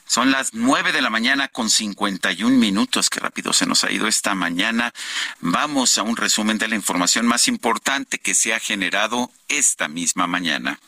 [0.06, 3.10] Son las nueve de la mañana con 51 minutos.
[3.10, 4.92] Qué rápido se nos ha ido esta mañana.
[5.40, 10.26] Vamos a un resumen de la información más importante que se ha generado esta misma
[10.26, 10.78] mañana.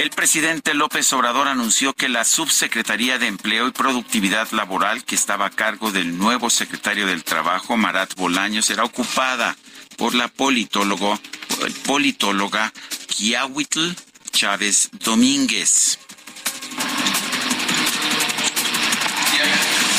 [0.00, 5.46] El presidente López Obrador anunció que la Subsecretaría de Empleo y Productividad Laboral, que estaba
[5.46, 9.56] a cargo del nuevo secretario del Trabajo, Marat Bolaño, será ocupada
[9.96, 11.18] por la politólogo,
[11.84, 12.72] politóloga
[13.08, 13.96] Kiahuitl
[14.30, 15.98] Chávez Domínguez.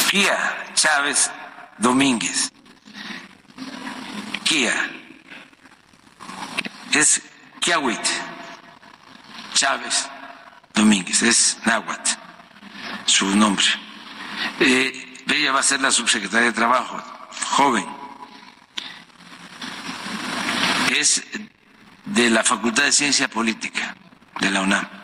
[0.09, 1.31] Kia Chávez
[1.77, 2.51] Domínguez.
[4.43, 4.73] Kia.
[6.91, 7.22] Es
[7.59, 8.07] Kiawit
[9.53, 10.07] Chávez
[10.73, 12.11] Domínguez, es náhuatl,
[13.06, 13.65] su nombre.
[14.59, 16.98] Eh, ella va a ser la subsecretaria de Trabajo,
[17.51, 17.85] joven.
[20.95, 21.22] Es
[22.06, 23.95] de la Facultad de Ciencia Política
[24.39, 24.99] de la UNAM.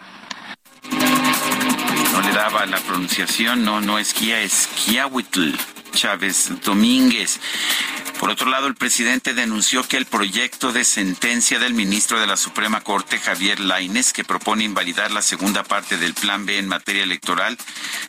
[2.11, 5.53] No le daba la pronunciación, no, no es Kia, es Kiahuitl
[5.93, 7.39] Chávez Domínguez.
[8.19, 12.37] Por otro lado, el presidente denunció que el proyecto de sentencia del ministro de la
[12.37, 17.03] Suprema Corte, Javier Laines, que propone invalidar la segunda parte del Plan B en materia
[17.03, 17.57] electoral,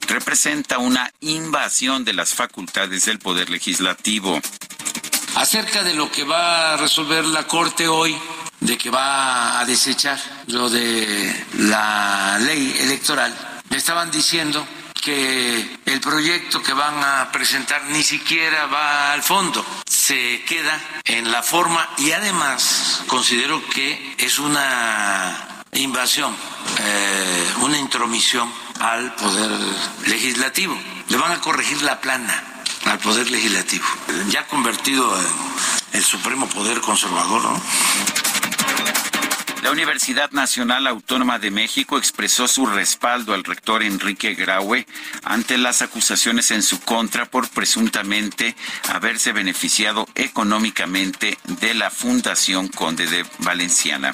[0.07, 4.41] representa una invasión de las facultades del Poder Legislativo.
[5.35, 8.17] Acerca de lo que va a resolver la Corte hoy,
[8.61, 10.19] de que va a desechar
[10.49, 13.35] lo de la ley electoral,
[13.69, 19.65] me estaban diciendo que el proyecto que van a presentar ni siquiera va al fondo,
[19.87, 26.35] se queda en la forma y además considero que es una invasión,
[26.81, 29.51] eh, una intromisión al poder
[30.07, 30.77] legislativo.
[31.09, 33.87] Le van a corregir la plana al poder legislativo,
[34.29, 35.27] ya convertido en
[35.93, 37.63] el supremo poder conservador, ¿no?
[39.67, 44.87] La Universidad Nacional Autónoma de México expresó su respaldo al rector Enrique Graue
[45.25, 48.55] ante las acusaciones en su contra por presuntamente
[48.89, 54.13] haberse beneficiado económicamente de la Fundación Conde de Valenciana.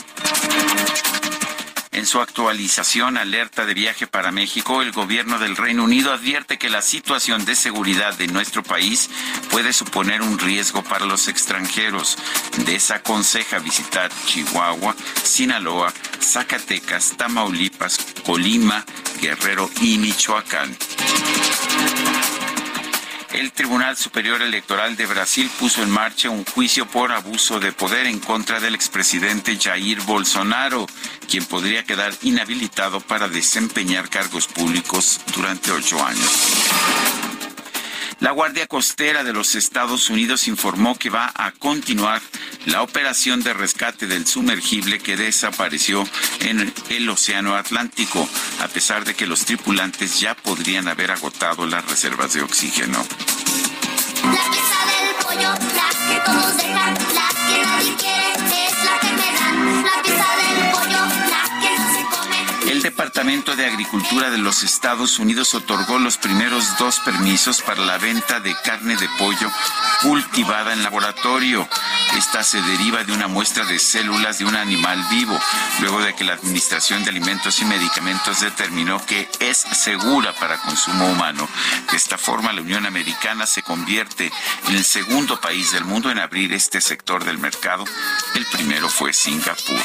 [1.92, 6.70] En su actualización alerta de viaje para México, el gobierno del Reino Unido advierte que
[6.70, 9.10] la situación de seguridad de nuestro país
[9.50, 12.16] puede suponer un riesgo para los extranjeros.
[12.64, 18.86] Desaconseja visitar Chihuahua, Sinaloa, Zacatecas, Tamaulipas, Colima,
[19.20, 20.74] Guerrero y Michoacán.
[23.32, 28.06] El Tribunal Superior Electoral de Brasil puso en marcha un juicio por abuso de poder
[28.06, 30.86] en contra del expresidente Jair Bolsonaro,
[31.30, 37.31] quien podría quedar inhabilitado para desempeñar cargos públicos durante ocho años.
[38.22, 42.22] La Guardia Costera de los Estados Unidos informó que va a continuar
[42.66, 46.04] la operación de rescate del sumergible que desapareció
[46.38, 48.28] en el Océano Atlántico,
[48.60, 53.04] a pesar de que los tripulantes ya podrían haber agotado las reservas de oxígeno.
[54.22, 56.62] La pollo, la que todos
[62.92, 68.38] Departamento de Agricultura de los Estados Unidos otorgó los primeros dos permisos para la venta
[68.38, 69.50] de carne de pollo
[70.02, 71.66] cultivada en laboratorio.
[72.18, 75.40] Esta se deriva de una muestra de células de un animal vivo,
[75.80, 81.06] luego de que la Administración de Alimentos y Medicamentos determinó que es segura para consumo
[81.06, 81.48] humano.
[81.90, 84.30] De esta forma, la Unión Americana se convierte
[84.68, 87.86] en el segundo país del mundo en abrir este sector del mercado.
[88.34, 89.80] El primero fue Singapur.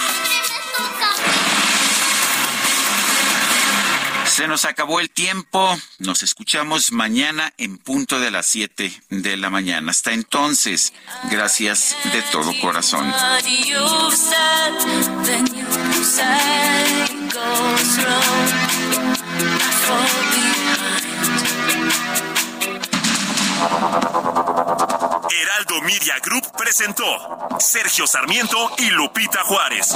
[4.37, 5.75] Se nos acabó el tiempo.
[5.97, 9.89] Nos escuchamos mañana en punto de las 7 de la mañana.
[9.89, 10.93] Hasta entonces,
[11.31, 13.11] gracias de todo corazón.
[25.31, 27.03] Heraldo Media Group presentó
[27.59, 29.95] Sergio Sarmiento y Lupita Juárez.